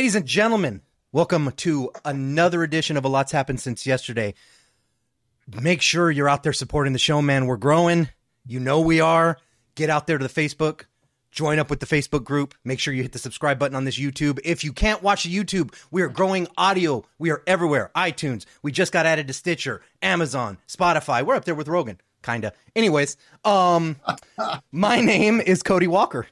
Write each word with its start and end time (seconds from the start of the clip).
Ladies 0.00 0.14
and 0.14 0.24
gentlemen, 0.24 0.80
welcome 1.12 1.52
to 1.58 1.90
another 2.06 2.62
edition 2.62 2.96
of 2.96 3.04
A 3.04 3.08
Lot's 3.08 3.32
Happened 3.32 3.60
Since 3.60 3.86
Yesterday. 3.86 4.32
Make 5.60 5.82
sure 5.82 6.10
you're 6.10 6.26
out 6.26 6.42
there 6.42 6.54
supporting 6.54 6.94
the 6.94 6.98
show, 6.98 7.20
man. 7.20 7.44
We're 7.44 7.58
growing. 7.58 8.08
You 8.46 8.60
know 8.60 8.80
we 8.80 9.02
are. 9.02 9.36
Get 9.74 9.90
out 9.90 10.06
there 10.06 10.16
to 10.16 10.26
the 10.26 10.32
Facebook. 10.32 10.84
Join 11.30 11.58
up 11.58 11.68
with 11.68 11.80
the 11.80 11.86
Facebook 11.86 12.24
group. 12.24 12.54
Make 12.64 12.80
sure 12.80 12.94
you 12.94 13.02
hit 13.02 13.12
the 13.12 13.18
subscribe 13.18 13.58
button 13.58 13.76
on 13.76 13.84
this 13.84 13.98
YouTube. 13.98 14.38
If 14.42 14.64
you 14.64 14.72
can't 14.72 15.02
watch 15.02 15.24
the 15.24 15.36
YouTube, 15.36 15.74
we 15.90 16.00
are 16.00 16.08
growing 16.08 16.48
audio. 16.56 17.04
We 17.18 17.30
are 17.30 17.42
everywhere. 17.46 17.90
iTunes. 17.94 18.46
We 18.62 18.72
just 18.72 18.92
got 18.92 19.04
added 19.04 19.26
to 19.26 19.34
Stitcher, 19.34 19.82
Amazon, 20.00 20.56
Spotify. 20.66 21.22
We're 21.22 21.36
up 21.36 21.44
there 21.44 21.54
with 21.54 21.68
Rogan, 21.68 22.00
kinda. 22.22 22.54
Anyways, 22.74 23.18
um, 23.44 23.96
my 24.72 25.02
name 25.02 25.42
is 25.42 25.62
Cody 25.62 25.88
Walker. 25.88 26.26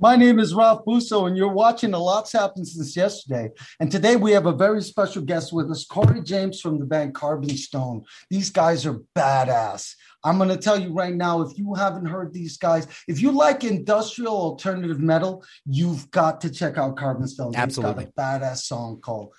My 0.00 0.16
name 0.16 0.40
is 0.40 0.54
Ralph 0.54 0.84
Busso, 0.84 1.28
and 1.28 1.36
you're 1.36 1.52
watching 1.52 1.94
A 1.94 1.98
Lot's 1.98 2.32
Happened 2.32 2.66
Since 2.66 2.96
Yesterday. 2.96 3.50
And 3.78 3.92
today 3.92 4.16
we 4.16 4.32
have 4.32 4.46
a 4.46 4.52
very 4.52 4.82
special 4.82 5.22
guest 5.22 5.52
with 5.52 5.70
us, 5.70 5.86
Corey 5.86 6.20
James 6.20 6.60
from 6.60 6.80
the 6.80 6.84
band 6.84 7.14
Carbonstone. 7.14 8.02
These 8.28 8.50
guys 8.50 8.86
are 8.86 9.00
badass. 9.16 9.94
I'm 10.24 10.36
going 10.36 10.48
to 10.48 10.56
tell 10.56 10.80
you 10.80 10.92
right 10.92 11.14
now 11.14 11.42
if 11.42 11.56
you 11.56 11.74
haven't 11.74 12.06
heard 12.06 12.32
these 12.32 12.56
guys, 12.56 12.88
if 13.06 13.22
you 13.22 13.30
like 13.30 13.62
industrial 13.62 14.34
alternative 14.34 14.98
metal, 14.98 15.44
you've 15.64 16.10
got 16.10 16.40
to 16.40 16.50
check 16.50 16.76
out 16.76 16.96
Carbonstone. 16.96 17.54
Absolutely. 17.54 18.06
They've 18.06 18.14
got 18.16 18.40
a 18.40 18.40
badass 18.40 18.62
song 18.62 19.00
called 19.00 19.32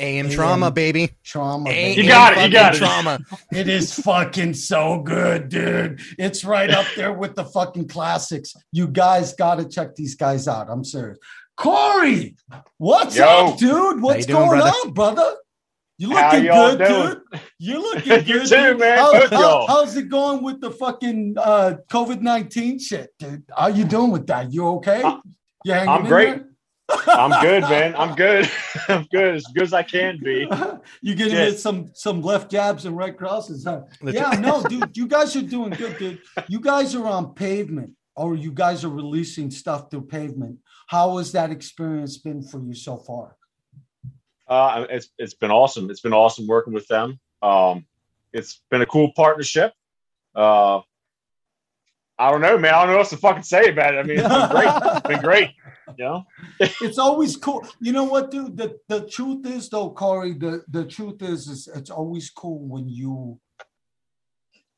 AM 0.00 0.26
AM. 0.26 0.32
Trauma, 0.32 0.70
baby. 0.70 1.10
Trauma. 1.24 1.70
AM 1.70 1.74
baby. 1.96 2.02
You 2.02 2.08
got 2.08 2.32
it, 2.32 2.36
you 2.36 2.40
fucking 2.42 2.52
got 2.52 2.74
it. 2.74 2.78
Trauma. 2.78 3.18
It 3.52 3.68
is 3.68 3.94
fucking 3.94 4.54
so 4.54 5.00
good, 5.02 5.48
dude. 5.48 6.00
It's 6.18 6.44
right 6.44 6.70
up 6.70 6.86
there 6.96 7.12
with 7.12 7.34
the 7.36 7.44
fucking 7.44 7.88
classics. 7.88 8.54
You 8.72 8.88
guys 8.88 9.34
got 9.34 9.56
to 9.58 9.68
check 9.68 9.94
these 9.96 10.14
guys 10.14 10.48
out. 10.48 10.68
I'm 10.70 10.84
serious. 10.84 11.18
Corey, 11.56 12.36
what's 12.78 13.16
Yo. 13.16 13.24
up, 13.24 13.58
dude? 13.58 14.00
What's 14.00 14.24
doing, 14.26 14.38
going 14.48 14.60
brother? 14.60 14.70
on, 14.86 14.92
brother? 14.92 15.34
You 15.98 16.16
How 16.16 16.32
looking 16.32 16.50
good, 16.50 16.78
doing? 16.78 17.14
dude. 17.32 17.40
You're 17.58 17.80
looking 17.82 18.24
good, 18.24 18.46
too, 18.46 18.56
dude. 18.56 18.78
man. 18.78 18.96
How- 18.98 19.28
how- 19.28 19.66
how's 19.66 19.96
it 19.96 20.08
going 20.08 20.42
with 20.42 20.60
the 20.62 20.70
fucking 20.70 21.34
uh, 21.36 21.74
COVID 21.90 22.22
nineteen 22.22 22.78
shit, 22.78 23.10
dude? 23.18 23.42
How 23.54 23.66
you 23.66 23.84
doing 23.84 24.10
with 24.10 24.26
that? 24.28 24.50
You 24.52 24.66
okay? 24.78 25.02
You 25.64 25.72
hanging 25.74 25.88
I'm 25.90 26.00
in 26.02 26.06
great. 26.06 26.36
there? 26.36 26.46
I'm 27.06 27.42
good, 27.42 27.62
man. 27.62 27.94
I'm 27.96 28.14
good. 28.14 28.50
I'm 28.88 29.06
good, 29.10 29.36
as 29.36 29.44
good 29.54 29.64
as 29.64 29.72
I 29.72 29.82
can 29.82 30.18
be. 30.22 30.48
you 31.02 31.14
getting 31.14 31.34
Shit. 31.34 31.48
hit 31.48 31.58
some 31.58 31.90
some 31.94 32.22
left 32.22 32.50
jabs 32.50 32.86
and 32.86 32.96
right 32.96 33.16
crosses, 33.16 33.64
huh? 33.64 33.82
Yeah, 34.02 34.30
no, 34.30 34.62
dude, 34.62 34.96
you 34.96 35.06
guys 35.06 35.34
are 35.36 35.42
doing 35.42 35.70
good, 35.70 35.98
dude. 35.98 36.20
You 36.48 36.60
guys 36.60 36.94
are 36.94 37.06
on 37.06 37.34
pavement, 37.34 37.92
or 38.16 38.34
you 38.34 38.52
guys 38.52 38.84
are 38.84 38.90
releasing 38.90 39.50
stuff 39.50 39.90
through 39.90 40.06
pavement. 40.06 40.58
How 40.86 41.18
has 41.18 41.32
that 41.32 41.50
experience 41.50 42.18
been 42.18 42.42
for 42.42 42.60
you 42.60 42.74
so 42.74 42.96
far? 42.96 43.36
Uh, 44.48 44.86
it's 44.90 45.10
it's 45.18 45.34
been 45.34 45.50
awesome. 45.50 45.90
It's 45.90 46.00
been 46.00 46.12
awesome 46.12 46.46
working 46.46 46.72
with 46.72 46.88
them. 46.88 47.20
Um, 47.42 47.86
it's 48.32 48.60
been 48.70 48.82
a 48.82 48.86
cool 48.86 49.12
partnership. 49.14 49.72
Uh, 50.34 50.80
I 52.18 52.30
don't 52.30 52.42
know, 52.42 52.58
man. 52.58 52.74
I 52.74 52.80
don't 52.80 52.88
know 52.88 52.92
what 52.94 53.00
else 53.00 53.10
to 53.10 53.16
fucking 53.16 53.44
say 53.44 53.70
about 53.70 53.94
it. 53.94 53.98
I 53.98 54.02
mean, 54.02 54.18
it's 54.18 54.28
been 54.28 54.50
great. 54.50 54.68
It's 54.68 55.06
been 55.08 55.20
great. 55.20 55.50
Know, 55.98 56.24
it's 56.60 56.98
always 56.98 57.36
cool. 57.36 57.66
You 57.80 57.92
know 57.92 58.04
what, 58.04 58.30
dude? 58.30 58.56
The 58.56 58.78
the 58.88 59.06
truth 59.08 59.46
is 59.46 59.68
though, 59.68 59.90
Corey, 59.90 60.34
the, 60.34 60.64
the 60.68 60.84
truth 60.86 61.22
is 61.22 61.48
is 61.48 61.68
it's 61.74 61.90
always 61.90 62.30
cool 62.30 62.60
when 62.68 62.88
you 62.88 63.40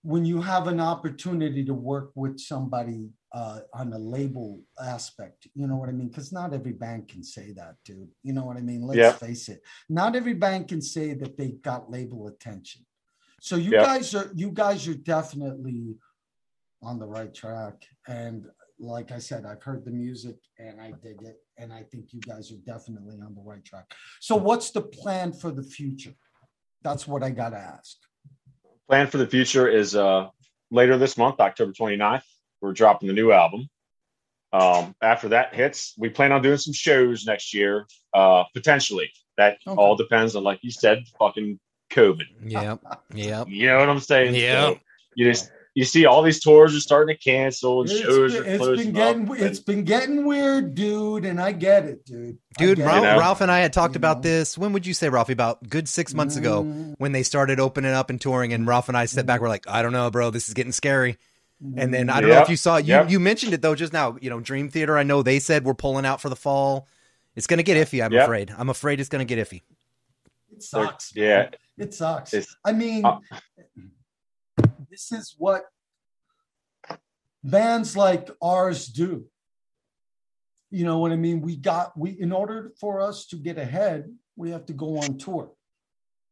when 0.02 0.24
you 0.24 0.40
have 0.40 0.66
an 0.68 0.80
opportunity 0.80 1.64
to 1.64 1.74
work 1.74 2.10
with 2.14 2.38
somebody 2.40 3.10
uh, 3.32 3.60
on 3.74 3.92
a 3.92 3.98
label 3.98 4.60
aspect, 4.84 5.48
you 5.54 5.66
know 5.66 5.76
what 5.76 5.88
I 5.88 5.92
mean? 5.92 6.08
Because 6.08 6.32
not 6.32 6.54
every 6.54 6.72
band 6.72 7.08
can 7.08 7.22
say 7.24 7.52
that, 7.52 7.76
dude. 7.84 8.08
You 8.22 8.32
know 8.32 8.44
what 8.44 8.56
I 8.56 8.60
mean? 8.60 8.82
Let's 8.82 8.98
Yeah. 8.98 9.12
face 9.12 9.48
it. 9.48 9.62
Not 9.88 10.16
every 10.16 10.34
band 10.34 10.68
can 10.68 10.82
say 10.82 11.14
that 11.14 11.36
they 11.38 11.52
got 11.52 11.90
label 11.90 12.26
attention. 12.28 12.84
So 13.40 13.56
you 13.56 13.72
Yeah. 13.72 13.82
guys 13.82 14.14
are 14.14 14.30
you 14.34 14.50
guys 14.50 14.86
are 14.88 14.94
definitely 14.94 15.96
on 16.82 16.98
the 16.98 17.06
right 17.06 17.32
track. 17.34 17.86
And 18.08 18.46
like 18.82 19.12
I 19.12 19.18
said, 19.18 19.46
I've 19.46 19.62
heard 19.62 19.84
the 19.84 19.90
music 19.92 20.36
and 20.58 20.80
I 20.80 20.92
dig 21.02 21.22
it. 21.22 21.36
And 21.56 21.72
I 21.72 21.84
think 21.84 22.12
you 22.12 22.20
guys 22.20 22.50
are 22.50 22.56
definitely 22.66 23.20
on 23.24 23.34
the 23.34 23.40
right 23.40 23.64
track. 23.64 23.94
So 24.20 24.34
what's 24.36 24.70
the 24.70 24.82
plan 24.82 25.32
for 25.32 25.50
the 25.52 25.62
future? 25.62 26.14
That's 26.82 27.06
what 27.06 27.22
I 27.22 27.30
gotta 27.30 27.56
ask. 27.58 27.96
plan 28.88 29.06
for 29.06 29.18
the 29.18 29.26
future 29.26 29.68
is 29.68 29.94
uh 29.94 30.28
later 30.70 30.98
this 30.98 31.16
month, 31.16 31.38
October 31.38 31.72
29th. 31.72 32.22
We're 32.60 32.72
dropping 32.72 33.06
the 33.08 33.14
new 33.14 33.30
album. 33.32 33.68
Um, 34.52 34.94
after 35.00 35.28
that 35.28 35.54
hits, 35.54 35.94
we 35.96 36.10
plan 36.10 36.32
on 36.32 36.42
doing 36.42 36.58
some 36.58 36.74
shows 36.74 37.24
next 37.24 37.54
year, 37.54 37.86
uh, 38.12 38.44
potentially. 38.52 39.10
That 39.38 39.58
Okay. 39.66 39.76
all 39.80 39.96
depends 39.96 40.36
on, 40.36 40.42
like 40.44 40.58
you 40.62 40.70
said, 40.70 41.04
fucking 41.18 41.58
COVID. 41.90 42.26
Yep. 42.44 42.80
Yep. 43.14 43.48
You 43.48 43.66
know 43.68 43.78
what 43.78 43.88
I'm 43.88 44.00
saying? 44.00 44.34
Yeah. 44.34 44.70
So 44.70 44.78
you 45.14 45.30
just 45.30 45.50
you 45.74 45.84
see 45.84 46.04
all 46.04 46.22
these 46.22 46.40
tours 46.40 46.74
are 46.76 46.80
starting 46.80 47.14
to 47.16 47.20
cancel 47.22 47.80
and 47.80 47.90
It's 47.90 48.00
shows 48.00 48.32
been, 48.34 48.42
are 48.42 48.46
it's 48.46 48.58
closing 48.58 48.84
been 48.86 48.94
getting 48.94 49.30
up. 49.30 49.38
it's 49.38 49.58
been 49.60 49.84
getting 49.84 50.24
weird, 50.26 50.74
dude, 50.74 51.24
and 51.24 51.40
I 51.40 51.52
get 51.52 51.86
it, 51.86 52.04
dude. 52.04 52.38
Dude, 52.58 52.78
Ralph, 52.78 53.04
it. 53.04 53.18
Ralph 53.18 53.40
and 53.40 53.50
I 53.50 53.60
had 53.60 53.72
talked 53.72 53.94
You 53.94 53.98
about 53.98 54.18
know? 54.18 54.22
this. 54.30 54.58
When 54.58 54.72
would 54.74 54.86
you 54.86 54.92
say, 54.94 55.08
Ralphie? 55.08 55.32
About 55.32 55.66
good 55.68 55.88
six 55.88 56.12
months 56.14 56.36
ago 56.36 56.64
Mm, 56.64 56.94
when 56.98 57.12
they 57.12 57.22
started 57.22 57.58
opening 57.60 57.92
up 57.92 58.10
and 58.10 58.20
touring, 58.20 58.52
and 58.52 58.66
Ralph 58.66 58.88
and 58.88 58.96
I 58.98 59.06
stepped 59.06 59.26
back. 59.26 59.40
We're 59.40 59.48
like, 59.48 59.66
I 59.68 59.80
don't 59.82 59.92
know, 59.92 60.10
bro. 60.10 60.30
This 60.30 60.48
is 60.48 60.54
getting 60.54 60.72
scary. 60.72 61.16
And 61.76 61.94
then 61.94 62.10
I 62.10 62.20
don't 62.20 62.28
know 62.30 62.42
if 62.42 62.48
you 62.48 62.56
saw 62.56 62.76
you 62.78 62.88
yep. 62.88 63.08
you 63.10 63.20
mentioned 63.20 63.54
it 63.54 63.62
though 63.62 63.76
just 63.76 63.92
now. 63.92 64.16
You 64.20 64.30
know, 64.30 64.40
Dream 64.40 64.68
Theater. 64.68 64.98
I 64.98 65.04
know 65.04 65.22
they 65.22 65.38
said 65.38 65.64
we're 65.64 65.74
pulling 65.74 66.04
out 66.04 66.20
for 66.20 66.28
the 66.28 66.34
fall. 66.36 66.88
It's 67.36 67.46
gonna 67.46 67.62
get 67.62 67.76
iffy. 67.76 68.04
I'm 68.04 68.12
Yep. 68.12 68.24
afraid. 68.24 68.52
I'm 68.58 68.68
afraid 68.68 68.98
it's 68.98 69.08
gonna 69.08 69.24
get 69.24 69.38
iffy. 69.38 69.62
it 70.52 70.62
sucks. 70.62 71.12
yeah. 71.14 71.36
man. 71.38 71.50
It 71.78 71.94
sucks. 71.94 72.34
It's- 72.34 72.54
I 72.64 72.72
mean, 72.72 73.04
uh, 73.06 73.18
this 74.92 75.10
is 75.10 75.34
what 75.38 75.62
bands 77.42 77.96
like 77.96 78.30
ours 78.42 78.86
do. 78.86 79.24
You 80.70 80.84
know 80.84 80.98
what 80.98 81.12
I 81.12 81.16
mean? 81.16 81.40
We 81.40 81.56
got 81.56 81.98
we 81.98 82.10
in 82.20 82.30
order 82.30 82.72
for 82.78 83.00
us 83.00 83.26
to 83.28 83.36
get 83.36 83.56
ahead, 83.58 84.04
we 84.36 84.50
have 84.50 84.66
to 84.66 84.74
go 84.74 84.98
on 84.98 85.16
tour. 85.18 85.50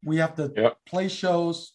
We 0.04 0.18
have 0.18 0.34
to 0.36 0.52
Yep. 0.54 0.76
play 0.86 1.08
shows. 1.08 1.72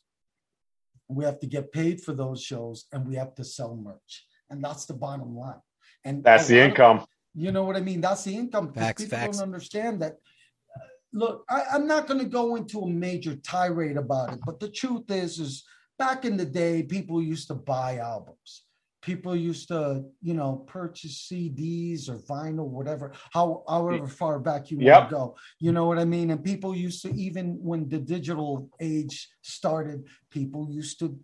We 1.07 1.25
have 1.25 1.40
to 1.40 1.47
get 1.47 1.72
paid 1.72 2.01
for 2.01 2.13
those 2.13 2.41
shows, 2.41 2.85
and 2.91 3.07
we 3.07 3.16
have 3.16 3.34
to 3.35 3.44
sell 3.44 3.75
merch, 3.75 4.28
and 4.50 4.63
that's 4.63 4.85
the 4.85 4.94
bottom 4.96 5.35
line. 5.35 5.62
And 6.03 6.23
That's 6.23 6.47
the 6.47 6.56
lot 6.59 6.63
of- 6.63 6.69
income. 6.69 7.06
you 7.35 7.52
know 7.52 7.63
what 7.63 7.75
I 7.75 7.81
mean? 7.81 8.02
That's 8.02 8.23
the 8.23 8.35
income. 8.35 8.73
Facts, 8.73 9.03
people 9.03 9.17
facts. 9.17 9.38
don't 9.38 9.44
understand 9.47 10.02
that. 10.03 10.13
uh, 10.13 10.79
Look, 11.13 11.46
I, 11.50 11.63
I'm 11.73 11.85
not 11.88 12.07
going 12.07 12.19
to 12.19 12.25
go 12.29 12.56
into 12.56 12.79
a 12.81 12.90
major 12.90 13.35
tirade 13.35 13.97
about 13.97 14.34
it, 14.34 14.40
but 14.46 14.59
the 14.59 14.69
truth 14.69 15.09
is, 15.12 15.40
is 15.40 15.63
back 15.97 16.25
in 16.25 16.37
the 16.37 16.46
day, 16.46 16.84
people 16.84 17.22
used 17.22 17.47
to 17.47 17.55
buy 17.55 17.97
albums. 17.97 18.64
People 19.02 19.35
used 19.35 19.67
to, 19.67 20.03
you 20.22 20.34
know, 20.34 20.64
purchase 20.66 21.28
CDs 21.31 22.09
or 22.09 22.17
vinyl, 22.17 22.67
whatever, 22.67 23.11
how, 23.31 23.64
however 23.70 24.08
far 24.08 24.40
back 24.40 24.72
you 24.72 24.79
want 24.79 25.09
to 25.09 25.16
go. 25.16 25.35
You 25.59 25.72
know 25.73 25.85
what 25.85 25.99
I 25.99 26.05
mean? 26.05 26.31
And 26.31 26.43
people 26.43 26.75
used 26.75 27.03
to, 27.03 27.14
even 27.14 27.59
when 27.61 27.87
the 27.87 27.99
digital 27.99 28.67
age 28.79 29.29
started, 29.43 30.05
people 30.31 30.67
used 30.72 30.97
to, 30.99 31.20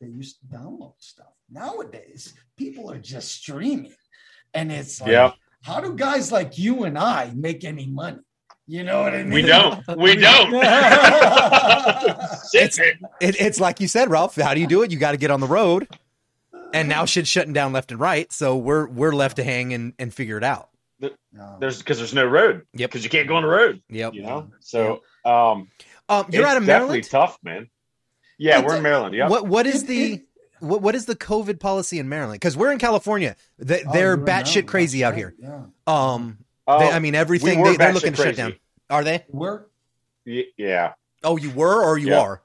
they 0.00 0.06
used 0.08 0.38
to 0.40 0.46
download 0.46 0.94
stuff. 0.98 1.34
Nowadays, 1.50 2.32
people 2.56 2.90
are 2.90 2.98
just 2.98 3.30
streaming. 3.30 3.92
And 4.54 4.72
it's 4.72 5.00
like, 5.00 5.10
Yep. 5.10 5.34
how 5.64 5.80
do 5.80 5.94
guys 5.94 6.32
like 6.32 6.58
you 6.58 6.84
and 6.84 6.96
I 6.96 7.32
make 7.34 7.62
any 7.62 7.86
money? 7.86 8.20
You 8.72 8.84
know 8.84 9.02
what 9.02 9.12
I 9.12 9.18
mean? 9.22 9.32
We 9.34 9.42
don't. 9.42 9.86
We 9.98 10.16
don't. 10.16 10.50
It's- 12.54 12.78
It, 13.20 13.36
it's 13.40 13.60
like 13.60 13.80
you 13.80 13.88
said, 13.88 14.10
Ralph. 14.10 14.34
How 14.36 14.54
do 14.54 14.60
you 14.60 14.66
do 14.66 14.82
it? 14.82 14.90
You 14.90 14.98
got 14.98 15.10
to 15.12 15.16
get 15.18 15.30
on 15.30 15.40
the 15.40 15.46
road, 15.46 15.86
and 16.72 16.88
now 16.88 17.04
shit's 17.04 17.28
shutting 17.28 17.52
down 17.52 17.72
left 17.72 17.90
and 17.92 18.00
right. 18.00 18.32
So 18.32 18.56
we're 18.56 18.86
we're 18.86 19.12
left 19.12 19.36
to 19.36 19.44
hang 19.44 19.72
and, 19.74 19.92
and 19.98 20.12
figure 20.12 20.38
it 20.38 20.44
out. 20.44 20.70
There's 21.60 21.78
because 21.78 21.98
there's 21.98 22.14
no 22.14 22.24
road. 22.26 22.62
Yep. 22.74 22.90
Because 22.90 23.04
you 23.04 23.10
can't 23.10 23.28
go 23.28 23.36
on 23.36 23.42
the 23.42 23.48
road. 23.48 23.82
Yep. 23.90 24.14
You 24.14 24.22
know. 24.22 24.50
So 24.60 25.02
um, 25.24 25.68
Um, 26.08 26.26
you're 26.30 26.42
it's 26.42 26.50
out 26.50 26.56
of 26.56 26.64
definitely 26.66 27.02
Maryland. 27.02 27.04
tough, 27.10 27.38
man. 27.42 27.68
Yeah, 28.38 28.58
It's 28.60 28.66
we're 28.68 28.76
in 28.76 28.82
Maryland. 28.82 29.14
Yep. 29.14 29.28
What 29.30 29.46
what 29.46 29.66
is 29.66 29.84
the 29.84 30.22
what 30.60 30.80
what 30.82 30.94
is 30.94 31.04
the 31.06 31.16
COVID 31.16 31.60
policy 31.60 31.98
in 31.98 32.08
Maryland? 32.08 32.40
Because 32.40 32.56
we're 32.56 32.72
in 32.72 32.78
California. 32.78 33.36
They, 33.58 33.84
Oh, 33.86 33.92
they're 33.92 34.16
you're 34.16 34.26
batshit 34.26 34.66
crazy 34.66 35.04
out 35.04 35.14
here. 35.14 35.34
Yeah. 35.38 35.64
Um, 35.86 36.38
Oh, 36.64 36.78
they, 36.78 36.90
I 36.90 37.00
mean 37.00 37.16
everything 37.16 37.60
we 37.60 37.70
they, 37.70 37.76
they're 37.76 37.92
looking 37.92 38.12
to 38.12 38.22
shut 38.22 38.36
down. 38.36 38.54
Are 38.92 39.02
they? 39.02 39.24
We're 39.30 39.64
y- 40.26 40.44
yeah. 40.58 40.92
Oh, 41.24 41.38
you 41.38 41.50
were 41.50 41.82
or 41.82 41.96
you 41.96 42.10
Yeah. 42.10 42.20
are? 42.20 42.42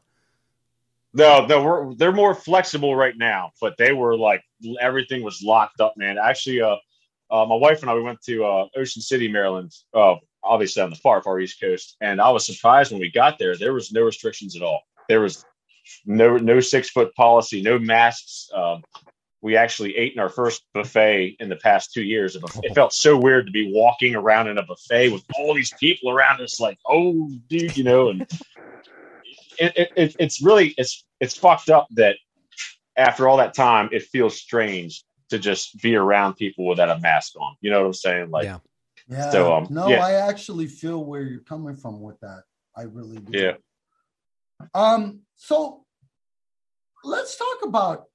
No, 1.14 1.46
no, 1.46 1.64
we're 1.64 1.94
they're 1.96 2.14
more 2.14 2.34
flexible 2.34 2.96
right 2.96 3.16
now, 3.18 3.52
but 3.60 3.76
they 3.78 3.92
were 3.92 4.16
like 4.16 4.44
everything 4.80 5.24
was 5.24 5.42
locked 5.44 5.82
up, 5.82 5.96
man. 5.98 6.18
Actually, 6.18 6.62
uh, 6.62 6.78
uh 7.30 7.46
my 7.46 7.56
wife 7.56 7.82
and 7.82 7.92
I 7.92 7.96
we 7.96 8.02
went 8.02 8.22
to 8.24 8.46
uh, 8.46 8.68
Ocean 8.78 9.02
City, 9.02 9.28
Maryland, 9.28 9.74
uh, 9.94 10.16
obviously 10.42 10.82
on 10.82 10.90
the 10.90 10.96
far 10.96 11.22
far 11.22 11.40
East 11.40 11.60
Coast, 11.60 11.98
and 12.00 12.22
I 12.22 12.30
was 12.30 12.46
surprised 12.46 12.92
when 12.92 13.02
we 13.02 13.12
got 13.12 13.40
there. 13.40 13.58
There 13.58 13.74
was 13.74 13.92
no 13.92 14.04
restrictions 14.04 14.56
at 14.56 14.62
all. 14.62 14.84
There 15.10 15.20
was 15.22 15.44
no 16.06 16.38
no 16.38 16.62
six 16.62 16.90
foot 16.90 17.14
policy, 17.16 17.62
no 17.62 17.78
masks. 17.78 18.50
Um, 18.54 18.84
we 19.42 19.56
actually 19.56 19.96
ate 19.96 20.14
in 20.14 20.20
our 20.20 20.30
first 20.30 20.64
buffet 20.74 21.36
in 21.40 21.50
the 21.50 21.56
past 21.58 21.94
two 21.94 22.04
years. 22.04 22.36
It 22.64 22.74
felt 22.74 22.94
so 22.94 23.18
weird 23.18 23.46
to 23.46 23.52
be 23.52 23.72
walking 23.72 24.16
around 24.16 24.48
in 24.48 24.58
a 24.58 24.64
buffet 24.64 25.10
with 25.10 25.24
all 25.38 25.54
these 25.54 25.74
people 25.80 26.12
around 26.12 26.42
us, 26.42 26.60
like, 26.60 26.78
oh, 26.88 27.30
dude, 27.48 27.78
you 27.78 27.84
know, 27.84 28.10
and 28.10 28.26
it, 29.60 29.92
it, 29.96 30.16
it's 30.20 30.42
really 30.42 30.74
it's 30.78 31.06
it's 31.20 31.38
fucked 31.38 31.70
up 31.70 31.88
that 31.92 32.18
after 32.96 33.28
all 33.28 33.38
that 33.38 33.54
time, 33.54 33.90
it 33.92 34.04
feels 34.04 34.40
strange 34.40 35.04
to 35.30 35.38
just 35.38 35.80
be 35.82 35.96
around 35.96 36.36
people 36.36 36.66
without 36.66 36.90
a 36.90 37.00
mask 37.00 37.34
on. 37.40 37.56
You 37.62 37.72
know 37.72 37.82
what 37.82 37.88
I'm 37.88 37.94
saying? 37.94 38.32
Like, 38.32 38.46
Yeah. 38.46 38.60
Yeah. 39.10 39.32
So, 39.32 39.56
um, 39.56 39.68
no, 39.70 39.88
yeah. 39.88 40.04
I 40.04 40.14
actually 40.28 40.68
feel 40.68 41.04
where 41.06 41.22
you're 41.22 41.40
coming 41.40 41.76
from 41.78 42.02
with 42.02 42.20
that. 42.20 42.44
I 42.76 42.84
really 42.84 43.18
do. 43.18 43.40
yeah, 43.40 43.54
Um, 44.74 45.22
so 45.38 45.86
let's 47.04 47.38
talk 47.38 47.64
about 47.64 48.06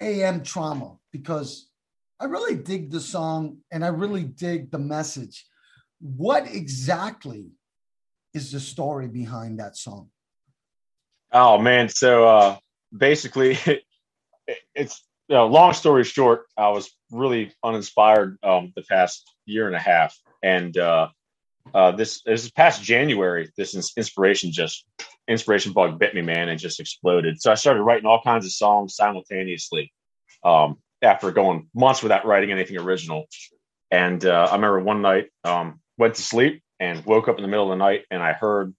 AM 0.00 0.42
trauma 0.42 0.96
because 1.12 1.68
I 2.20 2.26
really 2.26 2.54
dig 2.54 2.90
the 2.90 3.00
song 3.00 3.58
and 3.70 3.84
I 3.84 3.88
really 3.88 4.24
dig 4.24 4.70
the 4.70 4.78
message. 4.78 5.44
What 6.00 6.46
exactly 6.46 7.50
is 8.34 8.52
the 8.52 8.60
story 8.60 9.08
behind 9.08 9.58
that 9.60 9.76
song? 9.76 10.08
Oh 11.32 11.58
man, 11.58 11.88
so 11.88 12.28
uh, 12.28 12.56
basically, 12.96 13.58
it, 13.66 13.82
it's 14.74 15.02
you 15.28 15.36
know, 15.36 15.46
long 15.46 15.72
story 15.72 16.04
short. 16.04 16.46
I 16.56 16.68
was 16.68 16.90
really 17.10 17.52
uninspired 17.64 18.38
um, 18.42 18.72
the 18.76 18.82
past 18.82 19.30
year 19.46 19.66
and 19.66 19.76
a 19.76 19.80
half, 19.80 20.16
and 20.42 20.76
uh, 20.76 21.08
uh, 21.74 21.92
this 21.92 22.22
this 22.22 22.50
past 22.50 22.82
January, 22.82 23.50
this 23.56 23.74
inspiration 23.96 24.52
just 24.52 24.84
inspiration 25.28 25.72
bug 25.72 25.98
bit 25.98 26.14
me, 26.14 26.22
man, 26.22 26.48
and 26.48 26.58
just 26.58 26.80
exploded. 26.80 27.40
So 27.40 27.50
I 27.50 27.54
started 27.54 27.82
writing 27.82 28.06
all 28.06 28.22
kinds 28.22 28.44
of 28.44 28.52
songs 28.52 28.96
simultaneously. 28.96 29.92
Um, 30.44 30.78
after 31.02 31.32
going 31.32 31.68
months 31.74 32.02
without 32.02 32.24
writing 32.24 32.52
anything 32.52 32.78
original, 32.78 33.26
and 33.90 34.24
uh, 34.24 34.48
I 34.50 34.54
remember 34.54 34.80
one 34.80 35.02
night 35.02 35.28
um, 35.44 35.80
went 35.98 36.14
to 36.14 36.22
sleep 36.22 36.62
and 36.80 37.04
woke 37.04 37.28
up 37.28 37.36
in 37.36 37.42
the 37.42 37.48
middle 37.48 37.70
of 37.70 37.78
the 37.78 37.84
night, 37.84 38.04
and 38.10 38.22
I 38.22 38.32
heard 38.32 38.74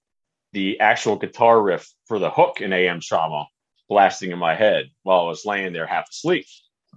the 0.54 0.80
actual 0.80 1.16
guitar 1.16 1.62
riff 1.62 1.90
for 2.08 2.20
the 2.20 2.30
hook 2.30 2.62
in 2.62 2.72
AM 2.72 3.00
Trauma 3.02 3.46
blasting 3.90 4.32
in 4.32 4.40
my 4.40 4.56
head 4.56 4.90
while 5.04 5.22
I 5.22 5.28
was 5.28 5.46
laying 5.46 5.74
there 5.74 5.86
half 5.86 6.10
asleep. 6.10 6.46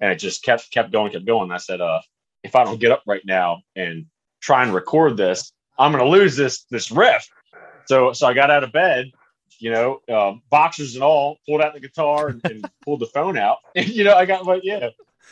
And 0.01 0.13
it 0.13 0.19
just 0.19 0.43
kept 0.43 0.71
kept 0.71 0.93
going, 0.93 1.13
kept 1.13 1.27
going. 1.27 1.51
I 1.51 1.57
said, 1.57 1.81
uh, 1.81 2.01
if 2.43 2.55
I 2.55 2.65
don't 2.65 2.81
get 2.81 2.93
up 2.93 3.03
right 3.07 3.23
now 3.25 3.63
and 3.75 4.07
try 4.41 4.63
and 4.63 4.75
record 4.75 5.17
this, 5.17 5.53
I'm 5.79 5.91
gonna 5.91 6.05
lose 6.05 6.37
this 6.37 6.65
this 6.71 6.91
riff. 6.91 7.27
So 7.87 8.13
so 8.13 8.27
I 8.27 8.35
got 8.35 8.51
out 8.51 8.65
of 8.65 8.73
bed, 8.73 9.11
you 9.59 9.71
know, 9.71 10.01
um, 10.09 10.43
boxers 10.51 10.95
and 10.95 11.05
all, 11.05 11.39
pulled 11.47 11.63
out 11.63 11.75
the 11.75 11.81
guitar 11.81 12.29
and, 12.29 12.41
and 12.45 12.71
pulled 12.85 13.01
the 13.01 13.07
phone 13.07 13.39
out. 13.39 13.59
And, 13.75 13.89
you 13.89 14.05
know, 14.05 14.15
I 14.15 14.25
got 14.25 14.45
my 14.45 14.61
yeah. 14.63 14.91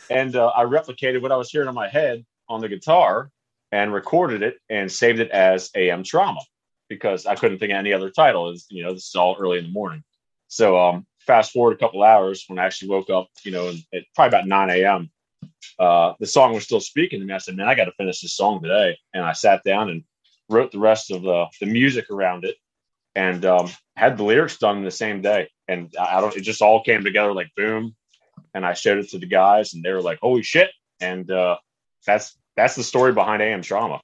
And 0.09 0.35
uh, 0.35 0.47
I 0.55 0.65
replicated 0.65 1.21
what 1.21 1.31
I 1.31 1.37
was 1.37 1.49
hearing 1.49 1.67
in 1.67 1.73
my 1.73 1.87
head 1.87 2.25
on 2.47 2.61
the 2.61 2.69
guitar 2.69 3.31
and 3.71 3.93
recorded 3.93 4.43
it 4.43 4.57
and 4.69 4.91
saved 4.91 5.19
it 5.19 5.31
as 5.31 5.71
AM 5.75 6.03
Trauma 6.03 6.41
because 6.89 7.25
I 7.25 7.35
couldn't 7.35 7.59
think 7.59 7.71
of 7.71 7.77
any 7.77 7.93
other 7.93 8.09
title. 8.09 8.51
Is 8.51 8.67
you 8.69 8.83
know, 8.83 8.93
this 8.93 9.07
is 9.07 9.15
all 9.15 9.35
early 9.39 9.57
in 9.57 9.65
the 9.65 9.71
morning. 9.71 10.03
So 10.47 10.77
um, 10.77 11.05
fast 11.19 11.51
forward 11.51 11.73
a 11.73 11.77
couple 11.77 12.03
hours 12.03 12.45
when 12.47 12.59
I 12.59 12.65
actually 12.65 12.89
woke 12.89 13.09
up, 13.09 13.29
you 13.43 13.51
know, 13.51 13.73
at 13.93 14.03
probably 14.13 14.37
about 14.37 14.47
9 14.47 14.69
a.m. 14.69 15.09
Uh, 15.79 16.13
the 16.19 16.27
song 16.27 16.53
was 16.53 16.63
still 16.63 16.79
speaking 16.79 17.19
to 17.19 17.25
me. 17.25 17.33
I 17.33 17.39
said, 17.39 17.55
"Man, 17.55 17.67
I 17.67 17.75
got 17.75 17.85
to 17.85 17.91
finish 17.93 18.21
this 18.21 18.35
song 18.35 18.61
today." 18.61 18.97
And 19.13 19.23
I 19.23 19.33
sat 19.33 19.63
down 19.63 19.89
and 19.89 20.03
wrote 20.49 20.71
the 20.71 20.79
rest 20.79 21.11
of 21.11 21.23
the 21.23 21.47
the 21.59 21.65
music 21.65 22.09
around 22.09 22.45
it, 22.45 22.55
and 23.15 23.45
um, 23.45 23.69
had 23.95 24.17
the 24.17 24.23
lyrics 24.23 24.57
done 24.57 24.83
the 24.83 24.91
same 24.91 25.21
day. 25.21 25.49
And 25.67 25.93
I 25.99 26.17
I 26.17 26.21
don't, 26.21 26.35
it 26.35 26.41
just 26.41 26.61
all 26.61 26.83
came 26.83 27.03
together 27.03 27.33
like 27.33 27.49
boom. 27.55 27.95
And 28.53 28.65
I 28.65 28.73
showed 28.73 28.99
it 28.99 29.09
to 29.09 29.19
the 29.19 29.25
guys, 29.25 29.73
and 29.73 29.83
they 29.83 29.91
were 29.91 30.01
like, 30.01 30.19
"Holy 30.21 30.43
shit!" 30.43 30.69
And 31.01 31.29
uh, 31.29 31.57
that's 32.05 32.37
that's 32.55 32.75
the 32.75 32.83
story 32.83 33.11
behind 33.11 33.41
AM 33.41 33.61
Trauma. 33.61 33.99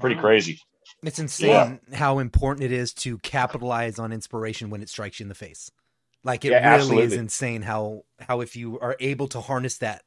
Pretty 0.00 0.16
Wow. 0.16 0.22
crazy. 0.22 0.60
It's 1.04 1.18
insane 1.18 1.80
how 1.94 2.18
important 2.18 2.64
it 2.64 2.72
is 2.72 2.92
to 2.94 3.18
capitalize 3.18 3.98
on 3.98 4.12
inspiration 4.12 4.70
when 4.70 4.82
it 4.82 4.88
strikes 4.88 5.20
you 5.20 5.24
in 5.24 5.28
the 5.28 5.34
face. 5.34 5.70
Like 6.24 6.44
it 6.44 6.50
Yeah, 6.50 6.76
really 6.76 7.02
is 7.02 7.16
insane 7.16 7.62
how 7.62 8.02
how 8.20 8.40
if 8.40 8.54
you 8.56 8.78
are 8.80 8.96
able 9.00 9.28
to 9.28 9.40
harness 9.40 9.78
that, 9.78 10.02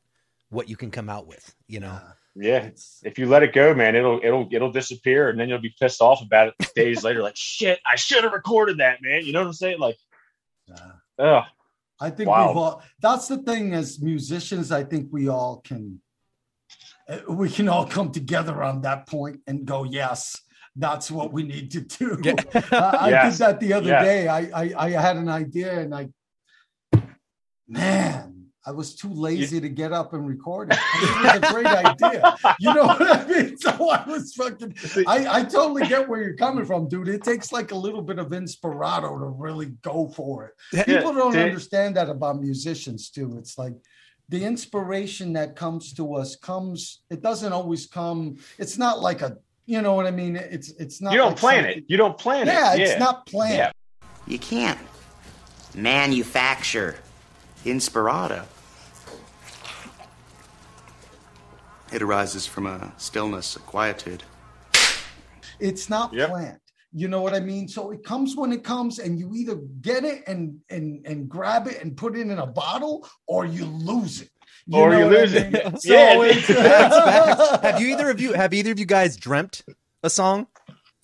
what 0.49 0.69
you 0.69 0.77
can 0.77 0.91
come 0.91 1.09
out 1.09 1.27
with. 1.27 1.55
You 1.67 1.81
know, 1.81 1.91
Yeah, 1.93 2.11
It's, 2.37 2.99
if 3.03 3.17
you 3.17 3.27
let 3.27 3.43
it 3.43 3.53
go, 3.53 3.73
man, 3.73 3.95
it'll 3.95 4.19
it'll 4.23 4.47
it'll 4.51 4.71
disappear, 4.71 5.29
and 5.29 5.39
then 5.39 5.47
you'll 5.47 5.59
be 5.61 5.73
pissed 5.79 6.01
off 6.01 6.21
about 6.21 6.49
it 6.59 6.73
days 6.75 7.03
later. 7.03 7.21
Like, 7.23 7.37
shit, 7.37 7.79
I 7.85 7.95
should 7.95 8.23
have 8.23 8.33
recorded 8.33 8.79
that, 8.79 9.01
man. 9.01 9.25
You 9.25 9.31
know 9.31 9.39
what 9.39 9.47
I'm 9.47 9.53
saying? 9.53 9.79
Like, 9.79 9.97
uh, 10.73 10.91
ugh, 11.23 11.43
I 11.99 12.09
think 12.09 12.29
Wow. 12.29 12.47
we've 12.47 12.57
all, 12.57 12.83
that's 12.99 13.27
the 13.29 13.37
thing 13.37 13.73
as 13.73 14.01
musicians, 14.01 14.71
I 14.71 14.83
think 14.83 15.07
we 15.11 15.29
all 15.29 15.61
can, 15.63 16.01
uh, 17.07 17.19
we 17.29 17.49
can 17.49 17.69
all 17.69 17.85
come 17.85 18.11
together 18.11 18.61
on 18.63 18.81
that 18.81 19.07
point 19.07 19.39
and 19.47 19.63
go, 19.65 19.85
yes, 19.85 20.41
that's 20.75 21.09
what 21.09 21.31
we 21.31 21.43
need 21.43 21.71
to 21.71 21.81
do. 21.81 22.19
Yeah. 22.21 22.33
I, 22.73 22.97
I 22.99 23.09
Yes. 23.11 23.37
did 23.37 23.45
that 23.45 23.59
the 23.61 23.71
other 23.73 23.89
Yes. 23.91 24.03
day. 24.03 24.27
I, 24.27 24.39
I, 24.63 24.73
I 24.77 24.89
had 24.89 25.15
an 25.15 25.29
idea 25.29 25.79
and 25.79 25.95
I, 25.95 26.09
man, 27.67 28.34
I 28.67 28.71
was 28.71 28.95
too 28.95 29.13
lazy 29.13 29.61
to 29.61 29.69
get 29.69 29.93
up 29.93 30.13
and 30.13 30.27
record 30.27 30.71
it. 30.71 30.79
It 30.95 31.23
was 31.23 31.35
a 31.49 31.53
great 31.53 31.65
idea. 31.85 32.35
You 32.59 32.73
know 32.73 32.85
what 32.85 33.01
I 33.01 33.25
mean? 33.27 33.57
So 33.57 33.89
I 33.91 34.03
was 34.07 34.33
fucking, 34.33 34.75
I, 35.07 35.39
I 35.39 35.43
totally 35.43 35.87
get 35.87 36.09
where 36.09 36.23
you're 36.23 36.35
coming 36.35 36.65
from, 36.65 36.87
dude. 36.87 37.07
It 37.07 37.23
takes 37.23 37.51
like 37.51 37.71
a 37.71 37.75
little 37.75 38.01
bit 38.01 38.17
of 38.17 38.29
inspirado 38.29 39.19
to 39.19 39.25
really 39.27 39.67
go 39.83 40.07
for 40.09 40.45
it. 40.45 40.53
Yeah, 40.73 40.83
People 40.83 41.13
don't 41.13 41.33
they- 41.33 41.43
understand 41.43 41.95
that 41.97 42.09
about 42.09 42.41
musicians 42.41 43.09
too. 43.11 43.35
It's 43.37 43.57
like 43.57 43.73
the 44.29 44.43
inspiration 44.43 45.33
that 45.33 45.55
comes 45.55 45.93
to 45.93 46.15
us 46.15 46.35
comes. 46.35 47.01
It 47.11 47.21
doesn't 47.21 47.53
always 47.53 47.85
come. 47.85 48.37
It's 48.57 48.77
not 48.79 48.99
like 48.99 49.21
a. 49.21 49.37
You 49.67 49.81
know 49.83 49.93
what 49.93 50.05
I 50.07 50.11
mean? 50.11 50.35
It's 50.35 50.69
it's 50.79 51.01
not. 51.01 51.11
you 51.13 51.17
don't 51.19 51.29
like 51.31 51.37
plan 51.37 51.63
something- 51.65 51.77
it. 51.79 51.85
You 51.87 51.97
don't 51.97 52.17
plan 52.17 52.47
Yeah, 52.47 52.73
it. 52.73 52.79
Yeah 52.79 52.85
it's 52.85 52.99
not 52.99 53.25
planned. 53.27 53.53
Yeah. 53.57 53.71
You 54.25 54.39
can't 54.39 54.79
manufacture 55.75 56.95
inspirato. 57.63 58.45
It 61.93 62.01
arises 62.01 62.45
from 62.47 62.65
a 62.65 62.93
stillness, 62.97 63.55
a 63.55 63.59
quietude. 63.59 64.23
It's 65.59 65.89
not 65.89 66.13
Yep. 66.13 66.29
planned. 66.29 66.59
You 66.91 67.07
know 67.09 67.21
what 67.21 67.33
I 67.33 67.39
mean? 67.41 67.67
So 67.67 67.91
it 67.91 68.03
comes 68.03 68.35
when 68.35 68.51
it 68.53 68.63
comes, 68.63 68.99
and 68.99 69.19
you 69.19 69.33
either 69.35 69.55
get 69.81 70.03
it 70.05 70.23
and 70.27 70.59
and 70.69 71.05
and 71.05 71.27
grab 71.29 71.67
it 71.67 71.81
and 71.81 71.95
put 71.95 72.15
it 72.15 72.21
in 72.21 72.37
a 72.39 72.45
bottle, 72.47 73.07
or 73.27 73.45
you 73.45 73.65
lose 73.65 74.21
it. 74.21 74.29
You 74.65 74.79
Or 74.79 74.93
you 74.93 75.05
what 75.05 75.13
I 75.15 75.19
lose 75.21 75.33
it. 75.33 75.53
So 75.81 75.93
Yeah. 75.93 76.23
it's- 76.23 76.45
Facts, 76.47 76.95
facts. 76.97 77.63
Have 77.63 77.81
you 77.81 77.87
either 77.89 78.09
of 78.09 78.19
you 78.21 78.33
have 78.33 78.53
either 78.53 78.71
of 78.71 78.79
you 78.79 78.85
guys 78.85 79.17
dreamt 79.17 79.63
a 80.03 80.09
song? 80.09 80.47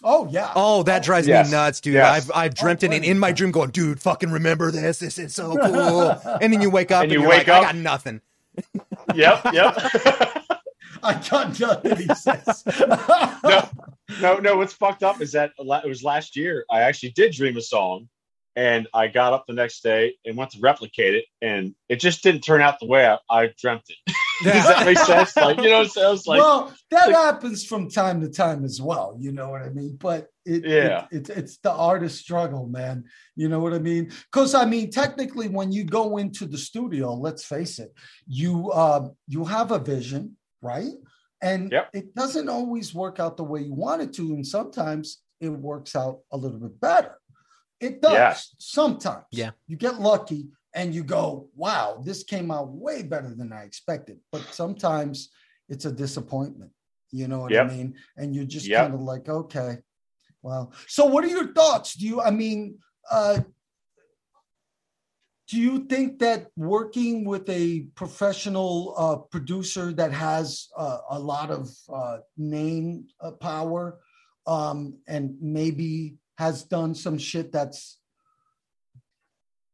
Oh 0.04 0.28
yeah. 0.32 0.52
Oh, 0.56 0.82
that 0.84 1.02
oh, 1.02 1.06
drives 1.06 1.28
Yes. 1.28 1.48
me 1.48 1.52
nuts, 1.52 1.82
dude. 1.82 1.94
Yes. 1.96 2.30
I've 2.30 2.32
I've 2.36 2.54
dreamt 2.56 2.84
it 2.84 2.92
and 2.94 3.04
in 3.06 3.20
my 3.20 3.32
dream 3.34 3.52
going, 3.52 3.70
dude, 3.72 4.02
fucking 4.02 4.32
remember 4.32 4.72
this. 4.72 5.00
This 5.00 5.20
is 5.20 5.36
so 5.36 5.56
cool. 5.58 6.10
and 6.42 6.52
then 6.54 6.62
you 6.62 6.70
wake 6.70 6.92
up 6.92 7.04
And 7.04 7.12
and, 7.12 7.12
you 7.12 7.20
you're 7.22 7.30
wake 7.30 7.48
like, 7.48 7.50
up- 7.50 7.64
I 7.64 7.66
got 7.68 7.76
nothing. 7.76 8.22
Yep. 9.14 9.46
Yep. 9.54 10.41
I 11.04 11.14
got 11.30 11.60
nothing. 11.60 11.98
He 11.98 12.16
says. 12.16 12.64
no, 13.44 13.70
no, 14.22 14.38
no. 14.38 14.58
What's 14.58 14.74
fucked 14.74 15.04
up 15.04 15.22
is 15.22 15.32
that 15.34 15.52
it 15.58 15.88
was 15.88 16.04
last 16.04 16.36
year. 16.36 16.66
I 16.70 16.82
actually 16.82 17.12
did 17.12 17.34
dream 17.34 17.58
a 17.58 17.62
song, 17.62 18.08
and 18.56 18.88
I 18.94 19.08
got 19.08 19.34
up 19.34 19.46
the 19.48 19.54
next 19.54 19.82
day 19.82 20.16
and 20.26 20.38
went 20.38 20.52
to 20.52 20.60
replicate 20.62 21.16
it, 21.16 21.26
and 21.42 21.74
it 21.90 22.00
just 22.00 22.24
didn't 22.24 22.42
turn 22.42 22.62
out 22.62 22.80
the 22.80 22.88
way 22.88 23.06
I, 23.06 23.18
I 23.30 23.50
dreamt 23.60 23.84
it. 23.90 24.14
Does 24.44 24.64
that 24.64 24.86
make 24.88 24.98
sense? 24.98 25.36
Like 25.36 25.58
you 25.62 25.70
know, 25.70 25.84
so 25.84 26.08
I 26.08 26.10
was 26.10 26.26
like, 26.26 26.40
well, 26.40 26.74
that 26.90 27.08
like- 27.08 27.16
happens 27.16 27.64
from 27.66 27.90
time 27.90 28.22
to 28.22 28.30
time 28.30 28.66
as 28.66 28.82
well. 28.82 29.16
You 29.20 29.32
know 29.32 29.50
what 29.50 29.62
I 29.62 29.70
mean? 29.70 29.98
But 30.00 30.30
it, 30.46 30.66
Yeah. 30.66 31.06
it, 31.12 31.18
it's 31.18 31.30
it's 31.30 31.58
the 31.58 31.72
artist 31.72 32.18
struggle, 32.20 32.66
man. 32.66 33.04
You 33.36 33.50
know 33.50 33.60
what 33.60 33.74
I 33.74 33.80
mean? 33.80 34.12
Because 34.32 34.56
I 34.56 34.66
mean, 34.66 34.90
technically, 34.90 35.48
when 35.48 35.72
you 35.72 35.84
go 35.84 36.18
into 36.18 36.48
the 36.48 36.58
studio, 36.58 37.14
let's 37.14 37.46
face 37.46 37.78
it, 37.78 37.94
you 38.26 38.72
uh, 38.72 39.10
you 39.28 39.46
have 39.46 39.70
a 39.72 39.78
vision, 39.78 40.38
right? 40.62 40.94
And 41.42 41.72
Yep. 41.72 41.90
it 41.94 42.16
doesn't 42.16 42.50
always 42.50 42.94
work 42.94 43.20
out 43.20 43.36
the 43.38 43.44
way 43.44 43.62
you 43.62 43.74
want 43.74 44.02
it 44.02 44.14
to, 44.14 44.34
and 44.34 44.46
sometimes 44.46 45.24
it 45.40 45.50
works 45.50 45.96
out 45.96 46.20
a 46.32 46.38
little 46.38 46.60
bit 46.60 46.80
better. 46.80 47.18
It 47.80 48.02
does 48.02 48.14
Yeah. 48.14 48.36
sometimes. 48.60 49.26
Yeah. 49.32 49.52
you 49.68 49.76
get 49.76 50.00
lucky 50.00 50.50
and 50.76 50.94
you 50.94 51.04
go, 51.04 51.50
"Wow, 51.56 52.02
this 52.06 52.24
came 52.24 52.52
out 52.52 52.70
way 52.70 53.02
better 53.02 53.34
than 53.34 53.52
I 53.52 53.64
expected." 53.64 54.20
But 54.32 54.44
sometimes 54.54 55.32
it's 55.68 55.86
a 55.86 55.92
disappointment. 55.92 56.72
You 57.12 57.28
know 57.28 57.40
what 57.40 57.52
Yep. 57.52 57.66
I 57.66 57.76
mean? 57.76 57.96
And 58.18 58.36
you're 58.36 58.46
just 58.46 58.68
Yep. 58.68 58.82
kind 58.82 58.94
of 58.94 59.02
like, 59.02 59.28
okay, 59.28 59.80
well. 60.44 60.72
So, 60.88 61.06
what 61.08 61.24
are 61.24 61.28
your 61.28 61.54
thoughts? 61.54 61.96
Do 61.96 62.06
you? 62.06 62.22
I 62.22 62.30
mean, 62.32 62.78
uh, 63.10 63.40
do 65.52 65.60
you 65.60 65.84
think 65.84 66.20
that 66.20 66.48
working 66.56 67.26
with 67.26 67.48
a 67.50 67.82
professional 67.96 68.96
uh, 68.98 69.18
producer 69.18 69.92
that 69.92 70.14
has 70.14 70.70
uh, 70.78 71.00
a 71.10 71.20
lot 71.20 71.52
of 71.52 71.70
uh, 71.94 72.20
name 72.38 73.06
uh, 73.20 73.32
power 73.32 74.00
um, 74.48 74.96
and 75.10 75.36
maybe 75.42 76.16
has 76.38 76.64
done 76.64 76.96
some 76.96 77.18
shit 77.18 77.52
that's 77.52 78.00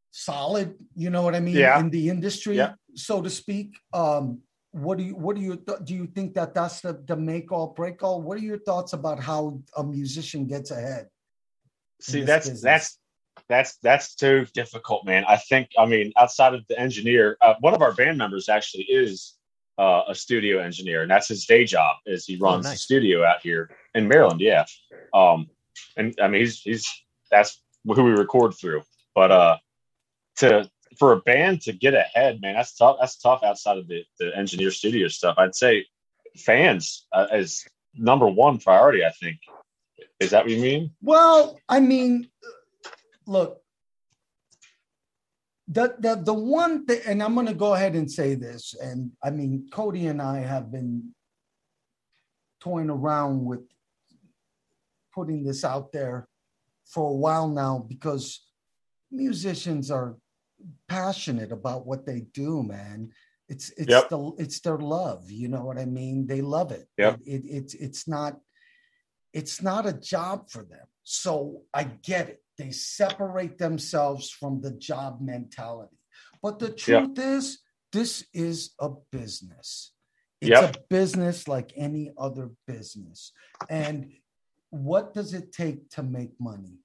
solid, 0.10 0.74
you 0.96 1.12
know 1.12 1.22
what 1.22 1.36
I 1.36 1.40
mean, 1.42 1.58
Yeah. 1.58 1.80
in 1.80 1.92
the 1.92 2.10
industry, 2.10 2.58
Yeah. 2.58 2.74
so 2.96 3.22
to 3.22 3.30
speak. 3.30 3.78
Um, 3.94 4.42
what 4.72 4.98
do 4.98 5.04
you 5.04 5.16
what 5.16 5.36
do 5.36 5.42
you 5.44 5.64
do 5.84 5.94
you 5.94 6.08
think 6.08 6.34
that 6.34 6.56
that's 6.56 6.82
the, 6.82 6.94
the 7.06 7.16
make 7.16 7.52
all 7.52 7.68
break 7.68 8.02
all? 8.02 8.22
What 8.22 8.38
are 8.40 8.48
your 8.52 8.60
thoughts 8.60 8.94
about 8.94 9.20
how 9.22 9.62
a 9.76 9.84
musician 9.84 10.48
gets 10.48 10.72
ahead? 10.72 11.08
See, 12.02 12.24
that's 12.24 12.50
business. 12.50 12.62
that's 12.64 13.00
that's 13.50 13.78
that's 13.78 14.16
too 14.16 14.46
difficult, 14.54 15.06
man. 15.06 15.24
I 15.28 15.38
think, 15.38 15.70
I 15.78 15.86
mean, 15.86 16.12
outside 16.18 16.54
of 16.54 16.66
the 16.68 16.80
engineer, 16.80 17.38
uh, 17.42 17.56
one 17.60 17.74
of 17.74 17.82
our 17.82 17.94
band 17.94 18.18
members 18.18 18.50
actually 18.50 18.84
is 18.84 19.36
uh, 19.78 20.02
a 20.08 20.16
studio 20.16 20.60
engineer, 20.60 21.02
and 21.02 21.12
that's 21.12 21.28
his 21.28 21.46
day 21.46 21.64
job. 21.64 21.98
Is 22.06 22.26
he 22.26 22.36
runs 22.38 22.66
nice. 22.66 22.74
the 22.74 22.78
studio 22.80 23.24
out 23.24 23.42
here 23.42 23.70
in 23.96 24.08
Maryland? 24.08 24.42
Yeah, 24.42 24.66
um, 25.14 25.50
and 25.96 26.16
I 26.22 26.28
mean, 26.28 26.42
he's 26.42 26.62
he's 26.62 26.90
that's 27.32 27.62
who 27.86 28.04
we 28.04 28.12
record 28.12 28.54
through. 28.56 28.82
But 29.16 29.32
uh, 29.32 29.58
to 30.38 30.70
for 31.00 31.14
a 31.14 31.22
band 31.22 31.62
to 31.62 31.74
get 31.74 31.94
ahead, 31.94 32.42
man, 32.42 32.56
that's 32.56 32.76
tough. 32.76 32.98
That's 33.00 33.18
tough 33.18 33.44
outside 33.44 33.78
of 33.78 33.88
the 33.88 34.04
the 34.20 34.36
engineer 34.36 34.72
studio 34.72 35.08
stuff. 35.08 35.36
I'd 35.38 35.56
say 35.56 35.86
fans 36.36 37.06
uh, 37.14 37.28
is 37.34 37.66
number 37.96 38.28
one 38.28 38.58
priority. 38.58 39.06
I 39.06 39.12
think. 39.12 39.38
Is 40.20 40.32
that 40.32 40.46
what 40.46 40.52
you 40.52 40.60
mean? 40.60 40.92
Well, 41.04 41.60
I 41.70 41.80
mean, 41.80 42.28
look, 43.28 43.62
the 45.68 45.96
the 46.00 46.16
the 46.16 46.34
one 46.34 46.86
thing, 46.86 47.02
and 47.06 47.22
I'm 47.22 47.34
going 47.34 47.48
to 47.48 47.54
go 47.54 47.74
ahead 47.74 47.96
and 47.96 48.10
say 48.10 48.36
this, 48.36 48.74
and 48.82 49.12
I 49.24 49.30
mean, 49.32 49.68
Cody 49.72 50.08
and 50.08 50.22
I 50.22 50.40
have 50.40 50.72
been 50.72 51.14
toying 52.62 52.90
around 52.90 53.46
with 53.46 53.62
putting 55.14 55.44
this 55.44 55.64
out 55.66 55.92
there 55.92 56.28
for 56.86 57.10
a 57.10 57.14
while 57.16 57.48
now 57.50 57.86
because 57.88 58.46
musicians 59.12 59.92
are 59.92 60.16
passionate 60.88 61.52
about 61.52 61.86
what 61.86 62.06
they 62.06 62.22
do, 62.34 62.64
man. 62.64 63.12
It's 63.50 63.70
it's 63.72 63.90
Yep. 63.90 64.10
the 64.10 64.32
it's 64.38 64.60
their 64.62 64.78
love, 64.78 65.30
you 65.30 65.48
know 65.50 65.64
what 65.64 65.78
I 65.78 65.86
mean? 65.86 66.28
They 66.28 66.42
love 66.42 66.72
it. 66.72 66.88
Yep. 66.98 67.20
It, 67.26 67.32
it 67.32 67.48
it's 67.50 67.74
it's 67.74 68.08
not 68.08 68.40
it's 69.34 69.62
not 69.62 69.86
a 69.86 69.94
job 69.94 70.50
for 70.50 70.64
them. 70.64 70.86
So 71.04 71.62
I 71.74 71.84
get 71.84 72.30
it. 72.30 72.42
They 72.58 72.72
separate 72.72 73.58
themselves 73.58 74.30
from 74.30 74.62
the 74.62 74.72
job 74.72 75.22
mentality. 75.22 75.98
But 76.42 76.60
the 76.60 76.72
truth 76.72 77.18
is, 77.20 77.60
this 77.92 78.26
is 78.34 78.74
a 78.80 78.90
business. 79.12 79.94
It's 80.42 80.50
Yep. 80.50 80.76
a 80.76 80.80
business 80.90 81.48
like 81.48 81.72
any 81.76 82.14
other 82.18 82.52
business. 82.68 83.32
And 83.70 84.14
what 84.70 85.14
does 85.14 85.34
it 85.34 85.52
take 85.52 85.90
to 85.92 86.04
make 86.04 86.40
money? 86.40 86.80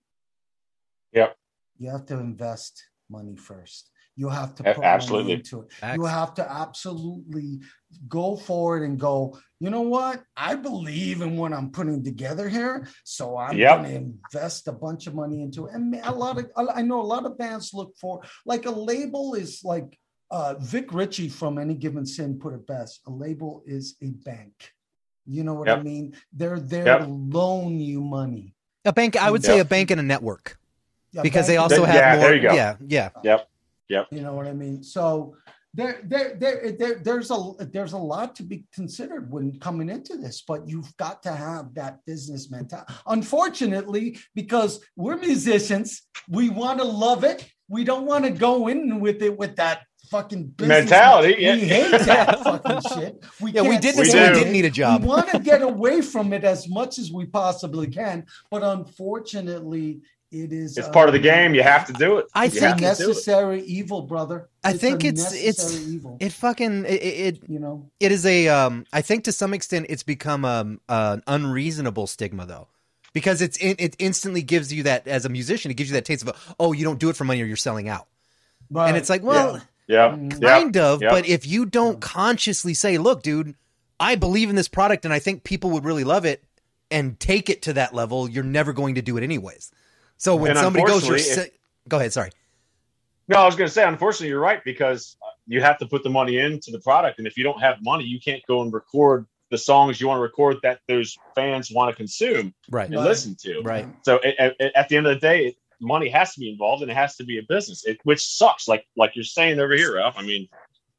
Yep. 1.12 1.36
You 1.78 1.90
have 1.90 2.06
to 2.06 2.18
invest 2.18 2.84
money 3.08 3.36
first. 3.36 3.90
You 4.16 4.28
have 4.28 4.54
to 4.56 4.62
put 4.62 4.84
absolutely. 4.84 5.22
money 5.24 5.32
into 5.34 5.62
it. 5.62 5.72
Facts. 5.72 5.96
You 5.96 6.04
have 6.04 6.34
to 6.34 6.50
absolutely 6.50 7.60
go 8.08 8.36
forward 8.36 8.82
and 8.82 8.98
go, 8.98 9.38
you 9.58 9.70
know 9.70 9.80
what? 9.82 10.22
I 10.36 10.54
believe 10.54 11.22
in 11.22 11.36
what 11.36 11.52
I'm 11.52 11.70
putting 11.70 12.04
together 12.04 12.48
here. 12.48 12.86
So 13.04 13.36
I'm 13.38 13.56
Yep. 13.56 13.78
going 13.78 13.90
to 13.90 13.96
invest 13.96 14.68
a 14.68 14.72
bunch 14.72 15.06
of 15.06 15.14
money 15.14 15.42
into 15.42 15.66
it. 15.66 15.74
And 15.74 15.94
a 16.04 16.12
lot 16.12 16.38
of, 16.38 16.50
I 16.74 16.82
know 16.82 17.00
a 17.00 17.02
lot 17.14 17.24
of 17.24 17.38
bands 17.38 17.72
look 17.72 17.96
for, 17.98 18.22
like 18.44 18.66
a 18.66 18.70
label 18.70 19.34
is 19.34 19.62
like, 19.64 19.98
uh, 20.30 20.54
Vic 20.60 20.92
Ritchie 20.92 21.28
from 21.28 21.58
Any 21.58 21.74
Given 21.74 22.06
Sin 22.06 22.38
put 22.38 22.54
it 22.54 22.66
best. 22.66 23.00
A 23.06 23.10
label 23.10 23.62
is 23.66 23.96
a 24.02 24.10
bank. 24.10 24.72
You 25.26 25.44
know 25.44 25.54
what 25.54 25.68
I 25.68 25.82
mean? 25.82 26.14
They're 26.32 26.58
there 26.58 26.84
Yep. 26.86 27.00
to 27.00 27.06
loan 27.06 27.78
you 27.80 28.00
money. 28.02 28.54
A 28.84 28.92
bank, 28.92 29.16
I 29.16 29.30
would 29.30 29.44
say 29.44 29.58
a 29.58 29.64
bank 29.64 29.90
and 29.90 30.00
a 30.00 30.02
network 30.02 30.58
A 31.16 31.22
because 31.22 31.46
bank 31.46 31.46
they 31.48 31.54
is- 31.54 31.60
also 31.60 31.82
Yeah, 31.86 31.92
have 31.92 32.18
more. 32.18 32.24
there 32.28 32.34
you 32.36 32.42
go. 32.42 32.54
Yeah, 32.54 32.76
yeah. 33.22 33.38
You 34.10 34.22
know 34.22 34.34
what 34.34 34.46
I 34.46 34.52
mean? 34.52 34.82
So 34.82 35.36
there, 35.74 36.00
there, 36.04 36.36
there, 36.38 36.72
there, 36.72 36.94
there's 36.96 37.30
a 37.30 37.52
there's 37.72 37.94
a 37.94 37.98
lot 37.98 38.36
to 38.36 38.42
be 38.42 38.64
considered 38.74 39.30
when 39.30 39.58
coming 39.58 39.88
into 39.88 40.16
this, 40.16 40.42
but 40.46 40.68
you've 40.68 40.94
got 40.98 41.22
to 41.22 41.32
have 41.32 41.74
that 41.74 42.04
business 42.04 42.50
mentality. 42.50 42.92
Unfortunately, 43.06 44.18
because 44.34 44.80
we're 44.96 45.16
musicians, 45.16 46.02
we 46.28 46.50
want 46.50 46.78
to 46.78 46.84
love 46.84 47.24
it. 47.24 47.48
We 47.68 47.84
don't 47.84 48.04
want 48.04 48.24
to 48.24 48.30
go 48.30 48.68
in 48.68 49.00
with 49.00 49.22
it 49.22 49.38
with 49.38 49.56
that 49.56 49.82
fucking 50.10 50.48
business 50.48 50.80
Mentality, 50.80 51.36
yeah. 51.38 51.54
We 51.54 51.60
hate 51.60 51.90
that 51.90 52.40
fucking 52.44 52.80
shit. 52.92 53.24
We 53.40 53.52
Yeah, 53.52 53.62
we 53.62 53.68
can't 53.70 53.82
did 53.82 53.96
We 53.96 54.02
this 54.02 54.10
stand 54.10 54.24
when 54.24 54.32
we 54.32 54.38
didn't 54.40 54.52
need 54.52 54.64
a 54.66 54.70
job. 54.70 55.00
we 55.00 55.08
want 55.08 55.30
to 55.30 55.38
get 55.38 55.62
away 55.62 56.02
from 56.02 56.34
it 56.34 56.44
as 56.44 56.68
much 56.68 56.98
as 56.98 57.10
we 57.10 57.24
possibly 57.24 57.86
can, 57.86 58.26
but 58.50 58.62
unfortunately, 58.62 60.02
it 60.32 60.52
is. 60.52 60.76
It's 60.78 60.88
part 60.88 61.08
of 61.08 61.12
the 61.12 61.18
um, 61.20 61.22
game. 61.24 61.54
You 61.54 61.62
have 61.62 61.86
to 61.86 61.92
do 61.92 62.18
it. 62.18 62.26
I 62.34 62.44
You 62.44 62.46
It's 62.46 62.54
think 62.54 62.64
a 62.64 62.68
have 62.68 62.78
it. 62.78 62.82
necessary 62.82 63.62
evil, 63.62 64.02
brother. 64.02 64.48
I 64.64 64.70
It's 64.70 64.80
think 64.80 65.04
it's 65.04 65.32
it's 65.32 65.78
evil. 65.88 66.16
it 66.20 66.32
fucking 66.32 66.84
it, 66.86 66.88
it 67.02 67.38
you 67.48 67.58
know, 67.58 67.90
it 68.00 68.10
is 68.12 68.24
a 68.26 68.48
um 68.48 68.86
I 68.92 69.02
think 69.02 69.24
to 69.24 69.32
some 69.32 69.54
extent 69.54 69.86
it's 69.88 70.02
become 70.02 70.44
um 70.44 70.80
an 70.88 71.22
unreasonable 71.26 72.06
stigma 72.06 72.46
though. 72.46 72.68
Because 73.12 73.42
it's 73.42 73.58
in, 73.58 73.76
it 73.78 73.94
instantly 73.98 74.40
gives 74.42 74.72
you 74.72 74.84
that 74.84 75.06
as 75.06 75.26
a 75.26 75.28
musician, 75.28 75.70
it 75.70 75.74
gives 75.74 75.90
you 75.90 75.94
that 75.94 76.06
taste 76.06 76.26
of 76.26 76.54
oh 76.58 76.72
you 76.72 76.84
don't 76.84 76.98
do 76.98 77.10
it 77.10 77.16
for 77.16 77.24
money 77.24 77.42
or 77.42 77.44
you're 77.46 77.56
selling 77.56 77.88
out, 77.88 78.08
right. 78.70 78.88
and 78.88 78.96
it's 78.96 79.10
like 79.10 79.22
well 79.22 79.60
Yeah. 79.86 80.16
Yeah. 80.16 80.48
kind 80.48 80.76
of, 80.78 81.02
yeah. 81.02 81.10
but 81.10 81.28
if 81.28 81.46
you 81.46 81.66
don't 81.66 82.00
consciously 82.00 82.72
say 82.72 82.96
look 82.96 83.22
dude, 83.22 83.54
I 84.00 84.14
believe 84.14 84.48
in 84.48 84.56
this 84.56 84.68
product 84.68 85.04
and 85.04 85.12
I 85.12 85.18
think 85.18 85.44
people 85.44 85.70
would 85.72 85.84
really 85.84 86.04
love 86.04 86.24
it 86.24 86.42
and 86.90 87.18
take 87.20 87.50
it 87.50 87.62
to 87.62 87.72
that 87.74 87.94
level, 87.94 88.28
you're 88.30 88.44
never 88.44 88.72
going 88.72 88.94
to 88.94 89.02
do 89.02 89.16
it 89.18 89.22
anyways. 89.22 89.70
So 90.22 90.36
when 90.36 90.50
And 90.52 90.58
somebody 90.60 90.84
goes, 90.84 91.02
you're 91.08 91.16
unfortunately, 91.16 91.50
si- 91.50 91.58
go 91.88 91.96
ahead, 91.96 92.12
sorry. 92.12 92.30
No, 93.26 93.38
I 93.38 93.44
was 93.44 93.56
going 93.56 93.66
to 93.66 93.74
say, 93.74 93.82
unfortunately, 93.84 94.28
you're 94.28 94.38
right 94.38 94.62
because 94.64 95.16
uh, 95.20 95.30
you 95.48 95.60
have 95.60 95.78
to 95.78 95.86
put 95.86 96.04
the 96.04 96.10
money 96.10 96.38
into 96.38 96.70
the 96.70 96.78
product, 96.78 97.18
and 97.18 97.26
if 97.26 97.36
you 97.36 97.42
don't 97.42 97.60
have 97.60 97.78
money, 97.82 98.04
you 98.04 98.20
can't 98.20 98.40
go 98.46 98.62
and 98.62 98.72
record 98.72 99.26
the 99.50 99.58
songs 99.58 100.00
you 100.00 100.06
want 100.06 100.18
to 100.18 100.22
record 100.22 100.58
that 100.62 100.78
those 100.86 101.18
fans 101.34 101.72
want 101.74 101.90
to 101.90 101.96
consume 101.96 102.54
Right, 102.70 102.86
and 102.86 102.94
Right. 102.98 103.04
listen 103.04 103.34
to. 103.42 103.62
right. 103.64 103.88
So 104.02 104.20
at, 104.22 104.54
at, 104.60 104.76
at 104.76 104.88
the 104.88 104.96
end 104.96 105.08
of 105.08 105.14
the 105.14 105.20
day, 105.20 105.56
money 105.80 106.08
has 106.10 106.34
to 106.34 106.40
be 106.40 106.48
involved, 106.48 106.82
and 106.82 106.90
it 106.90 106.94
has 106.94 107.16
to 107.16 107.24
be 107.24 107.38
a 107.38 107.42
business, 107.48 107.84
it, 107.84 107.98
which 108.04 108.24
sucks. 108.24 108.68
Like 108.68 108.86
like 108.96 109.16
you're 109.16 109.24
saying 109.24 109.58
over 109.58 109.74
here, 109.74 109.96
Ralph. 109.96 110.14
I 110.16 110.22
mean, 110.22 110.48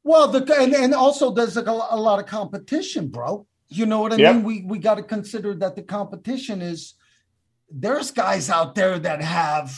well, 0.03 0.27
the 0.27 0.39
and, 0.59 0.73
and 0.75 0.93
also 0.93 1.31
there's 1.31 1.55
like 1.55 1.67
a, 1.67 1.71
a 1.71 1.97
lot 1.97 2.19
of 2.19 2.25
competition, 2.25 3.07
bro. 3.07 3.47
You 3.69 3.85
know 3.85 4.01
what 4.01 4.11
I 4.11 4.17
Yep. 4.17 4.35
mean? 4.35 4.43
We 4.43 4.63
we 4.63 4.79
got 4.79 4.95
to 4.95 5.03
consider 5.03 5.53
that 5.55 5.77
the 5.77 5.81
competition 5.83 6.61
is 6.61 6.95
there's 7.73 8.11
guys 8.11 8.49
out 8.49 8.75
there 8.75 8.99
that 8.99 9.21
have 9.21 9.75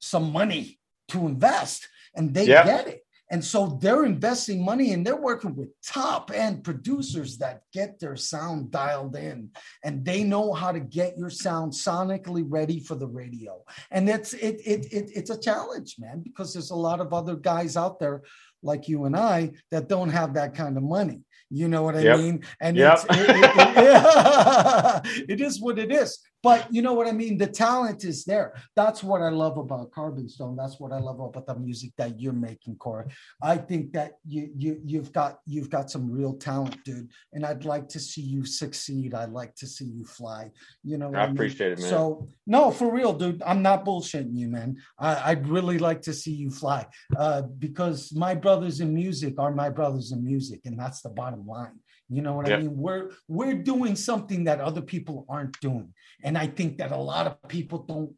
some 0.00 0.32
money 0.32 0.78
to 1.08 1.26
invest, 1.26 1.86
and 2.14 2.32
they 2.34 2.46
Yep. 2.46 2.64
get 2.64 2.88
it. 2.88 3.00
And 3.32 3.44
so 3.44 3.78
they're 3.80 4.04
investing 4.04 4.64
money 4.64 4.92
and 4.92 5.06
they're 5.06 5.14
working 5.30 5.54
with 5.54 5.68
top 5.86 6.32
end 6.34 6.64
producers 6.64 7.38
that 7.38 7.62
get 7.72 8.00
their 8.00 8.16
sound 8.16 8.72
dialed 8.72 9.14
in 9.14 9.50
and 9.84 10.04
they 10.04 10.24
know 10.24 10.52
how 10.52 10.72
to 10.72 10.80
get 10.80 11.16
your 11.16 11.30
sound 11.30 11.70
sonically 11.72 12.44
ready 12.48 12.80
for 12.80 12.96
the 12.96 13.06
radio. 13.06 13.62
And 13.92 14.08
it's 14.08 14.32
it, 14.34 14.60
it, 14.66 14.92
it 14.92 15.10
it's 15.14 15.30
a 15.30 15.38
challenge, 15.38 15.94
man, 16.00 16.22
because 16.22 16.52
there's 16.52 16.70
a 16.72 16.74
lot 16.88 16.98
of 17.00 17.12
other 17.12 17.36
guys 17.36 17.76
out 17.76 18.00
there 18.00 18.22
like 18.64 18.88
you 18.88 19.04
and 19.04 19.16
I 19.16 19.52
that 19.70 19.88
don't 19.88 20.10
have 20.10 20.34
that 20.34 20.56
kind 20.56 20.76
of 20.76 20.82
money. 20.82 21.20
You 21.50 21.68
know 21.68 21.82
what 21.84 21.94
I 21.96 22.00
Yep. 22.00 22.18
mean? 22.18 22.44
And 22.60 22.76
Yep. 22.76 22.92
it's, 22.94 23.04
it, 23.16 23.30
it- 23.30 23.76
it- 23.76 25.30
it 25.34 25.40
is 25.40 25.60
what 25.60 25.78
it 25.78 25.92
is. 25.92 26.18
But 26.42 26.72
you 26.72 26.80
know 26.80 26.94
what 26.94 27.06
I 27.06 27.12
mean? 27.12 27.36
The 27.36 27.46
talent 27.46 28.04
is 28.04 28.24
there. 28.24 28.54
That's 28.74 29.02
what 29.02 29.20
I 29.20 29.28
love 29.28 29.58
about 29.58 29.90
Carbonstone. 29.90 30.56
That's 30.56 30.80
what 30.80 30.92
I 30.92 30.98
love 30.98 31.20
about 31.20 31.46
the 31.46 31.54
music 31.56 31.92
that 31.98 32.18
you're 32.18 32.32
making, 32.32 32.76
Corey. 32.76 33.06
I 33.42 33.58
think 33.58 33.92
that 33.92 34.12
you 34.26 34.50
you 34.56 34.80
you've 34.84 35.12
got 35.12 35.40
you've 35.46 35.68
got 35.68 35.90
some 35.90 36.10
real 36.10 36.34
talent, 36.34 36.82
dude. 36.84 37.10
And 37.32 37.44
I'd 37.44 37.64
like 37.64 37.88
to 37.90 38.00
see 38.00 38.22
you 38.22 38.44
succeed. 38.46 39.14
I'd 39.14 39.32
like 39.32 39.54
to 39.56 39.66
see 39.66 39.84
you 39.84 40.04
fly. 40.04 40.50
You 40.82 40.96
know, 40.96 41.14
I 41.14 41.26
mean? 41.26 41.36
appreciate 41.36 41.72
it, 41.72 41.80
man. 41.80 41.90
So 41.90 42.26
no, 42.46 42.70
for 42.70 42.92
real, 42.92 43.12
dude. 43.12 43.42
I'm 43.44 43.62
not 43.62 43.84
bullshitting 43.84 44.36
you, 44.36 44.48
man. 44.48 44.78
I, 44.98 45.30
I'd 45.32 45.46
really 45.46 45.78
like 45.78 46.00
to 46.02 46.14
see 46.14 46.32
you 46.32 46.50
fly 46.50 46.86
uh, 47.18 47.42
because 47.42 48.12
my 48.14 48.34
brothers 48.34 48.80
in 48.80 48.94
music 48.94 49.34
are 49.38 49.52
my 49.52 49.68
brothers 49.68 50.12
in 50.12 50.24
music, 50.24 50.60
and 50.64 50.78
that's 50.78 51.02
the 51.02 51.10
bottom 51.10 51.46
line. 51.46 51.78
You 52.12 52.22
know 52.22 52.34
what 52.34 52.50
I 52.50 52.58
mean? 52.58 52.76
We're 52.76 53.12
we're 53.28 53.54
doing 53.54 53.94
something 53.94 54.44
that 54.44 54.60
other 54.60 54.82
people 54.82 55.24
aren't 55.28 55.58
doing, 55.60 55.94
and 56.24 56.36
I 56.36 56.48
think 56.48 56.78
that 56.78 56.90
a 56.90 56.96
lot 56.96 57.28
of 57.28 57.40
people 57.48 57.84
don't. 57.84 58.12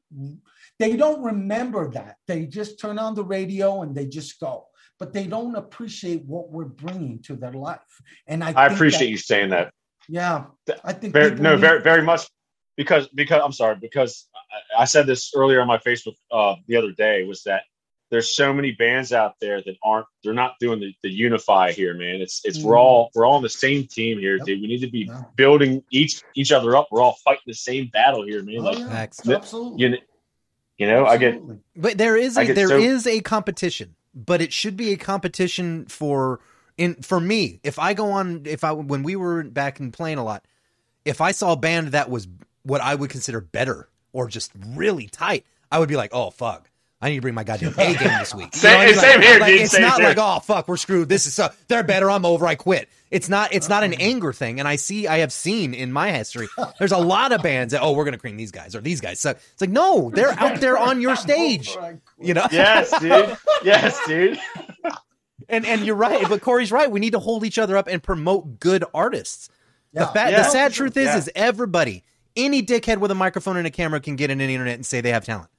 They 0.79 0.97
don't 0.97 1.23
remember 1.23 1.91
that. 1.91 2.17
They 2.27 2.47
just 2.47 2.81
turn 2.81 2.99
on 2.99 3.15
the 3.15 3.23
radio 3.25 3.83
and 3.83 3.95
they 3.95 4.07
just 4.07 4.41
go, 4.41 4.67
but 4.99 5.13
they 5.13 5.27
don't 5.27 5.57
appreciate 5.57 6.25
what 6.25 6.51
we're 6.51 6.65
bringing 6.65 7.21
to 7.25 7.37
their 7.37 7.53
life. 7.53 7.81
And 8.27 8.43
I 8.43 8.53
I 8.57 8.67
appreciate 8.69 9.01
that- 9.01 9.11
you 9.11 9.19
saying 9.19 9.51
that. 9.51 9.75
Yeah, 10.09 10.47
I 10.83 10.93
think 10.95 11.13
Very, 11.13 11.35
no, 11.37 11.57
very, 11.57 11.81
very 11.81 12.03
much 12.03 12.23
because 12.77 13.09
because 13.09 13.41
I'm 13.45 13.53
sorry 13.53 13.77
because 13.77 14.27
I, 14.35 14.83
I 14.83 14.85
said 14.87 15.07
this 15.07 15.33
earlier 15.37 15.61
on 15.61 15.69
my 15.69 15.79
Facebook 15.79 16.17
uh, 16.31 16.57
the 16.67 16.77
other 16.77 16.93
day 16.93 17.25
was 17.25 17.43
that 17.45 17.63
there's 18.13 18.37
so 18.37 18.53
many 18.53 18.71
bands 18.73 19.13
out 19.13 19.41
there 19.41 19.61
that 19.63 19.77
aren't 19.83 20.07
they're 20.23 20.35
not 20.35 20.55
doing 20.61 20.79
the, 20.79 20.95
the 21.03 21.11
unify 21.11 21.73
here, 21.73 21.95
man. 21.95 22.21
It's 22.21 22.43
it's 22.45 22.63
we're 22.63 22.75
Mhm. 22.75 22.79
all 22.79 23.11
we're 23.15 23.25
all 23.27 23.37
on 23.37 23.43
the 23.43 23.49
same 23.49 23.87
team 23.89 24.19
here, 24.21 24.37
Yep. 24.37 24.47
dude. 24.47 24.61
We 24.61 24.69
need 24.69 24.83
to 24.83 24.91
be 24.91 25.07
Yeah. 25.09 25.23
building 25.35 25.83
each 25.91 26.23
each 26.37 26.53
other 26.53 26.77
up. 26.77 26.89
We're 26.93 27.01
all 27.01 27.17
fighting 27.25 27.43
the 27.47 27.55
same 27.55 27.87
battle 27.93 28.23
here, 28.25 28.43
man. 28.45 28.59
Oh, 28.59 28.63
Like 28.65 28.79
yeah, 28.79 29.07
the- 29.25 29.37
absolutely. 29.37 29.83
you, 29.83 29.89
kn- 29.93 30.03
you 30.79 30.87
know, 30.87 31.07
I 31.07 31.17
get 31.17 31.41
But 31.75 31.97
there 31.99 32.17
is 32.17 32.37
I 32.37 32.43
a 32.43 32.47
get 32.47 32.55
there 32.57 32.69
so- 32.69 32.77
is 32.79 33.07
a 33.07 33.21
competition. 33.23 33.97
but 34.15 34.43
it 34.43 34.53
should 34.53 34.77
be 34.77 34.93
a 34.93 34.97
competition 34.99 35.87
for 35.87 36.39
in 36.77 36.97
for 36.97 37.19
me. 37.19 37.61
If 37.65 37.79
I 37.79 37.95
go 37.95 38.11
on, 38.13 38.43
if 38.45 38.63
I 38.63 38.73
when 38.73 39.03
we 39.03 39.17
were 39.17 39.43
back 39.45 39.81
and 39.81 39.91
playing 39.91 40.19
a 40.19 40.25
lot, 40.25 40.45
if 41.07 41.23
I 41.23 41.33
saw 41.33 41.53
a 41.53 41.57
band 41.57 41.89
that 41.89 42.11
was 42.11 42.29
what 42.63 42.83
I 42.83 42.95
would 42.95 43.09
consider 43.09 43.41
better 43.41 43.89
or 44.13 44.29
just 44.29 44.53
really 44.67 45.07
tight, 45.09 45.47
I 45.71 45.79
would 45.79 45.89
be 45.89 45.97
like, 45.97 46.11
oh 46.13 46.29
fuck. 46.31 46.69
I 47.03 47.09
need 47.11 47.17
to 47.17 47.21
bring 47.21 47.35
my 47.35 47.45
goddamn 47.45 47.75
A 47.79 47.95
game 47.95 47.97
this 48.19 48.35
week. 48.35 48.55
Same- 48.55 48.81
I 48.81 48.87
mean? 48.87 48.95
same 48.95 49.17
Like- 49.21 49.25
here, 49.29 49.41
like, 49.41 49.51
dude, 49.53 49.61
It's 49.63 49.73
same 49.73 49.83
not 49.83 49.99
here. 50.01 50.09
like, 50.11 50.19
oh 50.19 50.39
fuck, 50.41 50.69
we're 50.69 50.77
screwed. 50.77 51.09
This 51.09 51.27
is 51.27 51.35
so 51.35 51.51
they're 51.69 51.83
better. 51.83 52.11
I'm 52.11 52.25
over. 52.25 52.47
I 52.47 52.55
quit. 52.55 52.89
It's 53.11 53.29
not. 53.29 53.53
It's 53.53 53.69
not 53.69 53.83
an 53.83 53.91
mm. 53.93 53.97
anger 54.01 54.33
thing. 54.33 54.59
And 54.61 54.67
I 54.67 54.77
see. 54.77 55.07
I 55.07 55.19
have 55.19 55.33
seen 55.33 55.75
in 55.75 55.93
my 55.93 56.11
history. 56.13 56.49
There's 56.79 56.93
a 56.93 56.99
lot 56.99 57.33
of 57.33 57.43
bands 57.43 57.73
that 57.73 57.83
oh 57.83 57.93
we're 57.93 58.05
gonna 58.07 58.17
cream 58.19 58.37
these 58.39 58.53
guys 58.53 58.75
or 58.75 58.81
these 58.81 59.01
guys 59.03 59.21
suck. 59.21 59.37
It's 59.53 59.61
like 59.61 59.69
no, 59.71 60.11
they're 60.15 60.31
out 60.39 60.61
there 60.61 60.79
on 60.79 61.01
your 61.01 61.17
stage. 61.27 61.77
You 62.19 62.35
know. 62.35 62.47
Yes, 62.51 62.99
dude. 63.01 63.37
Yes, 63.65 64.01
dude. 64.07 64.39
And 65.49 65.67
and 65.67 65.85
you're 65.85 65.97
right, 65.97 66.25
but 66.29 66.41
Corey's 66.41 66.71
right. 66.73 66.91
We 66.91 67.01
need 67.01 67.11
to 67.13 67.19
hold 67.19 67.45
each 67.45 67.59
other 67.59 67.77
up 67.77 67.87
and 67.89 68.03
promote 68.03 68.61
good 68.61 68.85
artists. 68.95 69.51
The, 69.93 70.07
fa- 70.07 70.29
Yeah. 70.31 70.37
the 70.39 70.45
sad 70.45 70.73
truth 70.73 70.97
is, 70.97 71.07
Yeah. 71.07 71.17
is 71.19 71.31
everybody, 71.35 72.05
any 72.37 72.63
dickhead 72.63 72.99
with 72.99 73.11
a 73.11 73.15
microphone 73.15 73.57
and 73.59 73.67
a 73.67 73.71
camera 73.71 74.01
can 74.01 74.17
get 74.17 74.31
on 74.31 74.39
the 74.39 74.45
internet 74.45 74.77
and 74.77 74.87
say 74.87 75.01
they 75.03 75.11
have 75.11 75.25
talent. 75.27 75.51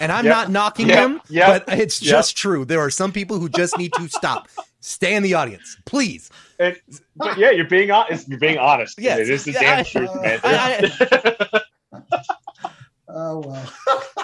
And 0.00 0.10
I'm 0.12 0.24
Yep. 0.24 0.34
not 0.34 0.50
knocking 0.50 0.88
Yep. 0.88 0.96
them, 0.98 1.20
Yep. 1.28 1.66
but 1.66 1.78
it's 1.78 2.00
Yep. 2.02 2.10
just 2.10 2.36
true. 2.36 2.64
There 2.64 2.80
are 2.80 2.90
some 2.90 3.12
people 3.12 3.38
who 3.38 3.48
just 3.48 3.76
need 3.78 3.92
to 3.94 4.08
stop. 4.08 4.48
Stay 4.80 5.14
in 5.14 5.22
the 5.22 5.34
audience, 5.34 5.76
please. 5.86 6.30
And, 6.58 6.76
but 7.16 7.38
yeah, 7.38 7.50
you're 7.50 7.64
being 7.68 7.90
honest. 7.90 8.28
You're 8.28 8.38
being 8.38 8.58
honest. 8.58 8.98
Yes. 8.98 9.18
it 9.20 9.30
is 9.30 9.44
the 9.44 9.52
Yeah, 9.52 9.60
damn 9.60 9.78
I- 9.78 9.82
truth, 9.82 10.10
uh, 10.10 10.20
man. 10.22 10.40
I- 10.44 11.60
Oh 13.08 13.38
well. 13.46 13.72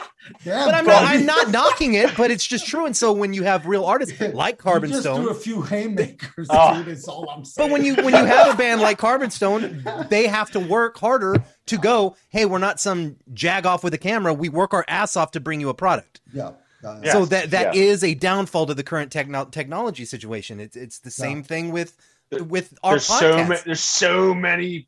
Damn, 0.45 0.67
But 0.67 0.75
I'm 0.75 0.85
not, 0.87 1.03
I'm 1.05 1.27
not 1.27 1.51
knocking 1.51 1.95
it, 1.95 2.17
but 2.17 2.31
it's 2.31 2.47
just 2.47 2.67
true. 2.67 2.87
And 2.87 2.97
so 2.97 3.13
when 3.13 3.33
you 3.35 3.43
have 3.43 3.67
real 3.67 3.85
artists 3.85 4.21
like 4.21 4.59
Carbon 4.59 4.91
you 4.91 4.95
just 4.97 5.05
Stone, 5.05 5.23
threw 5.23 5.31
a 5.31 5.35
few 5.35 5.63
haymakers, 5.63 6.47
Oh. 6.51 6.77
dude. 6.83 6.89
Is 6.89 7.07
all 7.09 7.29
I'm 7.29 7.45
saying. 7.45 7.69
But 7.69 7.73
when 7.73 7.85
you 7.85 7.95
when 7.97 8.15
you 8.15 8.25
have 8.25 8.55
a 8.55 8.57
band 8.57 8.81
like 8.81 8.99
Carbonstone, 8.99 10.09
they 10.09 10.27
have 10.27 10.51
to 10.53 10.61
work 10.61 10.99
harder 10.99 11.37
to 11.67 11.79
go. 11.79 12.17
Hey, 12.29 12.45
we're 12.47 12.59
not 12.59 12.81
some 12.81 13.17
jag 13.35 13.67
off 13.67 13.85
with 13.85 13.95
a 13.95 13.99
camera. 13.99 14.33
We 14.35 14.49
work 14.49 14.75
our 14.75 14.85
ass 14.89 15.17
off 15.17 15.33
to 15.33 15.41
bring 15.41 15.61
you 15.61 15.69
a 15.69 15.75
product. 15.75 16.21
yeah, 16.33 16.53
uh, 16.85 17.01
Yeah. 17.03 17.13
So 17.13 17.25
that 17.27 17.51
that 17.53 17.75
yeah. 17.75 17.83
is 17.83 18.03
a 18.05 18.15
downfall 18.15 18.67
to 18.67 18.75
the 18.75 18.83
current 18.85 19.13
techno- 19.13 19.45
technology 19.47 20.05
situation. 20.05 20.61
It's 20.61 20.77
it's 20.77 20.99
the 21.01 21.11
same 21.11 21.39
Yeah. 21.39 21.43
thing 21.45 21.73
with 21.73 21.97
with 22.31 22.73
our 22.83 22.93
there's 22.93 23.09
podcast. 23.09 23.19
so 23.21 23.37
many. 23.45 23.61
There's 23.67 23.81
so 23.81 24.35
many 24.35 24.87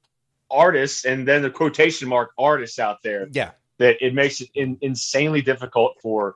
artists, 0.50 1.04
and 1.04 1.26
then 1.26 1.42
the 1.42 1.50
quotation 1.50 2.08
mark 2.08 2.30
artists 2.38 2.78
out 2.78 3.02
there 3.02 3.26
yeah, 3.32 3.52
that 3.78 4.04
it 4.04 4.14
makes 4.14 4.40
it 4.40 4.48
in, 4.54 4.78
insanely 4.80 5.42
difficult 5.42 5.96
for 6.02 6.34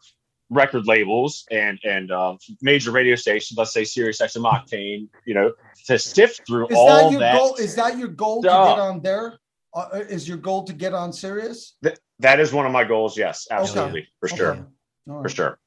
record 0.51 0.87
labels 0.87 1.45
and 1.51 1.79
and 1.85 2.11
um, 2.13 2.39
major 2.63 2.91
radio 2.93 3.17
stations. 3.17 3.59
Let's 3.59 3.73
say 3.73 3.85
Sirius 3.85 4.21
XM 4.21 4.45
Octane, 4.51 5.09
you 5.25 5.35
know, 5.35 5.53
to 5.87 5.99
sift 5.99 6.47
through 6.47 6.69
Is 6.69 6.77
all 6.77 6.87
that 7.05 7.11
your 7.11 7.21
that. 7.21 7.37
goal? 7.39 7.55
Is 7.57 7.75
that 7.77 7.99
your 7.99 8.09
goal 8.09 8.43
to 8.43 8.49
get 8.49 8.79
on 8.79 9.03
there? 9.03 9.39
Uh, 9.75 9.89
is 10.09 10.27
your 10.27 10.39
goal 10.39 10.63
to 10.65 10.73
get 10.73 10.95
on 10.95 11.13
Sirius? 11.13 11.77
that 12.21 12.41
is 12.41 12.53
one 12.53 12.65
of 12.65 12.73
my 12.73 12.83
goals. 12.85 13.17
Yes, 13.19 13.47
absolutely, 13.51 14.09
for 14.21 14.29
sure, 14.29 14.53
Okay. 14.53 14.63
All 15.11 15.23
for 15.23 15.29
sure. 15.29 15.59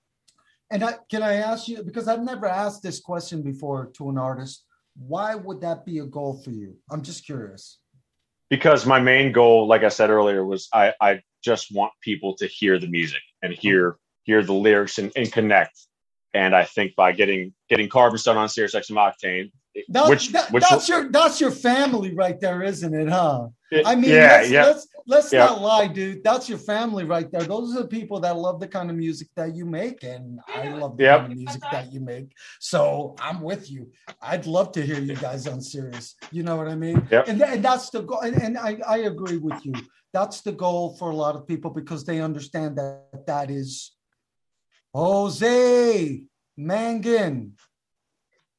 And 0.71 0.83
I, 0.83 0.93
can 1.11 1.21
I 1.23 1.33
ask 1.35 1.67
you 1.67 1.83
because 1.83 2.07
I've 2.07 2.23
never 2.23 2.47
asked 2.47 2.81
this 2.81 2.99
question 2.99 3.41
before 3.43 3.87
to 3.97 4.09
an 4.09 4.17
artist? 4.17 4.65
Why 4.95 5.35
would 5.35 5.61
that 5.61 5.85
be 5.85 5.99
a 5.99 6.05
goal 6.05 6.41
for 6.43 6.49
you? 6.51 6.75
I'm 6.91 7.01
just 7.03 7.25
curious. 7.25 7.79
because 8.49 8.85
my 8.85 8.99
main 8.99 9.31
goal 9.31 9.67
like 9.67 9.83
i 9.83 9.89
said 9.89 10.09
earlier 10.09 10.43
was 10.43 10.67
i 10.73 10.85
i 10.99 11.21
just 11.43 11.67
want 11.73 11.93
people 12.01 12.35
to 12.37 12.47
hear 12.47 12.79
the 12.79 12.87
music 12.87 13.21
and 13.41 13.53
hear 13.53 13.97
hear 14.23 14.43
the 14.43 14.53
lyrics 14.53 14.97
and, 14.97 15.11
and 15.15 15.31
connect 15.31 15.87
and 16.33 16.55
i 16.55 16.63
think 16.63 16.95
by 16.95 17.11
getting 17.11 17.53
getting 17.69 17.87
carbonstone 17.89 18.35
on 18.35 18.49
Sirius 18.49 18.75
XM 18.75 18.97
octane 18.97 19.51
That, 19.89 20.09
which 20.09 20.31
that- 20.31 20.51
which 20.51 20.63
that's 20.69 20.89
your 20.89 21.09
that's 21.11 21.39
your 21.39 21.51
family 21.51 22.13
right 22.13 22.39
there, 22.39 22.63
isn't 22.63 22.93
it? 22.93 23.07
Huh? 23.07 23.47
it- 23.71 23.85
I 23.85 23.95
mean, 23.95 24.11
yeah 24.11 24.37
let's, 24.37 24.51
yeah 24.51 24.65
let's 24.65 24.87
let's 25.13 25.33
Yeah. 25.33 25.45
not 25.45 25.61
lie, 25.61 25.87
dude. 25.87 26.23
That's 26.23 26.49
your 26.49 26.57
family 26.57 27.03
right 27.05 27.29
there. 27.31 27.43
Those 27.43 27.75
are 27.75 27.81
the 27.83 27.87
people 27.99 28.19
that 28.25 28.35
love 28.37 28.59
the 28.59 28.67
kind 28.67 28.89
of 28.91 28.95
music 28.97 29.27
that 29.39 29.55
you 29.55 29.65
make, 29.65 30.03
and 30.03 30.39
I 30.47 30.69
love 30.81 30.97
the 30.97 31.03
Yep. 31.03 31.19
kind 31.19 31.31
of 31.33 31.37
music 31.37 31.61
that 31.71 31.85
you 31.93 31.99
make. 32.13 32.27
So 32.59 33.15
I'm 33.27 33.39
with 33.41 33.63
you. 33.73 33.81
I'd 34.21 34.45
love 34.57 34.71
to 34.73 34.81
hear 34.89 34.99
you 34.99 35.15
guys 35.15 35.47
on 35.47 35.61
Sirius. 35.61 36.15
You 36.31 36.41
know 36.43 36.55
what 36.59 36.67
I 36.67 36.75
mean? 36.75 36.97
Yep. 37.11 37.27
And, 37.29 37.41
and 37.41 37.63
that's 37.63 37.89
the 37.91 38.01
goal. 38.09 38.21
And, 38.21 38.35
and 38.45 38.57
I, 38.57 38.71
I 38.95 38.97
agree 39.13 39.37
with 39.37 39.59
you. 39.65 39.73
That's 40.13 40.41
the 40.41 40.51
goal 40.65 40.95
for 40.99 41.07
a 41.11 41.15
lot 41.15 41.35
of 41.37 41.47
people 41.47 41.69
because 41.79 42.03
they 42.05 42.19
understand 42.29 42.71
that 42.79 43.25
that 43.27 43.49
is 43.61 43.91
Jose 44.93 46.23
Mangin. 46.59 47.51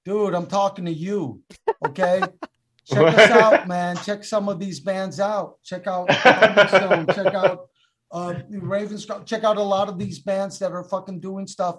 Dude, 0.05 0.35
I'm 0.35 0.47
talking 0.47 0.87
to 0.87 0.93
you. 0.93 1.43
Okay. 1.87 2.23
Check 2.87 3.19
us 3.19 3.31
out, 3.31 3.69
man. 3.69 3.97
Check 3.99 4.25
some 4.25 4.49
of 4.49 4.59
these 4.59 4.81
bands 4.81 5.21
out. 5.21 5.63
Check 5.63 5.87
out 5.87 6.11
Stone. 6.11 7.07
Check 7.15 7.35
out 7.35 7.69
uh, 8.11 8.35
Ravens. 8.51 9.07
Check 9.27 9.45
out 9.45 9.59
a 9.59 9.63
lot 9.63 9.89
of 9.89 9.99
these 9.99 10.19
bands 10.19 10.59
that 10.59 10.73
are 10.73 10.83
fucking 10.83 11.21
doing 11.21 11.47
stuff. 11.47 11.77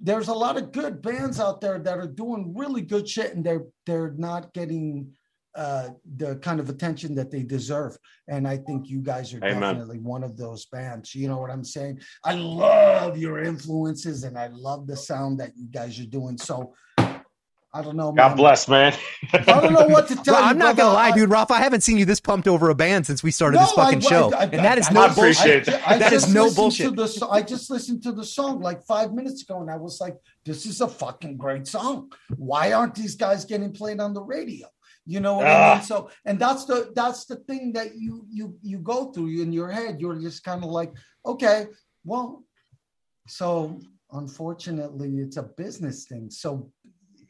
There's 0.00 0.28
a 0.28 0.34
lot 0.34 0.56
of 0.56 0.72
good 0.72 1.02
bands 1.02 1.38
out 1.38 1.60
there 1.60 1.78
that 1.78 1.98
are 1.98 2.06
doing 2.06 2.54
really 2.56 2.80
good 2.80 3.06
shit, 3.06 3.34
and 3.34 3.44
they're 3.44 3.66
they're 3.84 4.14
not 4.16 4.54
getting 4.54 5.12
uh, 5.56 5.88
the 6.16 6.36
kind 6.36 6.60
of 6.60 6.68
attention 6.68 7.14
that 7.14 7.30
they 7.30 7.42
deserve. 7.42 7.96
And 8.28 8.46
I 8.46 8.58
think 8.58 8.88
you 8.88 9.00
guys 9.00 9.32
are 9.34 9.38
Amen. 9.38 9.60
definitely 9.60 9.98
one 10.00 10.22
of 10.22 10.36
those 10.36 10.66
bands. 10.66 11.14
You 11.14 11.28
know 11.28 11.38
what 11.38 11.50
I'm 11.50 11.64
saying? 11.64 12.00
I 12.24 12.34
love 12.34 13.16
your 13.16 13.42
influences, 13.42 14.24
and 14.24 14.36
I 14.38 14.48
love 14.48 14.86
the 14.86 14.96
sound 14.96 15.40
that 15.40 15.52
you 15.56 15.66
guys 15.68 15.98
are 15.98 16.06
doing. 16.06 16.36
So 16.38 16.74
I 16.98 17.82
don't 17.82 17.96
know. 17.96 18.10
god 18.12 18.28
man. 18.28 18.36
bless 18.38 18.68
man 18.68 18.94
I 19.34 19.38
don't 19.38 19.72
know 19.74 19.86
what 19.88 20.08
to 20.08 20.14
tell 20.24 20.32
Well, 20.34 20.42
you. 20.44 20.48
I'm 20.48 20.56
not 20.56 20.76
gonna 20.78 20.94
lie, 20.94 21.08
I- 21.08 21.12
dude, 21.14 21.28
Ralph. 21.28 21.50
I 21.50 21.58
haven't 21.58 21.82
seen 21.82 21.98
you 21.98 22.06
this 22.06 22.20
pumped 22.20 22.48
over 22.48 22.70
a 22.70 22.74
band 22.74 23.06
since 23.06 23.22
we 23.22 23.30
started 23.30 23.58
No, 23.58 23.64
this 23.64 23.72
fucking 23.72 23.98
I- 23.98 24.08
show, 24.08 24.32
I- 24.32 24.38
I- 24.38 24.44
and 24.44 24.64
that 24.64 24.78
is 24.78 24.88
I- 24.88 24.92
no 24.92 25.02
I 25.02 25.14
bullshit. 25.14 25.68
it. 25.68 25.74
I 25.86 25.98
That 25.98 26.12
is 26.12 26.22
just 26.22 26.34
no 26.34 26.50
bullshit. 26.54 26.96
The, 26.96 27.28
I 27.30 27.42
just 27.42 27.68
listened 27.70 28.02
to 28.04 28.12
the 28.12 28.24
song 28.24 28.60
like 28.60 28.82
five 28.84 29.12
minutes 29.12 29.42
ago, 29.42 29.60
and 29.60 29.70
I 29.70 29.76
was 29.76 30.00
like, 30.00 30.16
"This 30.44 30.64
is 30.64 30.80
a 30.80 30.88
fucking 30.88 31.36
great 31.36 31.66
song. 31.66 32.10
Why 32.36 32.72
aren't 32.72 32.94
these 32.94 33.14
guys 33.14 33.44
getting 33.44 33.72
played 33.72 34.00
on 34.00 34.14
the 34.14 34.22
radio?" 34.22 34.68
You 35.06 35.20
know 35.20 35.34
what 35.34 35.46
I 35.46 35.54
Ah. 35.54 35.74
mean? 35.74 35.82
So, 35.84 36.10
and 36.24 36.38
that's 36.38 36.64
the 36.64 36.90
that's 36.94 37.24
the 37.26 37.36
thing 37.48 37.72
that 37.74 37.96
you 37.96 38.26
you 38.28 38.56
you 38.62 38.78
go 38.78 39.12
through 39.12 39.40
in 39.40 39.52
your 39.52 39.70
head. 39.70 40.00
You're 40.00 40.18
just 40.20 40.42
kind 40.44 40.64
of 40.64 40.70
like, 40.70 40.92
okay, 41.24 41.68
well, 42.04 42.42
so 43.28 43.78
unfortunately, 44.12 45.18
it's 45.18 45.36
a 45.36 45.44
business 45.44 46.04
thing. 46.06 46.30
So, 46.30 46.70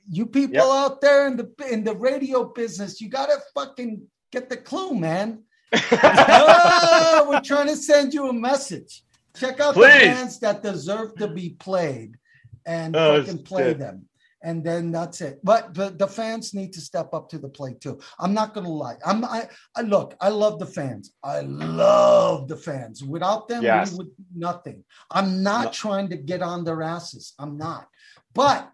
you 0.08 0.24
people 0.26 0.54
Yep. 0.54 0.82
out 0.84 1.00
there 1.00 1.26
in 1.26 1.36
the 1.36 1.48
in 1.70 1.84
the 1.84 1.94
radio 1.94 2.44
business, 2.44 3.00
you 3.00 3.08
gotta 3.10 3.38
fucking 3.54 4.02
get 4.32 4.48
the 4.48 4.56
clue, 4.56 4.94
man. 4.94 5.42
Ah, 6.02 7.26
we're 7.28 7.40
trying 7.40 7.66
to 7.68 7.76
send 7.76 8.14
you 8.14 8.28
a 8.28 8.32
message. 8.32 9.02
Check 9.36 9.60
out 9.60 9.74
the 9.74 9.80
Please. 9.80 10.08
bands 10.08 10.38
that 10.40 10.62
deserve 10.62 11.14
to 11.16 11.28
be 11.28 11.50
played 11.58 12.16
and 12.64 12.96
Oh, 12.96 13.22
fucking 13.22 13.42
play 13.44 13.74
them. 13.74 14.08
And 14.46 14.62
then 14.62 14.92
that's 14.92 15.20
it. 15.28 15.40
But 15.42 15.74
the, 15.74 15.90
the 15.90 16.06
fans 16.06 16.54
need 16.54 16.72
to 16.74 16.80
step 16.80 17.08
up 17.12 17.28
to 17.30 17.38
the 17.44 17.48
plate 17.48 17.80
too. 17.80 17.98
I'm 18.20 18.32
not 18.32 18.54
gonna 18.54 18.70
lie. 18.84 18.94
I'm 19.04 19.24
I, 19.24 19.48
I 19.74 19.80
look, 19.82 20.14
I 20.20 20.28
love 20.28 20.60
the 20.60 20.70
fans. 20.78 21.04
I 21.24 21.40
love 21.40 22.46
the 22.46 22.56
fans. 22.56 23.02
Without 23.02 23.48
them, 23.48 23.64
Yes. 23.64 23.90
we 23.90 23.96
would 23.98 24.16
do 24.16 24.24
nothing. 24.48 24.84
I'm 25.10 25.42
not 25.42 25.64
No. 25.64 25.70
trying 25.72 26.08
to 26.10 26.16
get 26.16 26.42
on 26.42 26.62
their 26.62 26.80
asses. 26.96 27.34
I'm 27.40 27.54
not. 27.58 27.88
But 28.34 28.70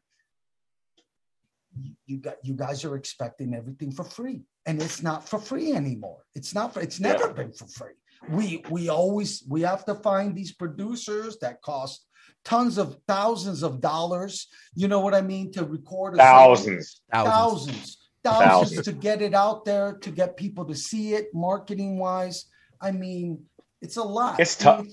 you- 1.81 1.97
you 2.05 2.19
got 2.19 2.37
you 2.49 2.55
guys 2.65 2.85
are 2.85 2.97
expecting 3.03 3.55
everything 3.55 3.91
for 3.99 4.05
free 4.05 4.43
and 4.67 4.77
it's 4.85 5.03
not 5.03 5.27
for 5.27 5.39
free 5.39 5.73
anymore 5.73 6.21
it's 6.35 6.53
not 6.55 6.75
for, 6.75 6.81
it's 6.87 7.01
never 7.01 7.29
Yeah. 7.29 7.33
been 7.41 7.53
for 7.61 7.67
free 7.79 7.97
we 8.37 8.63
we 8.69 8.83
always 8.91 9.43
we 9.49 9.63
have 9.63 9.83
to 9.87 9.95
find 10.09 10.29
these 10.37 10.53
producers 10.53 11.39
that 11.41 11.63
cost 11.63 11.99
tons 12.45 12.79
of 12.79 12.97
thousands 13.07 13.63
of 13.63 13.81
dollars. 13.81 14.49
You 14.75 14.89
know 14.89 15.01
what 15.01 15.15
i 15.15 15.21
mean? 15.21 15.53
To 15.53 15.65
record 15.65 16.15
a 16.15 16.17
thousands 16.19 17.03
Thousands. 17.13 17.13
thousands. 17.13 17.99
Thousands. 18.25 18.49
Thousands. 18.51 18.85
to 18.87 18.93
get 18.93 19.23
it 19.23 19.35
out 19.35 19.65
there 19.65 19.95
to 20.01 20.11
get 20.11 20.37
people 20.37 20.65
to 20.67 20.75
see 20.75 21.15
it 21.15 21.27
marketing 21.35 21.99
wise 21.99 22.47
i 22.81 22.91
mean 22.91 23.43
it's 23.81 23.97
a 23.97 24.03
lot. 24.03 24.39
It's 24.39 24.55
tough. 24.57 24.87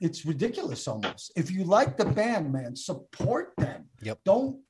it's 0.00 0.26
ridiculous 0.26 0.88
almost. 0.88 1.30
If 1.36 1.52
you 1.52 1.62
like 1.62 1.96
the 1.96 2.04
band 2.04 2.52
man 2.52 2.74
support 2.74 3.52
them. 3.56 3.84
Yep. 4.02 4.18
don't 4.24 4.60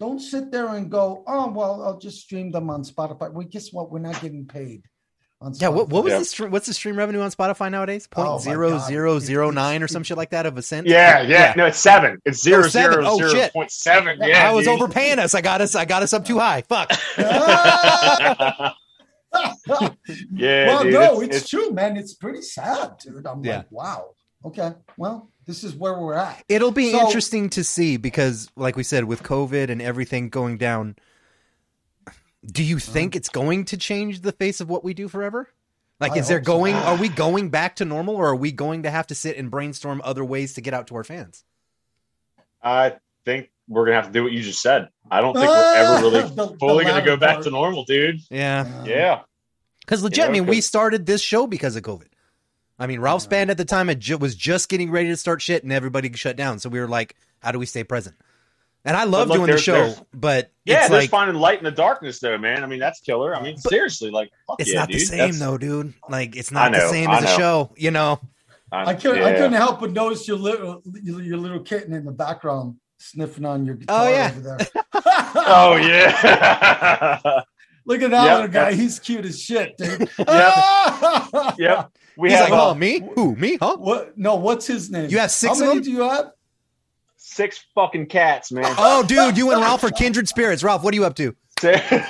don't 0.00 0.18
sit 0.18 0.50
there 0.50 0.68
and 0.74 0.90
go 0.90 1.22
oh 1.26 1.48
well 1.50 1.82
i'll 1.84 1.98
just 1.98 2.20
stream 2.20 2.50
them 2.50 2.68
on 2.68 2.82
spotify. 2.82 3.32
Well 3.32 3.46
guess 3.48 3.72
what? 3.72 3.90
We're 3.92 4.00
not 4.00 4.20
getting 4.20 4.44
paid 4.46 4.82
on 5.40 5.52
Yeah, 5.56 5.68
what, 5.68 5.88
what 5.90 6.02
was 6.04 6.12
Yeah. 6.12 6.18
the 6.20 6.24
stream, 6.24 6.50
what's 6.50 6.66
the 6.66 6.74
stream 6.74 6.96
revenue 6.96 7.20
on 7.20 7.30
Spotify 7.30 7.70
nowadays? 7.70 8.08
Oh, 8.16 8.22
my 8.22 8.28
Point 8.30 8.42
zero 8.42 8.70
God. 8.70 8.86
zero 8.88 9.18
zero 9.18 9.50
nine 9.50 9.82
or 9.82 9.88
some 9.88 10.02
shit 10.02 10.16
like 10.16 10.30
that 10.30 10.46
of 10.46 10.56
a 10.56 10.62
cent. 10.62 10.86
yeah 10.86 11.20
yeah 11.22 11.52
no 11.56 11.66
it's 11.66 11.78
seven 11.78 12.18
it's 12.24 12.42
zero 12.42 12.64
Oh, 12.64 12.68
seven. 12.68 12.92
zero 12.92 13.04
Oh, 13.06 13.16
zero 13.18 13.30
shit. 13.30 13.52
point 13.52 13.70
seven 13.70 14.18
oh, 14.22 14.26
yeah 14.26 14.48
I 14.48 14.52
was 14.52 14.64
dude. 14.66 14.74
overpaying 14.80 15.18
us. 15.18 15.34
I 15.34 15.40
got 15.42 15.60
us. 15.60 15.74
I 15.74 15.84
got 15.84 16.02
us 16.02 16.12
up 16.12 16.24
too 16.24 16.38
high. 16.38 16.62
Fuck. 16.62 16.90
yeah 20.32 20.66
well 20.66 20.82
dude, 20.84 20.92
no 20.94 21.20
it's- 21.22 21.42
it's, 21.42 21.50
true 21.50 21.70
man 21.70 21.96
it's 21.96 22.14
pretty 22.14 22.40
sad 22.40 22.92
dude 22.98 23.26
i'm 23.26 23.44
Yeah. 23.44 23.58
like 23.58 23.66
wow 23.70 24.10
Okay. 24.44 24.74
Well, 24.96 25.32
this 25.44 25.64
is 25.64 25.74
where 25.74 25.98
we're 25.98 26.14
at. 26.14 26.44
It'll 26.48 26.70
be 26.70 26.92
So- 26.92 27.00
interesting 27.04 27.50
to 27.50 27.64
see 27.64 27.96
because, 27.96 28.48
like 28.54 28.76
we 28.76 28.84
said, 28.84 29.02
with 29.02 29.24
COVID 29.24 29.70
and 29.70 29.82
everything 29.82 30.28
going 30.28 30.56
down, 30.56 30.94
do 32.46 32.62
you 32.62 32.78
think 32.78 33.12
Uh-huh. 33.14 33.18
it's 33.18 33.28
going 33.28 33.64
to 33.66 33.76
change 33.76 34.20
the 34.20 34.32
face 34.32 34.60
of 34.60 34.68
what 34.68 34.84
we 34.84 34.94
do 34.94 35.08
forever? 35.08 35.48
Like, 35.98 36.12
I 36.12 36.18
is 36.18 36.28
there 36.28 36.38
hope 36.38 36.46
so. 36.46 36.52
going? 36.52 36.74
Are 36.74 36.96
we 36.96 37.08
going 37.08 37.48
back 37.50 37.76
to 37.76 37.84
normal, 37.84 38.16
or 38.16 38.28
are 38.28 38.36
we 38.36 38.52
going 38.52 38.82
to 38.84 38.90
have 38.90 39.06
to 39.08 39.14
sit 39.14 39.36
and 39.36 39.50
brainstorm 39.50 40.00
other 40.04 40.24
ways 40.24 40.54
to 40.54 40.60
get 40.60 40.74
out 40.74 40.86
to 40.88 40.96
our 40.96 41.04
fans? 41.04 41.44
I 42.62 42.96
think 43.24 43.50
we're 43.68 43.84
gonna 43.84 43.96
have 43.96 44.06
to 44.06 44.12
do 44.12 44.22
what 44.22 44.32
you 44.32 44.42
just 44.42 44.60
said. 44.62 44.88
I 45.10 45.20
don't 45.20 45.34
think 45.34 45.46
we're 45.48 45.74
ever 45.76 46.02
really 46.02 46.22
The- 46.22 46.28
the 46.52 46.56
fully 46.58 46.84
gonna 46.84 47.04
go 47.04 47.16
back 47.16 47.34
part. 47.36 47.44
to 47.44 47.50
normal, 47.50 47.84
dude. 47.84 48.20
Yeah, 48.30 48.84
Yeah. 48.84 49.20
because 49.80 50.02
legit, 50.02 50.18
Yeah, 50.24 50.28
I 50.28 50.32
mean, 50.32 50.46
we 50.46 50.60
started 50.60 51.06
this 51.06 51.20
show 51.22 51.46
because 51.46 51.76
of 51.76 51.82
COVID. 51.82 52.08
I 52.78 52.86
mean, 52.86 53.00
Ralph's 53.00 53.26
band 53.26 53.50
at 53.50 53.56
the 53.56 53.64
time 53.64 53.86
was 53.86 54.34
just 54.34 54.68
getting 54.68 54.90
ready 54.90 55.08
to 55.08 55.16
start 55.16 55.40
shit, 55.42 55.62
and 55.62 55.72
everybody 55.72 56.12
shut 56.12 56.36
down. 56.36 56.58
So 56.58 56.68
we 56.68 56.78
were 56.78 56.88
like, 56.88 57.16
"How 57.40 57.50
do 57.52 57.58
we 57.58 57.66
stay 57.66 57.84
present?" 57.84 58.16
And 58.86 58.96
I 58.96 59.04
love 59.04 59.28
look, 59.28 59.38
doing 59.38 59.50
the 59.50 59.58
show, 59.58 59.92
but 60.14 60.50
Yeah, 60.64 60.80
it's 60.82 60.88
there's 60.90 61.02
like 61.02 61.10
finding 61.10 61.36
light 61.36 61.58
in 61.58 61.64
the 61.64 61.70
darkness, 61.72 62.20
though, 62.20 62.38
man. 62.38 62.62
I 62.62 62.66
mean, 62.66 62.78
that's 62.78 63.00
killer. 63.00 63.34
I 63.36 63.42
mean, 63.42 63.56
seriously, 63.58 64.10
like, 64.10 64.30
fuck 64.46 64.60
it's 64.60 64.72
yeah, 64.72 64.78
not 64.80 64.88
the 64.88 64.98
same 65.00 65.18
That's- 65.18 65.38
though, 65.40 65.58
dude. 65.58 65.92
Like 66.08 66.36
it's 66.36 66.52
I 66.52 66.54
not 66.54 66.72
the 66.72 66.88
same 66.88 67.10
I 67.10 67.18
as 67.18 67.24
a 67.24 67.36
show, 67.36 67.72
you 67.76 67.90
know. 67.90 68.20
I 68.72 68.94
couldn't. 68.94 69.22
I 69.24 69.32
couldn't 69.32 69.52
help 69.54 69.80
but 69.80 69.92
notice 69.92 70.26
your 70.28 70.38
little 70.38 70.82
your, 71.02 71.20
your 71.22 71.36
little 71.38 71.60
kitten 71.60 71.92
in 71.94 72.04
the 72.04 72.12
background 72.12 72.76
sniffing 72.98 73.44
on 73.44 73.64
your 73.66 73.74
guitar 73.76 74.06
Oh, 74.06 74.08
yeah. 74.10 74.30
over 74.36 74.40
there. 74.40 74.58
Oh 75.48 75.76
yeah. 75.76 77.42
Look 77.84 78.02
at 78.02 78.10
that 78.10 78.24
Yep, 78.24 78.34
little 78.34 78.48
guy. 78.48 78.72
He's 78.72 78.98
cute 78.98 79.24
as 79.24 79.40
shit, 79.40 79.76
dude. 79.78 80.08
yep. 80.18 81.54
yep. 81.58 81.90
We 82.16 82.30
He's 82.30 82.38
have 82.38 82.50
like, 82.50 82.58
uh, 82.58 82.70
"Oh, 82.70 82.74
me? 82.74 83.00
Who? 83.14 83.36
Me? 83.36 83.58
Huh?" 83.60 83.76
What? 83.78 84.16
No. 84.18 84.36
What's 84.36 84.66
his 84.66 84.90
name? 84.90 85.10
You 85.10 85.18
have 85.18 85.30
six 85.30 85.60
How 85.60 85.64
of 85.68 85.74
them? 85.74 85.82
do 85.84 85.90
you 85.92 86.00
have? 86.00 86.30
Six 87.36 87.64
fucking 87.74 88.06
cats, 88.06 88.50
man. 88.50 88.64
Oh, 88.78 89.02
dude, 89.02 89.36
you 89.36 89.50
and 89.52 89.60
Ralph 89.60 89.84
are 89.84 89.90
kindred 89.90 90.28
spirits. 90.28 90.62
Ralph, 90.62 90.82
what 90.82 90.92
are 90.92 90.96
you 90.96 91.04
up 91.04 91.14
to? 91.16 91.34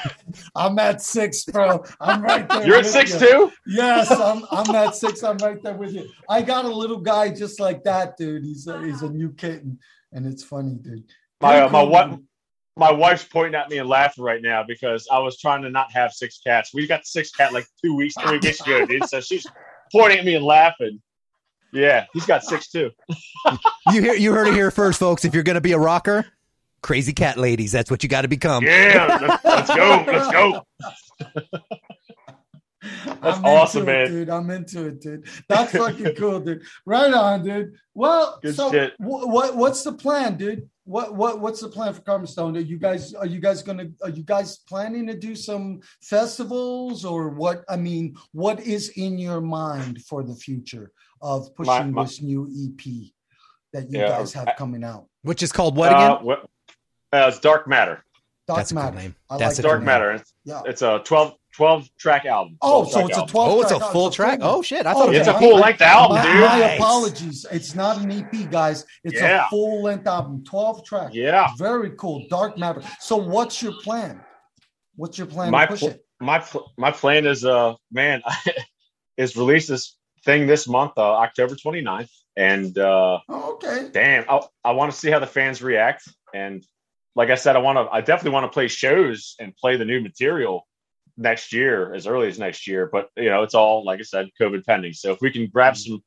I'm 0.57 0.79
at 0.79 1.01
six, 1.03 1.45
bro. 1.45 1.85
I'm 2.01 2.23
right 2.23 2.49
there. 2.49 2.67
You're 2.67 2.79
at 2.79 2.87
six 2.87 3.13
you. 3.13 3.19
too. 3.21 3.53
Yes, 3.67 4.11
I'm. 4.11 4.45
I'm 4.51 4.75
at 4.75 4.97
six. 4.97 5.23
I'm 5.23 5.37
right 5.39 5.63
there 5.63 5.75
with 5.75 5.93
you. 5.93 6.09
I 6.29 6.43
got 6.43 6.65
a 6.65 6.69
little 6.69 6.99
guy 6.99 7.31
just 7.31 7.61
like 7.61 7.85
that, 7.85 8.17
dude. 8.17 8.45
He's 8.45 8.67
a, 8.67 8.85
he's 8.85 9.03
a 9.03 9.11
new 9.11 9.33
kitten, 9.33 9.79
and 10.13 10.27
it's 10.27 10.43
funny, 10.43 10.75
dude. 10.75 11.05
My 11.41 11.61
uh, 11.61 11.69
my 11.69 11.81
Pretty 11.81 11.93
wife, 11.93 12.11
cool. 12.11 12.23
my 12.77 12.91
wife's 12.93 13.25
pointing 13.25 13.55
at 13.55 13.71
me 13.71 13.79
and 13.79 13.89
laughing 13.89 14.25
right 14.25 14.43
now 14.43 14.65
because 14.67 15.07
I 15.13 15.21
was 15.21 15.39
trying 15.39 15.63
to 15.63 15.71
not 15.71 15.93
have 15.93 16.13
six 16.13 16.41
cats. 16.45 16.71
We 16.75 16.87
got 16.89 17.03
the 17.03 17.07
six 17.07 17.31
cat 17.31 17.53
like 17.53 17.67
two 17.85 17.95
weeks, 17.95 18.15
three 18.21 18.39
weeks 18.39 18.61
ago, 18.61 18.85
dude. 18.85 19.05
So 19.09 19.21
she's 19.21 19.47
pointing 19.93 20.19
at 20.19 20.25
me 20.25 20.35
and 20.35 20.45
laughing. 20.45 21.01
Yeah, 21.73 22.07
he's 22.13 22.27
got 22.27 22.43
six 22.45 22.69
too. 22.71 22.91
You 23.93 24.03
hear 24.03 24.15
you 24.15 24.33
heard 24.33 24.49
it 24.49 24.55
here 24.55 24.73
first, 24.73 24.99
folks. 24.99 25.25
If 25.25 25.33
you're 25.33 25.45
gonna 25.45 25.61
be 25.61 25.71
a 25.73 25.79
rocker, 25.79 26.27
crazy 26.83 27.13
cat 27.13 27.37
ladies, 27.39 27.71
that's 27.71 27.89
what 27.91 28.03
you 28.03 28.09
got 28.09 28.23
to 28.23 28.29
become. 28.29 28.65
Yeah, 28.65 29.19
let's, 29.21 29.45
let's 29.45 29.69
go, 29.75 30.05
let's 30.07 30.33
go. 30.33 30.63
That's 33.23 33.39
I'm 33.39 33.45
awesome, 33.45 33.83
it, 33.83 33.87
man. 33.87 34.07
dude. 34.09 34.31
I'm 34.31 34.51
into 34.51 34.87
it, 34.87 35.01
dude. 35.01 35.27
That's 35.49 35.73
fucking 35.73 36.15
cool, 36.17 36.41
dude. 36.41 36.63
Right 36.85 37.13
on, 37.13 37.45
dude. 37.45 37.75
Well, 37.95 38.39
Good 38.43 38.55
so 38.55 38.71
shit. 38.71 38.95
wh- 38.99 39.27
what 39.27 39.57
what's 39.57 39.83
the 39.83 39.93
plan, 39.93 40.37
dude? 40.37 40.69
What 40.85 41.15
what 41.15 41.41
what's 41.41 41.61
the 41.61 41.69
plan 41.69 41.95
for 41.95 42.03
Carbonstone? 42.03 42.57
Are 42.57 42.61
you 42.61 42.79
guys 42.79 43.13
are 43.15 43.27
you 43.27 43.41
guys 43.41 43.63
gonna 43.63 43.87
are 44.03 44.11
you 44.11 44.23
guys 44.23 44.59
planning 44.69 45.07
to 45.09 45.17
do 45.17 45.35
some 45.35 45.81
festivals 46.01 47.05
or 47.05 47.31
what? 47.31 47.65
I 47.69 47.77
mean, 47.77 48.17
what 48.33 48.61
is 48.61 48.91
in 48.91 49.19
your 49.19 49.41
mind 49.41 50.03
for 50.03 50.23
the 50.23 50.35
future 50.37 50.93
of 51.21 51.55
pushing 51.55 51.93
my- 51.93 52.05
this 52.05 52.21
new 52.23 52.49
EP 52.51 53.13
that 53.73 53.91
you 53.91 53.99
Yeah, 54.01 54.09
guys 54.09 54.33
have 54.35 54.49
I- 54.49 54.55
coming 54.55 54.85
out? 54.85 55.07
Which 55.23 55.43
is 55.43 55.53
called 55.53 55.77
what 55.77 55.91
again? 55.93 56.11
Uh, 56.13 56.19
what- 56.21 56.41
uh, 57.13 57.27
it's 57.29 57.41
Dark 57.41 57.67
Matter. 57.67 58.03
Dark 58.47 58.59
That's 58.59 58.71
a 58.73 58.75
cool 58.77 58.93
name. 58.93 59.17
I 59.29 59.39
That's 59.39 59.59
like 59.59 59.65
Dark 59.65 59.81
name. 59.81 59.87
Matter. 59.87 60.13
It's, 60.13 60.33
Yeah. 60.45 60.63
it's 60.67 60.81
a 60.83 61.01
12, 61.05 61.35
12 61.57 61.89
track 61.99 62.27
album. 62.27 62.57
Oh, 62.63 62.85
so 62.85 63.01
it's 63.01 63.11
a 63.17 63.21
album. 63.21 63.29
12 63.29 63.49
Oh, 63.51 63.61
it's 63.63 63.71
a 63.73 63.79
track- 63.79 63.91
full 63.91 64.07
it's 64.07 64.17
track. 64.17 64.41
full- 64.41 64.49
Oh 64.51 64.63
shit! 64.63 64.87
I 64.87 64.93
thought 64.93 65.03
Oh, 65.03 65.11
it 65.11 65.19
was 65.19 65.19
It's 65.19 65.29
a 65.29 65.39
full 65.39 65.57
length 65.57 65.83
album, 65.83 66.17
my, 66.19 66.23
dude. 66.23 66.35
my 66.43 66.59
Nice. 66.61 66.79
apologies. 66.79 67.47
It's 67.51 67.75
not 67.75 67.99
an 67.99 68.13
EP, 68.13 68.45
guys. 68.51 68.85
It's 69.03 69.15
Yeah. 69.21 69.47
a 69.47 69.49
full 69.49 69.83
length 69.83 70.07
album, 70.07 70.45
12 70.45 70.85
track. 70.85 71.11
Yeah. 71.13 71.49
Very 71.59 71.91
cool. 71.97 72.25
Dark 72.31 72.57
Matter. 72.57 72.83
So 73.01 73.17
what's 73.17 73.61
your 73.63 73.73
plan? 73.83 74.21
What's 74.95 75.19
your 75.19 75.27
plan 75.27 75.51
My 75.51 75.63
to 75.67 75.73
push 75.73 75.81
pl- 75.81 75.89
it? 75.91 76.07
my 76.21 76.39
pl- 76.39 76.73
my 76.79 76.91
plan 76.93 77.27
is 77.27 77.45
uh 77.45 77.75
man 77.91 78.23
is 79.17 79.37
release 79.37 79.67
this 79.67 79.96
thing 80.27 80.47
this 80.47 80.69
month 80.69 80.93
uh, 80.99 81.13
October 81.27 81.55
29th 81.55 82.11
and 82.37 82.77
uh 82.79 83.19
Oh, 83.29 83.55
okay. 83.55 83.89
damn 83.93 84.25
I, 84.29 84.41
I 84.65 84.73
want 84.73 84.93
to 84.93 84.99
see 84.99 85.11
how 85.11 85.21
the 85.21 85.27
fans 85.27 85.63
react 85.63 86.03
and 86.35 86.63
like 87.15 87.31
I 87.31 87.37
said 87.37 87.57
I 87.57 87.61
want 87.61 87.79
to 87.79 87.85
I 87.91 88.01
definitely 88.01 88.33
want 88.33 88.45
to 88.45 88.55
play 88.55 88.69
shows 88.69 89.37
and 89.41 89.57
play 89.57 89.77
the 89.77 89.85
new 89.87 90.01
material 90.01 90.67
next 91.17 91.53
year 91.53 91.95
as 91.95 92.07
early 92.07 92.29
as 92.29 92.39
next 92.39 92.67
year 92.67 92.91
but 92.93 93.09
you 93.17 93.31
know 93.31 93.43
it's 93.45 93.55
all 93.55 93.85
like 93.85 94.01
I 94.01 94.03
said 94.03 94.29
COVID 94.41 94.67
pending 94.67 94.93
so 94.93 95.13
if 95.13 95.21
we 95.23 95.31
can 95.31 95.47
grab 95.47 95.77
some 95.77 96.03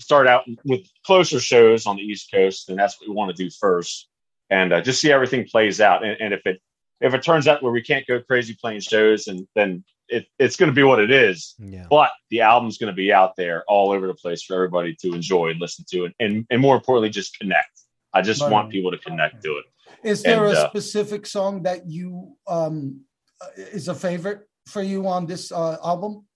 start 0.00 0.26
out 0.26 0.42
with 0.64 0.82
closer 1.06 1.38
shows 1.40 1.86
on 1.86 1.96
the 1.96 2.02
East 2.02 2.30
Coast 2.34 2.66
then 2.66 2.76
that's 2.76 3.00
what 3.00 3.08
we 3.08 3.14
want 3.14 3.34
to 3.34 3.42
do 3.44 3.48
first 3.60 4.08
and 4.50 4.72
uh, 4.72 4.80
just 4.80 5.00
see 5.00 5.08
how 5.08 5.14
everything 5.14 5.46
plays 5.46 5.80
out 5.80 6.04
and, 6.04 6.16
and 6.20 6.34
if 6.34 6.42
it 6.44 6.60
if 7.00 7.14
it 7.14 7.22
turns 7.22 7.46
out 7.48 7.62
where 7.62 7.72
we 7.72 7.82
can't 7.82 8.06
go 8.06 8.20
crazy 8.20 8.54
playing 8.60 8.80
shows 8.80 9.28
and 9.28 9.46
then 9.54 9.84
it, 10.10 10.26
it's 10.38 10.56
going 10.56 10.68
to 10.70 10.74
be 10.74 10.82
what 10.82 10.98
it 11.00 11.10
is 11.10 11.54
Yeah. 11.58 11.86
but 11.88 12.10
the 12.30 12.40
album's 12.42 12.78
going 12.78 12.92
to 12.92 12.96
be 12.96 13.12
out 13.12 13.36
there 13.36 13.64
all 13.68 13.92
over 13.92 14.06
the 14.06 14.14
place 14.14 14.42
for 14.42 14.54
everybody 14.54 14.94
to 15.02 15.14
enjoy 15.14 15.50
and 15.50 15.60
listen 15.60 15.84
to 15.92 16.04
and, 16.06 16.14
and, 16.20 16.46
and 16.50 16.60
more 16.60 16.76
importantly 16.76 17.10
just 17.10 17.38
connect 17.38 17.74
i 18.12 18.20
just 18.22 18.40
Right. 18.42 18.50
want 18.52 18.70
people 18.70 18.90
to 18.90 18.98
connect 18.98 19.42
to 19.44 19.50
it 19.58 19.64
Is 20.02 20.22
there 20.22 20.46
And, 20.46 20.56
a 20.56 20.60
uh, 20.60 20.68
specific 20.68 21.26
song 21.26 21.62
that 21.62 21.80
you 21.88 22.36
um 22.46 23.00
uh, 23.40 23.46
is 23.56 23.88
a 23.88 23.94
favorite 23.94 24.40
for 24.68 24.82
you 24.82 25.06
on 25.06 25.26
this 25.26 25.50
uh, 25.52 25.76
album? 25.84 26.26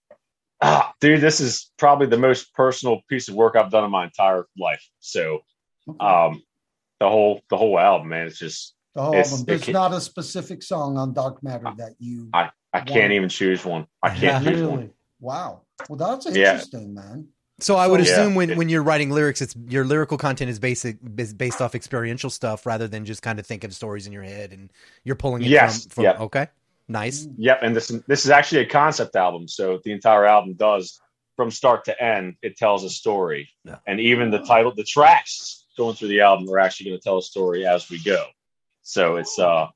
ah, 0.62 0.92
dude 1.00 1.20
this 1.20 1.40
is 1.40 1.72
probably 1.76 2.06
the 2.06 2.18
most 2.28 2.52
personal 2.54 3.00
piece 3.08 3.28
of 3.28 3.34
work 3.34 3.56
i've 3.56 3.70
done 3.70 3.84
in 3.84 3.90
my 3.90 4.04
entire 4.04 4.46
life 4.58 4.84
so 5.00 5.40
Okay. 5.86 5.98
um 6.06 6.42
the 7.00 7.08
whole 7.08 7.42
the 7.50 7.56
whole 7.58 7.78
album 7.78 8.08
man 8.08 8.26
it's 8.26 8.38
just 8.38 8.74
the 8.94 9.02
whole 9.02 9.14
album. 9.16 9.44
There's 9.44 9.64
can- 9.64 9.72
not 9.74 9.92
a 9.92 10.00
specific 10.00 10.62
song 10.62 10.96
on 10.96 11.12
Dark 11.12 11.42
Matter 11.42 11.70
that 11.76 11.92
you 11.98 12.30
i 12.32 12.48
can't 12.80 13.12
even 13.12 13.28
choose 13.28 13.64
one 13.64 13.86
i 14.02 14.10
can't 14.14 14.44
choose 14.44 14.62
one. 14.66 14.90
Wow. 15.20 15.62
Well, 15.88 15.96
that's 15.96 16.26
Yeah. 16.26 16.52
interesting, 16.52 16.92
man. 16.94 17.28
So 17.60 17.76
I 17.76 17.86
would 17.86 18.04
So- 18.04 18.12
assume 18.12 18.32
Yeah. 18.32 18.36
when, 18.36 18.56
when 18.58 18.68
you're 18.68 18.82
writing 18.82 19.10
lyrics, 19.10 19.40
it's 19.40 19.54
your 19.68 19.84
lyrical 19.84 20.18
content 20.18 20.50
is 20.50 20.58
basic 20.58 20.98
is 21.16 21.32
based 21.32 21.62
off 21.62 21.74
experiential 21.74 22.28
stuff 22.30 22.66
rather 22.66 22.88
than 22.88 23.04
just 23.04 23.22
kind 23.22 23.38
of 23.38 23.46
think 23.46 23.64
of 23.64 23.72
stories 23.74 24.06
in 24.06 24.12
your 24.12 24.24
head 24.24 24.52
and 24.52 24.70
you're 25.04 25.16
pulling 25.16 25.42
it 25.42 25.48
Yes, 25.48 25.82
from, 25.84 25.90
from 25.90 26.04
yeah. 26.04 26.18
okay. 26.20 26.46
Nice. 26.88 27.26
Yep, 27.38 27.60
and 27.62 27.74
this 27.74 27.88
this 28.06 28.24
is 28.26 28.30
actually 28.30 28.62
a 28.62 28.66
concept 28.66 29.16
album. 29.16 29.48
So 29.48 29.80
the 29.82 29.92
entire 29.92 30.26
album 30.26 30.54
does 30.54 31.00
from 31.36 31.50
start 31.50 31.86
to 31.86 32.02
end. 32.02 32.34
It 32.42 32.58
tells 32.58 32.84
a 32.84 32.90
story, 32.90 33.48
Yeah. 33.64 33.76
and 33.86 33.98
even 34.00 34.30
the 34.30 34.40
title, 34.40 34.74
the 34.74 34.84
tracks 34.84 35.64
going 35.78 35.94
through 35.96 36.08
the 36.08 36.20
album 36.20 36.50
are 36.50 36.58
actually 36.58 36.90
going 36.90 37.00
to 37.00 37.02
tell 37.04 37.18
a 37.18 37.22
story 37.22 37.66
as 37.66 37.88
we 37.88 38.02
go. 38.02 38.26
So 38.82 39.16
it's 39.16 39.38
uh, 39.38 39.68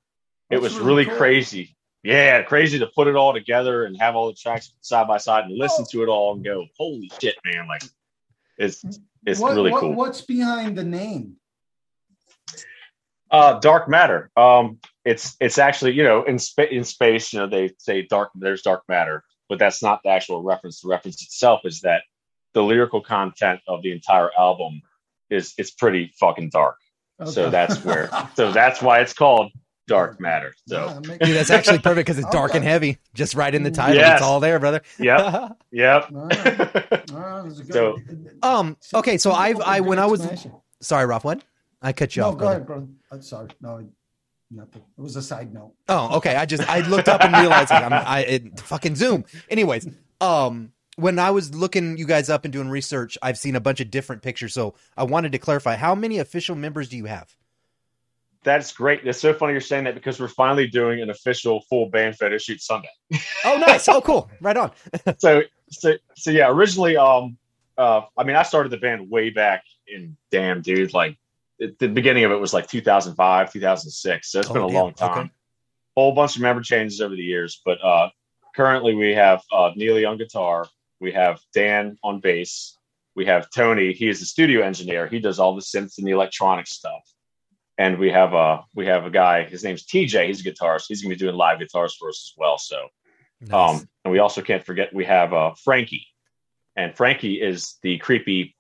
it 0.51 0.57
That's 0.61 0.63
was 0.63 0.75
really 0.75 0.87
really 0.87 1.05
cool. 1.07 1.17
crazy. 1.17 1.77
Yeah, 2.03 2.43
crazy 2.43 2.79
to 2.79 2.87
put 2.87 3.09
it 3.09 3.17
all 3.17 3.33
together 3.33 3.85
and 3.85 3.97
have 4.01 4.15
all 4.15 4.29
the 4.29 4.35
tracks 4.35 4.73
side 4.81 5.09
by 5.09 5.19
side 5.19 5.45
and 5.45 5.59
listen 5.59 5.85
to 5.91 6.03
it 6.03 6.09
all 6.09 6.35
and 6.35 6.45
go, 6.45 6.65
holy 6.77 7.11
shit, 7.21 7.35
man! 7.45 7.67
Like 7.67 7.83
it's 8.57 8.85
it's 9.27 9.41
What- 9.41 9.55
really 9.55 9.73
what- 9.73 9.81
cool. 9.81 9.95
What's 9.95 10.21
behind 10.21 10.77
the 10.79 10.85
name? 10.85 11.37
Uh, 13.31 13.59
dark 13.61 13.89
matter. 13.89 14.31
Um, 14.37 14.79
it's 15.05 15.37
it's 15.41 15.59
actually 15.59 15.93
you 15.93 16.03
know 16.03 16.23
in 16.23 16.39
space 16.39 16.69
in 16.71 16.85
space 16.85 17.33
you 17.33 17.41
know 17.41 17.47
they 17.47 17.71
say 17.79 18.03
dark 18.03 18.31
there's 18.35 18.63
dark 18.63 18.83
matter, 18.89 19.25
but 19.49 19.59
that's 19.59 19.83
not 19.83 20.01
the 20.03 20.11
actual 20.11 20.43
reference. 20.43 20.81
The 20.81 20.89
reference 20.89 21.23
itself 21.23 21.61
is 21.65 21.81
that 21.83 22.03
the 22.55 22.63
lyrical 22.63 23.03
content 23.03 23.61
of 23.69 23.83
the 23.83 23.93
entire 23.93 24.31
album 24.39 24.81
is 25.31 25.53
it's 25.59 25.71
pretty 25.71 26.13
fucking 26.19 26.51
dark. 26.51 26.77
So 27.27 27.51
that's 27.51 27.85
where 27.85 28.09
so 28.37 28.53
that's 28.53 28.81
why 28.81 29.01
it's 29.01 29.13
called 29.13 29.53
dark 29.89 30.21
matter. 30.21 30.55
So 30.69 30.87
Yeah, 30.87 31.01
makes- 31.09 31.27
Dude, 31.27 31.37
that's 31.37 31.51
actually 31.51 31.81
perfect 31.81 32.07
because 32.07 32.19
it's 32.21 32.31
dark 32.31 32.55
and 32.55 32.63
heavy. 32.65 32.99
Just 33.15 33.35
right 33.35 33.53
in 33.53 33.65
the 33.65 33.71
title. 33.73 33.97
Yes. 33.97 34.19
It's 34.21 34.23
all 34.23 34.39
there, 34.39 34.61
brother. 34.61 34.83
yep, 35.01 35.57
yep. 35.73 36.13
All 36.15 36.27
right. 36.29 37.11
All 37.13 37.19
right, 37.19 37.43
that's 37.45 37.59
a 37.59 37.65
good- 37.65 37.73
So- 37.73 37.99
um, 38.43 38.77
okay, 38.95 39.19
so 39.19 39.33
I've 39.33 39.61
I 39.61 39.81
when 39.81 39.99
I 39.99 40.07
was 40.07 40.47
sorry, 40.81 41.07
Ralph, 41.07 41.25
what? 41.25 41.43
I 41.83 41.93
cut 41.93 42.15
you 42.15 42.23
No, 42.23 42.29
off. 42.29 42.35
go 42.35 42.39
brother. 42.39 42.55
ahead, 42.57 42.67
bro. 42.67 42.89
I'm 43.11 43.23
sorry. 43.23 43.49
No, 43.61 43.89
nothing. 44.51 44.83
It 44.97 45.01
was 45.01 45.17
a 45.17 45.23
side 45.23 45.53
note. 45.55 45.73
Oh, 45.89 46.17
okay. 46.19 46.37
I 46.37 46.45
just 46.47 46.69
I 46.69 46.81
looked 46.81 47.09
up 47.09 47.23
and 47.23 47.35
realized 47.35 47.71
like, 47.71 47.85
I'm, 47.85 47.93
I 47.93 48.21
it, 48.21 48.61
fucking 48.61 48.95
Zoom. 48.97 49.25
Anyways, 49.51 49.89
um, 50.21 50.73
when 50.97 51.19
I 51.21 51.31
was 51.31 51.55
looking 51.55 51.97
you 51.97 52.07
guys 52.07 52.29
up 52.29 52.45
and 52.45 52.53
doing 52.53 52.69
research, 52.69 53.17
I've 53.23 53.39
seen 53.39 53.55
a 53.57 53.61
bunch 53.61 53.81
of 53.81 53.91
different 53.91 54.23
pictures. 54.23 54.53
So 54.55 54.75
I 54.97 55.05
wanted 55.05 55.33
to 55.33 55.39
clarify: 55.39 55.77
how 55.77 55.95
many 55.95 56.19
official 56.19 56.57
members 56.57 56.89
do 56.89 56.97
you 56.97 57.05
have? 57.05 57.35
That's 58.45 58.73
great. 58.73 59.07
It's 59.07 59.21
so 59.21 59.35
funny 59.35 59.53
you're 59.53 59.61
saying 59.61 59.85
that 59.85 59.95
because 59.95 60.21
we're 60.21 60.29
finally 60.29 60.67
doing 60.69 61.01
an 61.03 61.11
official 61.11 61.63
full 61.69 61.91
band 61.91 62.17
photo 62.17 62.39
shoot 62.39 62.61
Sunday. 62.63 62.89
Oh, 63.45 63.57
nice. 63.59 63.89
Oh, 63.89 64.01
cool. 64.01 64.31
Right 64.41 64.57
on. 64.57 64.71
so 65.19 65.43
so 65.71 65.95
so 66.17 66.31
yeah 66.31 66.49
originally 66.49 66.97
um 66.97 67.37
uh, 67.77 68.03
I 68.17 68.25
mean, 68.25 68.35
I 68.35 68.43
started 68.43 68.71
the 68.71 68.77
band 68.79 69.09
way 69.09 69.31
back 69.31 69.63
in 69.87 70.17
damn, 70.33 70.63
dude. 70.63 70.93
Like 70.93 71.17
it, 71.61 71.79
the 71.79 71.87
beginning 71.89 72.25
of 72.25 72.33
it 72.33 72.37
was 72.41 72.53
like 72.53 72.67
2005, 72.67 73.53
2006. 73.53 74.33
So 74.33 74.41
it's 74.41 74.51
Oh, 74.51 74.53
been 74.55 74.63
a 74.63 74.67
damn. 74.67 74.75
long 74.75 74.95
time. 74.95 75.19
Okay. 75.19 75.31
Whole 75.97 76.13
bunch 76.13 76.35
of 76.35 76.43
member 76.43 76.61
changes 76.63 77.01
over 77.01 77.15
the 77.15 77.23
years, 77.23 77.61
but 77.65 77.79
uh, 77.85 78.09
currently 78.57 78.95
we 78.97 79.15
have 79.15 79.43
uh, 79.53 79.71
Neely 79.77 80.05
on 80.05 80.17
guitar, 80.19 80.67
we 81.01 81.13
have 81.13 81.39
Dan 81.55 81.97
on 82.03 82.19
bass, 82.21 82.77
we 83.15 83.27
have 83.27 83.49
Tony. 83.51 83.93
He 83.93 84.09
is 84.09 84.19
the 84.21 84.27
studio 84.27 84.63
engineer. 84.63 85.07
He 85.07 85.21
does 85.21 85.39
all 85.39 85.55
the 85.55 85.61
synths 85.63 85.99
and 85.99 86.07
the 86.07 86.11
electronic 86.13 86.67
stuff. 86.67 87.03
And 87.79 87.99
we 87.99 88.11
have 88.11 88.35
a 88.35 88.65
we 88.75 88.87
have 88.87 89.07
a 89.07 89.11
guy. 89.11 89.45
His 89.45 89.63
name's 89.63 89.87
TJ. 89.87 90.27
He's 90.27 90.45
a 90.45 90.51
guitarist. 90.51 90.87
He's 90.89 91.01
gonna 91.01 91.15
be 91.15 91.19
doing 91.19 91.37
live 91.37 91.61
guitars 91.61 91.95
for 91.95 92.09
us 92.09 92.33
as 92.35 92.39
well. 92.39 92.59
So 92.59 92.89
Nice. 93.41 93.53
um, 93.81 93.89
and 94.05 94.11
we 94.13 94.19
also 94.19 94.43
can't 94.43 94.65
forget 94.65 94.93
we 94.93 95.05
have 95.05 95.33
uh, 95.33 95.55
Frankie, 95.63 96.07
and 96.75 96.97
Frankie 96.97 97.41
is 97.41 97.77
the 97.83 97.99
creepy 97.99 98.57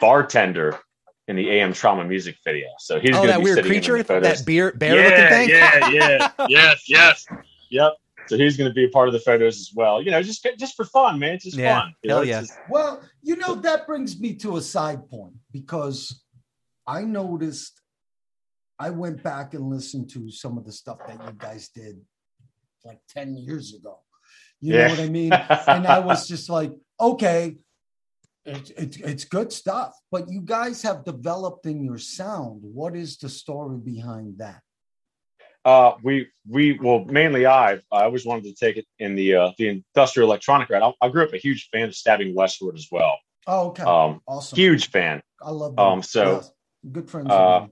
bartender 0.00 0.78
in 1.26 1.36
the 1.36 1.50
AM 1.50 1.72
Trauma 1.72 2.04
music 2.04 2.36
video. 2.44 2.68
So 2.78 3.00
he's 3.00 3.10
oh, 3.10 3.22
going 3.22 3.26
to 3.26 3.32
that 3.32 3.38
be 3.38 3.44
weird 3.44 3.56
sitting 3.56 3.72
in 3.72 3.82
creature, 3.82 4.02
the 4.02 4.20
that 4.20 4.46
beer 4.46 4.72
bear 4.72 4.94
yeah, 4.96 5.04
looking 5.04 5.28
thing. 5.28 5.48
yeah, 5.48 5.88
yeah, 5.88 6.30
yes, 6.48 6.84
yes, 6.88 7.26
yep. 7.70 7.92
So 8.26 8.38
he's 8.38 8.56
going 8.56 8.70
to 8.70 8.74
be 8.74 8.84
a 8.84 8.88
part 8.88 9.08
of 9.08 9.12
the 9.14 9.20
photos 9.20 9.58
as 9.58 9.70
well. 9.74 10.00
You 10.00 10.10
know, 10.12 10.22
just 10.22 10.46
just 10.58 10.76
for 10.76 10.84
fun, 10.84 11.18
man. 11.18 11.34
It's 11.34 11.44
just 11.44 11.56
Yeah, 11.56 11.80
fun. 11.80 11.94
You 12.02 12.10
hell 12.10 12.18
know, 12.20 12.24
yeah. 12.24 12.40
just- 12.42 12.58
Well, 12.68 13.02
you 13.22 13.36
know, 13.36 13.56
that 13.56 13.86
brings 13.86 14.18
me 14.20 14.34
to 14.36 14.56
a 14.58 14.62
side 14.62 15.08
point 15.10 15.34
because 15.50 16.22
I 16.86 17.02
noticed 17.02 17.80
I 18.78 18.90
went 18.90 19.22
back 19.22 19.54
and 19.54 19.68
listened 19.70 20.10
to 20.10 20.30
some 20.30 20.58
of 20.58 20.64
the 20.64 20.72
stuff 20.72 20.98
that 21.06 21.14
you 21.26 21.32
guys 21.38 21.68
did 21.68 22.00
like 22.84 23.00
10 23.08 23.36
years 23.36 23.74
ago. 23.74 23.98
You 24.60 24.72
Yeah. 24.74 24.84
know 24.84 24.90
what 24.90 25.00
I 25.00 25.08
mean? 25.08 25.32
And 25.68 25.86
I 25.86 26.00
was 26.00 26.26
just 26.26 26.48
like, 26.50 26.72
okay, 27.00 27.56
it's 28.46 28.70
it's 28.70 28.96
it's 28.98 29.24
good 29.24 29.50
stuff, 29.52 29.94
but 30.10 30.28
you 30.28 30.42
guys 30.42 30.82
have 30.82 31.04
developed 31.04 31.64
in 31.66 31.82
your 31.82 31.96
sound. 31.98 32.60
What 32.62 32.94
is 32.94 33.16
the 33.16 33.28
story 33.28 33.78
behind 33.78 34.38
that? 34.38 34.60
Uh, 35.64 35.94
we 36.02 36.28
we 36.46 36.78
well 36.78 37.06
mainly 37.06 37.46
I 37.46 37.74
I 37.90 38.04
always 38.04 38.26
wanted 38.26 38.44
to 38.44 38.54
take 38.54 38.76
it 38.76 38.86
in 38.98 39.14
the 39.14 39.34
uh, 39.34 39.50
the 39.56 39.68
industrial 39.68 40.28
electronic 40.28 40.68
route. 40.68 40.82
I, 40.82 41.06
I 41.06 41.08
grew 41.08 41.24
up 41.24 41.32
a 41.32 41.38
huge 41.38 41.70
fan 41.72 41.88
of 41.88 41.94
Stabbing 41.94 42.34
Westward 42.34 42.76
as 42.76 42.88
well. 42.92 43.18
Oh, 43.46 43.68
okay. 43.68 43.82
Um, 43.82 44.20
awesome. 44.26 44.58
huge 44.58 44.90
fan. 44.90 45.22
I 45.42 45.50
love 45.50 45.78
um, 45.78 46.02
so, 46.02 46.34
Yes. 46.36 46.50
good 46.92 47.10
friends. 47.10 47.30
uh. 47.32 47.66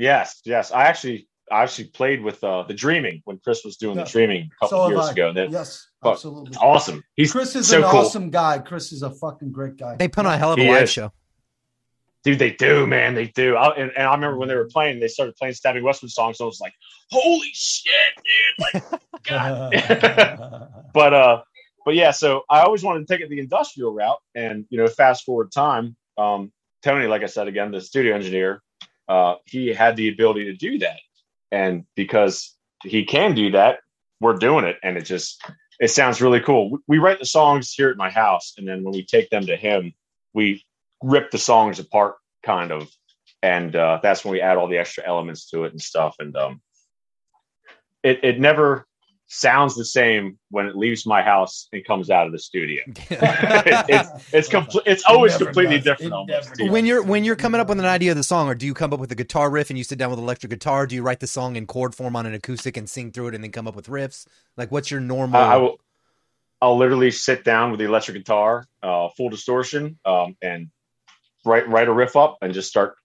Yes, 0.00 0.40
yes. 0.44 0.72
I 0.72 0.84
actually 0.84 1.28
I 1.52 1.62
actually 1.64 1.88
played 1.88 2.22
with 2.22 2.42
uh, 2.44 2.62
the 2.62 2.74
Dreaming 2.74 3.22
when 3.24 3.38
Chris 3.42 3.64
was 3.64 3.76
doing 3.76 3.96
Yeah. 3.98 4.04
the 4.04 4.10
Dreaming 4.10 4.42
a 4.62 4.64
couple 4.64 4.78
So 4.78 4.82
have 4.84 4.90
years 4.92 5.08
I. 5.08 5.12
ago. 5.12 5.32
That 5.32 5.50
Yes, 5.50 5.88
absolutely. 6.04 6.56
awesome. 6.56 7.02
He's 7.16 7.32
Chris 7.32 7.54
is 7.56 7.68
so 7.68 7.78
an 7.78 7.90
cool. 7.90 8.00
awesome 8.00 8.30
guy. 8.30 8.58
Chris 8.60 8.92
is 8.92 9.02
a 9.02 9.10
fucking 9.10 9.50
great 9.52 9.76
guy. 9.76 9.96
They 9.96 10.08
put 10.08 10.26
on 10.26 10.32
a 10.32 10.38
hell 10.38 10.52
of 10.52 10.58
a 10.58 10.62
He 10.62 10.70
live 10.70 10.84
is. 10.84 10.90
show. 10.90 11.12
Dude, 12.22 12.38
they 12.38 12.50
do, 12.52 12.86
man. 12.86 13.14
They 13.14 13.26
do. 13.28 13.56
I, 13.56 13.70
and, 13.76 13.90
and 13.96 14.06
I 14.06 14.14
remember 14.14 14.36
when 14.38 14.48
they 14.48 14.54
were 14.54 14.68
playing, 14.68 15.00
they 15.00 15.08
started 15.08 15.34
playing 15.36 15.54
Stabbing 15.54 15.82
Westward 15.82 16.10
songs. 16.10 16.38
I 16.40 16.44
was 16.44 16.60
like, 16.60 16.74
holy 17.10 17.48
shit, 17.52 17.92
dude. 18.16 18.66
Like, 18.74 19.00
God. 19.24 19.72
but 20.94 21.12
uh 21.14 21.42
but 21.84 21.94
yeah 21.94 22.10
so 22.10 22.42
i 22.50 22.60
always 22.62 22.82
wanted 22.82 23.00
to 23.00 23.12
take 23.12 23.20
it 23.22 23.28
the 23.28 23.38
industrial 23.38 23.92
route 23.92 24.18
and 24.34 24.64
you 24.70 24.78
know 24.78 24.86
fast 24.86 25.24
forward 25.24 25.50
time 25.52 25.94
um 26.18 26.50
tony 26.82 27.06
like 27.06 27.22
i 27.22 27.26
said 27.26 27.46
again 27.48 27.70
the 27.70 27.80
studio 27.80 28.14
engineer 28.14 28.62
uh 29.10 29.34
he 29.44 29.68
had 29.68 29.96
the 29.96 30.08
ability 30.08 30.44
to 30.44 30.54
do 30.54 30.78
that. 30.78 31.00
And 31.52 31.84
because 31.96 32.54
he 32.84 33.04
can 33.04 33.34
do 33.34 33.50
that 33.50 33.80
we're 34.20 34.36
doing 34.36 34.64
it. 34.64 34.76
And 34.82 34.96
it 34.96 35.04
just 35.04 35.42
it 35.80 35.90
sounds 35.90 36.20
really 36.20 36.40
cool. 36.40 36.78
We, 36.86 36.98
write 36.98 37.20
the 37.20 37.24
songs 37.24 37.72
here 37.72 37.88
at 37.88 37.96
my 37.96 38.10
house. 38.10 38.52
And 38.58 38.68
then 38.68 38.84
when 38.84 38.92
we 38.92 39.04
take 39.04 39.28
them 39.30 39.46
to 39.46 39.56
him 39.56 39.92
we 40.32 40.64
rip 41.02 41.30
the 41.30 41.38
songs 41.38 41.78
apart 41.78 42.16
kind 42.42 42.70
of. 42.70 42.88
And 43.42 43.74
uh 43.74 43.98
that's 44.02 44.24
when 44.24 44.32
we 44.32 44.40
add 44.40 44.56
all 44.56 44.68
the 44.68 44.78
extra 44.78 45.04
elements 45.06 45.50
to 45.50 45.64
it 45.64 45.72
and 45.72 45.82
stuff. 45.82 46.16
And 46.18 46.36
um 46.36 46.60
it, 48.02 48.24
it 48.24 48.40
never 48.40 48.86
sounds 49.32 49.76
the 49.76 49.84
same 49.84 50.36
when 50.50 50.66
it 50.66 50.76
leaves 50.76 51.06
my 51.06 51.22
house 51.22 51.68
and 51.72 51.84
comes 51.84 52.10
out 52.10 52.26
of 52.26 52.32
the 52.32 52.38
studio. 52.38 52.82
It- 52.86 53.06
it's 53.88 54.34
it's 54.34 54.48
complete. 54.48 54.82
It's 54.86 55.04
always 55.06 55.32
never 55.32 55.46
completely 55.46 55.76
does. 55.76 55.84
different. 55.84 56.12
Almost. 56.12 56.48
never 56.48 56.56
does. 56.56 56.70
when 56.70 56.84
you're 56.84 57.02
when 57.02 57.24
you're 57.24 57.36
coming 57.36 57.60
up 57.60 57.68
with 57.68 57.78
an 57.78 57.86
idea 57.86 58.10
of 58.10 58.16
the 58.16 58.24
song, 58.24 58.48
or 58.48 58.54
do 58.56 58.66
you 58.66 58.74
come 58.74 58.92
up 58.92 58.98
with 58.98 59.12
a 59.12 59.14
guitar 59.14 59.48
riff 59.48 59.70
and 59.70 59.78
you 59.78 59.84
sit 59.84 59.98
down 59.98 60.10
with 60.10 60.18
an 60.18 60.24
electric 60.24 60.50
guitar? 60.50 60.86
Do 60.86 60.96
you 60.96 61.02
write 61.02 61.20
the 61.20 61.28
song 61.28 61.54
in 61.56 61.66
chord 61.66 61.94
form 61.94 62.16
on 62.16 62.26
an 62.26 62.34
acoustic 62.34 62.76
and 62.76 62.90
sing 62.90 63.12
through 63.12 63.28
it, 63.28 63.34
and 63.36 63.44
then 63.44 63.52
come 63.52 63.68
up 63.68 63.76
with 63.76 63.86
riffs? 63.86 64.26
Like, 64.56 64.72
what's 64.72 64.90
your 64.90 65.00
normal? 65.00 65.40
I, 65.40 65.54
I 65.54 65.56
will. 65.56 65.80
I'll 66.60 66.76
literally 66.76 67.10
sit 67.10 67.44
down 67.44 67.70
with 67.70 67.80
the 67.80 67.86
electric 67.86 68.18
guitar, 68.18 68.66
uh, 68.82 69.08
full 69.16 69.30
distortion, 69.30 69.98
um, 70.04 70.36
and 70.42 70.68
write 71.46 71.68
write 71.68 71.86
a 71.86 71.92
riff 71.92 72.16
up 72.16 72.38
and 72.42 72.52
just 72.52 72.68
start 72.68 72.96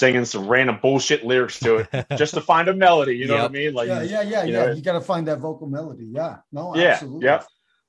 singing 0.00 0.24
some 0.24 0.48
random 0.48 0.78
bullshit 0.80 1.24
lyrics 1.24 1.60
to 1.60 1.76
it 1.76 2.06
just 2.16 2.32
to 2.34 2.40
find 2.40 2.66
a 2.68 2.74
melody. 2.74 3.14
You 3.16 3.26
know 3.28 3.34
what 3.36 3.44
I 3.44 3.48
mean? 3.48 3.74
Like, 3.74 3.88
yeah, 3.88 4.02
yeah, 4.02 4.22
yeah, 4.22 4.44
you 4.44 4.52
yeah. 4.54 4.66
know, 4.66 4.72
you 4.72 4.82
got 4.82 4.94
to 4.94 5.00
find 5.02 5.28
that 5.28 5.38
vocal 5.38 5.68
melody. 5.68 6.06
Yeah, 6.10 6.36
no, 6.50 6.74
Yeah, 6.74 6.92
absolutely. 6.92 7.26
yeah. 7.26 7.42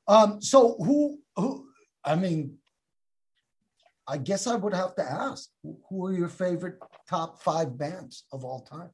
Um, 0.08 0.42
so 0.42 0.76
who, 0.78 1.20
who? 1.38 1.68
I 2.04 2.16
mean, 2.16 2.58
I 4.08 4.18
guess 4.18 4.46
I 4.46 4.56
would 4.56 4.74
have 4.74 4.94
to 4.96 5.04
ask, 5.04 5.50
who- 5.64 5.80
who 5.90 6.06
are 6.08 6.14
your 6.14 6.28
favorite 6.28 6.78
top 7.10 7.42
five 7.42 7.78
bands 7.78 8.26
of 8.34 8.44
all 8.44 8.60
time? 8.60 8.90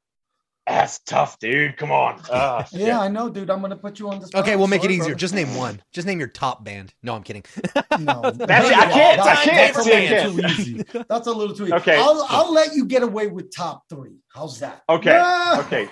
That's 0.68 1.00
tough, 1.00 1.40
dude. 1.40 1.78
Come 1.78 1.92
on. 1.94 2.22
Ah, 2.32 2.64
shit. 2.64 2.82
Yeah, 2.88 3.00
I 3.00 3.08
know, 3.08 3.30
dude. 3.30 3.50
I'm 3.50 3.62
gonna 3.62 3.78
put 3.78 4.00
you 4.00 4.10
on 4.10 4.20
the 4.20 4.28
spot. 4.28 4.42
okay, 4.44 4.56
we'll 4.58 4.68
make 4.68 4.84
it 4.84 4.92
easier. 4.92 5.06
brother. 5.06 5.16
Just 5.16 5.34
name 5.34 5.56
one. 5.56 5.82
Just 5.94 6.06
name 6.06 6.20
your 6.20 6.28
top 6.28 6.64
band. 6.66 6.94
No, 7.02 7.16
I'm 7.16 7.24
kidding. 7.24 7.44
No, 8.00 8.30
That's 8.32 8.70
it. 8.70 8.78
I 8.78 8.92
can't. 8.92 9.20
I 9.22 9.36
can't. 9.44 9.76
That's 9.76 9.88
a 9.88 9.90
little 9.90 10.08
can't. 10.08 10.56
too 10.58 10.62
easy. 10.62 10.84
That's 11.10 11.28
a 11.28 11.32
little 11.32 11.56
too 11.56 11.64
easy. 11.66 11.74
Okay. 11.74 11.98
I'll, 11.98 12.26
I'll 12.30 12.54
let 12.54 12.76
you 12.76 12.86
get 12.86 13.02
away 13.02 13.28
with 13.28 13.54
top 13.56 13.84
three. 13.90 14.18
How's 14.28 14.60
that? 14.60 14.84
Okay, 14.88 15.18
okay. 15.60 15.90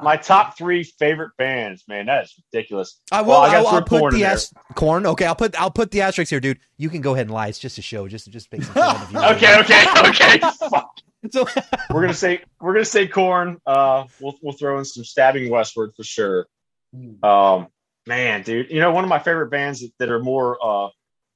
My 0.00 0.16
top 0.16 0.56
three 0.56 0.82
favorite 0.84 1.32
bands, 1.36 1.84
man. 1.88 2.06
That 2.06 2.24
is 2.24 2.34
ridiculous. 2.52 3.00
I 3.10 3.20
will. 3.20 3.30
Well, 3.30 3.40
I 3.42 3.46
gotta 3.48 3.58
I'll, 3.58 3.64
throw 3.64 3.72
I'll 3.78 3.82
put 3.82 4.00
Korn 4.00 4.14
the 4.14 4.20
there. 4.20 4.30
as- 4.32 4.52
Korn. 4.76 5.04
Okay, 5.06 5.26
I'll 5.26 5.34
put 5.34 5.60
I'll 5.60 5.70
put 5.70 5.90
the 5.90 6.00
asterisk 6.00 6.30
here, 6.30 6.40
dude. 6.40 6.58
You 6.78 6.88
can 6.88 7.00
go 7.02 7.12
ahead 7.12 7.26
and 7.26 7.34
lie. 7.34 7.48
It's 7.48 7.58
just 7.58 7.76
a 7.76 7.82
show. 7.82 8.08
Just 8.08 8.30
just 8.30 8.50
make 8.50 8.62
some 8.62 8.72
fun 8.74 8.96
of 9.02 9.12
you. 9.12 9.18
Okay, 9.22 9.58
okay, 9.60 9.84
okay. 10.08 10.38
Fuck. 10.70 10.90
So, 11.30 11.46
we're 11.90 12.00
gonna 12.00 12.14
say 12.14 12.42
we're 12.60 12.72
gonna 12.72 12.84
say 12.84 13.06
Korn. 13.06 13.58
Uh, 13.66 14.04
we'll 14.20 14.36
we'll 14.42 14.54
throw 14.54 14.78
in 14.78 14.84
some 14.84 15.04
stabbing 15.04 15.50
westward 15.50 15.92
for 15.96 16.04
sure. 16.04 16.46
Hmm. 16.94 17.24
Um, 17.24 17.66
man, 18.06 18.42
dude, 18.42 18.70
you 18.70 18.80
know 18.80 18.90
one 18.90 19.04
of 19.04 19.10
my 19.10 19.18
favorite 19.18 19.50
bands 19.50 19.80
that, 19.80 19.90
that 19.98 20.08
are 20.10 20.20
more 20.20 20.58
uh 20.64 20.88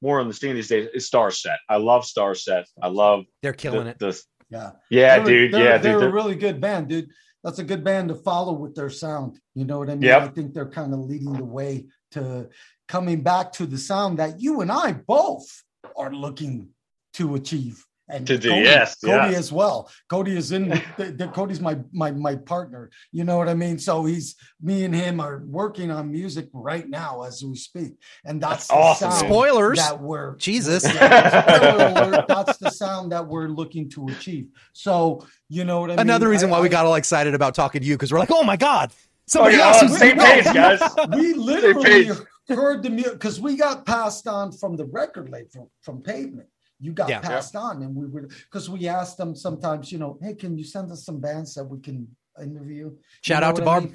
more 0.02 0.20
on 0.20 0.28
the 0.28 0.34
scene 0.34 0.54
these 0.54 0.68
days 0.68 0.88
is 0.92 1.08
Starset. 1.08 1.56
I 1.68 1.76
love 1.76 2.04
Starset. 2.04 2.64
I 2.82 2.88
love 2.88 3.24
they're 3.42 3.52
killing 3.52 3.84
the, 3.84 3.90
it. 3.90 3.98
the 3.98 4.22
Yeah. 4.50 4.70
yeah, 4.90 5.16
They're- 5.16 5.24
dude. 5.24 5.52
They're, 5.54 5.64
yeah, 5.64 5.78
they're 5.78 5.92
dude. 5.94 6.02
a 6.02 6.04
they're- 6.06 6.14
really 6.14 6.34
good 6.34 6.60
band, 6.60 6.88
dude. 6.88 7.08
That's 7.42 7.60
a 7.60 7.64
good 7.64 7.82
band 7.84 8.08
to 8.08 8.14
follow 8.16 8.52
with 8.52 8.74
their 8.74 8.90
sound. 8.90 9.38
You 9.54 9.64
know 9.64 9.78
what 9.78 9.88
I 9.88 9.92
mean? 9.94 10.02
Yep. 10.02 10.22
I 10.22 10.28
think 10.28 10.52
they're 10.52 10.68
kind 10.68 10.92
of 10.92 11.00
leading 11.00 11.32
the 11.32 11.44
way 11.44 11.86
to 12.10 12.48
coming 12.88 13.22
back 13.22 13.52
to 13.52 13.66
the 13.66 13.78
sound 13.78 14.18
that 14.18 14.40
you 14.40 14.60
and 14.62 14.70
I 14.72 14.92
both 14.92 15.46
are 15.96 16.12
looking 16.12 16.70
to 17.14 17.36
achieve. 17.36 17.84
And 18.08 18.24
To 18.28 18.38
do, 18.38 18.50
Cody, 18.50 18.62
yes, 18.62 18.96
Cody 19.00 19.32
yeah. 19.32 19.38
as 19.38 19.50
well. 19.50 19.90
Cody 20.08 20.36
is 20.36 20.52
in. 20.52 20.68
the, 20.96 21.12
the, 21.16 21.26
Cody's 21.28 21.60
my 21.60 21.76
my 21.92 22.12
my 22.12 22.36
partner. 22.36 22.90
You 23.10 23.24
know 23.24 23.36
what 23.36 23.48
I 23.48 23.54
mean? 23.54 23.78
So 23.80 24.04
he's 24.04 24.36
me 24.62 24.84
and 24.84 24.94
him 24.94 25.18
are 25.18 25.42
working 25.44 25.90
on 25.90 26.12
music 26.12 26.48
right 26.52 26.88
now 26.88 27.22
as 27.22 27.42
we 27.42 27.56
speak, 27.56 27.94
and 28.24 28.40
that's, 28.40 28.68
That's 28.68 28.70
awesome, 28.70 29.10
sound. 29.10 29.26
Spoilers. 29.26 29.78
that 29.78 30.00
we're 30.00 30.36
Jesus. 30.36 30.84
yeah, 30.84 32.24
that's 32.28 32.58
the 32.58 32.70
sound 32.70 33.10
that 33.12 33.26
we're 33.26 33.48
looking 33.48 33.88
to 33.90 34.06
achieve. 34.08 34.46
So 34.72 35.26
you 35.48 35.64
know 35.64 35.80
what 35.80 35.90
I 35.90 35.94
mean. 35.94 36.00
Another 36.00 36.28
reason 36.28 36.48
I- 36.48 36.52
why 36.52 36.60
we 36.60 36.68
got 36.68 36.86
all 36.86 36.94
excited 36.94 37.34
about 37.34 37.54
talking 37.54 37.80
to 37.80 37.86
you 37.86 37.94
because 37.96 38.12
we're 38.12 38.18
like, 38.20 38.30
oh 38.32 38.44
my 38.44 38.56
god, 38.56 38.92
somebody 39.26 39.56
Okay, 39.56 39.64
else. 39.64 39.82
uh, 39.82 39.86
who's- 39.88 39.98
same 39.98 40.16
page, 40.18 40.44
guys. 40.44 40.80
we 41.16 41.34
literally 41.34 42.10
heard 42.48 42.84
the 42.84 42.90
music 42.90 43.14
because 43.14 43.40
we 43.40 43.56
got 43.56 43.84
passed 43.84 44.28
on 44.28 44.52
from 44.52 44.76
the 44.76 44.84
record 44.84 45.28
label 45.28 45.48
from, 45.52 45.68
from 45.82 46.02
pavement 46.02 46.48
you 46.80 46.92
got 46.92 47.08
Yeah. 47.08 47.20
passed 47.20 47.56
on 47.56 47.82
and 47.82 47.94
we 47.94 48.06
were 48.06 48.28
because 48.50 48.68
we 48.68 48.86
asked 48.88 49.16
them 49.16 49.34
sometimes 49.34 49.90
you 49.92 49.98
know 49.98 50.18
hey 50.22 50.34
can 50.34 50.56
you 50.58 50.64
send 50.64 50.90
us 50.92 51.04
some 51.04 51.20
bands 51.20 51.54
that 51.54 51.64
we 51.64 51.80
can 51.80 52.08
interview 52.42 52.86
You 52.90 52.98
Shout 53.22 53.42
know 53.42 53.48
out 53.48 53.56
to 53.56 53.62
what 53.62 53.68
I 53.68 53.72
Barb. 53.72 53.84
mean? 53.84 53.94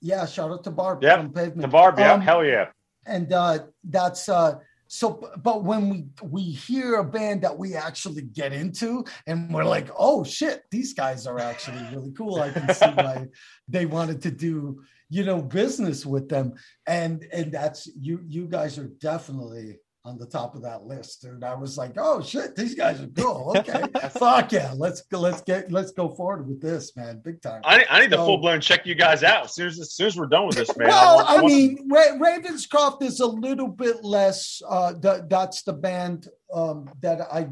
yeah 0.00 0.24
shout 0.26 0.50
out 0.50 0.64
to 0.64 0.70
barb 0.70 1.02
Yep, 1.02 1.18
from 1.20 1.32
pavement 1.32 1.60
The 1.62 1.68
barb, 1.68 1.98
yeah, 1.98 2.12
Um, 2.14 2.20
hell 2.20 2.44
yeah. 2.44 2.66
and 3.06 3.32
uh 3.32 3.58
that's 3.84 4.28
uh 4.28 4.54
so 4.88 5.06
but 5.42 5.64
when 5.64 5.88
we 5.90 5.98
we 6.22 6.42
hear 6.42 6.96
a 6.96 7.04
band 7.04 7.42
that 7.42 7.56
we 7.58 7.74
actually 7.74 8.22
get 8.22 8.52
into 8.52 9.04
and 9.26 9.52
we're 9.52 9.64
like 9.76 9.88
oh 9.98 10.22
shit 10.24 10.62
these 10.70 10.92
guys 10.94 11.26
are 11.26 11.38
actually 11.40 11.84
really 11.94 12.12
cool 12.12 12.40
i 12.40 12.50
can 12.50 12.72
see 12.74 12.90
why 13.06 13.26
they 13.68 13.86
wanted 13.86 14.20
to 14.22 14.30
do 14.30 14.82
you 15.08 15.24
know 15.24 15.40
business 15.42 16.04
with 16.04 16.28
them 16.28 16.52
and 16.86 17.24
and 17.32 17.52
that's 17.52 17.80
you 18.00 18.20
you 18.36 18.46
guys 18.46 18.78
are 18.78 18.90
definitely 19.10 19.78
on 20.04 20.18
the 20.18 20.26
top 20.26 20.56
of 20.56 20.62
that 20.62 20.82
list, 20.82 21.24
and 21.24 21.44
I 21.44 21.54
was 21.54 21.78
like, 21.78 21.92
"Oh 21.96 22.20
shit, 22.20 22.56
these 22.56 22.74
guys 22.74 23.00
are 23.00 23.06
cool. 23.08 23.54
Okay, 23.62 23.84
fuck 24.10 24.50
yeah, 24.50 24.72
let's 24.76 25.02
go, 25.02 25.20
let's 25.20 25.40
get, 25.42 25.70
let's 25.70 25.92
go 25.92 26.08
forward 26.08 26.48
with 26.48 26.60
this, 26.60 26.96
man, 26.96 27.20
big 27.24 27.40
time." 27.40 27.60
I, 27.64 27.84
I 27.88 28.00
need 28.00 28.10
to 28.10 28.16
full 28.16 28.38
blown 28.38 28.60
check 28.60 28.84
you 28.84 28.94
guys 28.96 29.22
out 29.22 29.44
as 29.44 29.54
soon 29.54 29.68
as, 29.68 29.78
as 29.78 29.92
soon 29.92 30.08
as 30.08 30.16
we're 30.16 30.26
done 30.26 30.46
with 30.46 30.56
this, 30.56 30.76
man. 30.76 30.88
Well, 30.88 31.16
want- 31.16 31.28
I 31.28 31.46
mean, 31.46 31.88
Ra- 31.88 32.18
Ravenscroft 32.18 33.02
is 33.02 33.20
a 33.20 33.26
little 33.26 33.68
bit 33.68 34.02
less. 34.02 34.60
Uh, 34.68 34.94
th- 34.94 35.22
that's 35.28 35.62
the 35.62 35.72
band 35.72 36.28
um, 36.52 36.90
that 37.00 37.20
I, 37.20 37.48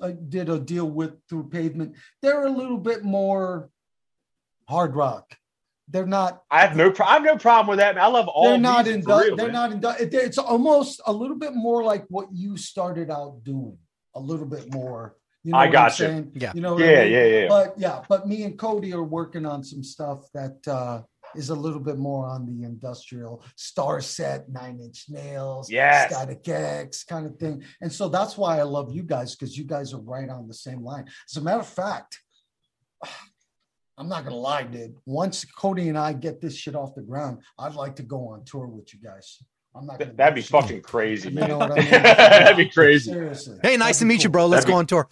I 0.00 0.12
did 0.28 0.48
a 0.48 0.58
deal 0.58 0.90
with 0.90 1.12
through 1.28 1.50
Pavement. 1.50 1.94
They're 2.20 2.46
a 2.46 2.50
little 2.50 2.78
bit 2.78 3.04
more 3.04 3.70
hard 4.68 4.96
rock. 4.96 5.36
They're 5.92 6.06
not. 6.06 6.42
I 6.50 6.60
have 6.62 6.74
no, 6.74 6.90
pro- 6.90 7.06
I 7.06 7.14
have 7.14 7.22
no 7.22 7.36
problem 7.36 7.68
with 7.68 7.78
that. 7.78 7.94
Man. 7.96 8.04
I 8.04 8.08
love 8.08 8.26
all. 8.28 8.44
they're 8.44 8.58
not 8.58 8.84
music 8.86 9.00
in. 9.00 9.02
for 9.04 9.20
real, 9.20 9.36
they're 9.36 9.52
man. 9.52 9.80
not 9.80 10.00
in. 10.00 10.08
It's 10.12 10.38
almost 10.38 11.00
a 11.06 11.12
little 11.12 11.36
bit 11.36 11.54
more 11.54 11.84
like 11.84 12.04
what 12.08 12.28
you 12.32 12.56
started 12.56 13.10
out 13.10 13.44
doing. 13.44 13.76
A 14.14 14.20
little 14.20 14.46
bit 14.46 14.72
more. 14.72 15.16
You 15.44 15.52
know 15.52 15.58
I 15.58 15.60
what 15.62 15.66
I'm 15.66 15.72
got 15.72 15.98
you. 15.98 16.06
saying? 16.06 16.32
Yeah. 16.34 16.52
You 16.54 16.60
know. 16.62 16.74
What 16.74 16.82
I 16.84 16.86
Yeah, 16.92 17.02
mean? 17.04 17.12
yeah, 17.12 17.24
yeah. 17.24 17.48
But 17.48 17.74
yeah, 17.78 18.02
but 18.08 18.26
me 18.26 18.42
and 18.44 18.58
Cody 18.58 18.92
are 18.94 19.02
working 19.02 19.44
on 19.44 19.62
some 19.64 19.82
stuff 19.84 20.20
that 20.34 20.56
uh 20.66 21.02
is 21.34 21.48
a 21.50 21.54
little 21.54 21.80
bit 21.80 21.96
more 21.98 22.26
on 22.26 22.44
the 22.46 22.62
industrial 22.64 23.42
Starset, 23.56 24.48
nine 24.50 24.78
inch 24.80 25.06
nails, 25.08 25.70
Yes. 25.70 26.10
static 26.12 26.46
X 26.46 27.04
kind 27.04 27.24
of 27.26 27.36
thing. 27.38 27.64
And 27.80 27.90
so 27.90 28.08
that's 28.08 28.36
why 28.36 28.58
I 28.58 28.64
love 28.64 28.94
you 28.94 29.02
guys 29.02 29.34
because 29.34 29.56
you 29.56 29.64
guys 29.64 29.94
are 29.94 30.00
right 30.00 30.28
on 30.28 30.46
the 30.46 30.52
same 30.54 30.82
line. 30.82 31.06
As 31.30 31.36
a 31.38 31.40
matter 31.40 31.60
of 31.60 31.66
fact, 31.66 32.20
I'm 33.98 34.08
not 34.08 34.24
gonna 34.24 34.36
lie, 34.36 34.62
dude. 34.64 34.96
Once 35.06 35.44
Cody 35.44 35.88
and 35.88 35.98
I 35.98 36.12
get 36.14 36.40
this 36.40 36.56
shit 36.56 36.74
off 36.74 36.94
the 36.94 37.02
ground, 37.02 37.38
I'd 37.58 37.74
like 37.74 37.94
to 37.96 38.02
go 38.02 38.28
on 38.28 38.44
tour 38.44 38.66
with 38.66 38.92
you 38.94 39.00
guys. 39.00 39.42
I'm 39.74 39.86
not 39.86 39.98
gonna 39.98 40.12
That'd 40.14 40.34
be 40.34 40.40
bullshit. 40.40 40.50
fucking 40.50 40.82
crazy, 40.82 41.28
You 41.30 41.34
know 41.46 41.58
what 41.58 41.72
I 41.72 41.76
mean? 41.76 41.90
That'd 41.90 42.56
be 42.56 42.68
crazy. 42.68 43.10
Seriously. 43.12 43.58
Hey, 43.62 43.76
nice 43.76 43.96
That'd 43.96 43.98
to 44.00 44.04
be 44.04 44.08
meet 44.08 44.24
you, 44.24 44.30
bro. 44.30 44.46
Let's 44.46 44.64
That'd 44.64 44.72
go 44.74 44.76
be- 44.76 44.78
on 44.80 44.86
tour. 44.86 45.08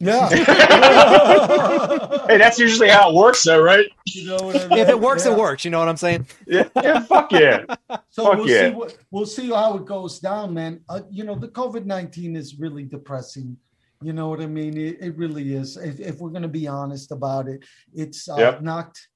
Yeah. 0.00 0.28
Hey, 2.28 2.36
that's 2.36 2.58
usually 2.58 2.88
how 2.90 3.08
it 3.10 3.14
works, 3.14 3.42
though, 3.42 3.62
right? 3.62 3.86
you 4.06 4.26
know 4.26 4.36
what 4.36 4.56
I 4.56 4.68
mean? 4.68 4.78
If 4.80 4.88
it 4.90 5.00
works, 5.00 5.24
Yeah. 5.24 5.32
it 5.32 5.38
works. 5.38 5.64
You 5.64 5.70
know 5.70 5.78
what 5.78 5.88
I'm 5.88 5.96
saying? 5.96 6.26
Yeah, 6.46 6.68
yeah 6.76 7.00
fuck 7.00 7.32
yeah. 7.32 7.64
So 8.10 8.24
Fuck 8.24 8.36
we'll 8.36 8.48
yeah. 8.48 8.68
see 8.68 8.74
what 8.74 8.96
we'll 9.10 9.26
see 9.26 9.48
how 9.48 9.76
it 9.78 9.86
goes 9.86 10.18
down, 10.18 10.52
man. 10.52 10.80
Uh, 10.90 11.00
you 11.10 11.24
know, 11.24 11.34
the 11.34 11.48
COVID 11.48 11.86
nineteen 11.86 12.36
is 12.36 12.58
really 12.58 12.84
depressing. 12.84 13.56
You 14.02 14.12
know 14.12 14.28
what 14.28 14.40
I 14.40 14.46
mean? 14.46 14.76
It, 14.76 14.98
it 15.00 15.16
really 15.16 15.54
is. 15.54 15.76
If, 15.76 15.98
if 15.98 16.18
we're 16.18 16.30
going 16.30 16.42
to 16.42 16.48
be 16.48 16.68
honest 16.68 17.10
about 17.10 17.48
it, 17.48 17.64
it's 17.92 18.28
uh, 18.28 18.36
Yep. 18.38 18.62
knocked. 18.62 19.08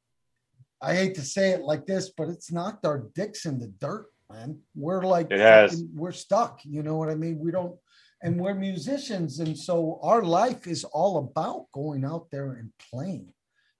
I 0.81 0.97
hate 0.97 1.15
to 1.15 1.23
say 1.23 1.51
it 1.51 1.63
like 1.63 1.87
this, 1.87 2.11
but 2.17 2.29
it's 2.29 2.51
knocked 2.51 2.85
our 2.85 3.07
dicks 3.15 3.47
in 3.47 3.61
the 3.61 3.69
dirt, 3.69 4.07
man. 4.31 4.59
We're 4.75 5.03
like, 5.05 5.29
It 5.31 5.39
has. 5.39 5.85
we're 5.95 6.11
stuck. 6.11 6.61
You 6.65 6.83
know 6.83 6.97
what 6.97 7.09
I 7.11 7.15
mean? 7.15 7.39
We 7.39 7.53
don't, 7.53 7.77
and 8.23 8.41
we're 8.41 8.55
musicians, 8.55 9.39
and 9.39 9.57
so 9.57 10.01
our 10.03 10.23
life 10.23 10.67
is 10.67 10.83
all 10.85 11.19
about 11.19 11.67
going 11.73 12.05
out 12.05 12.27
there 12.33 12.55
and 12.55 12.73
playing. 12.91 13.33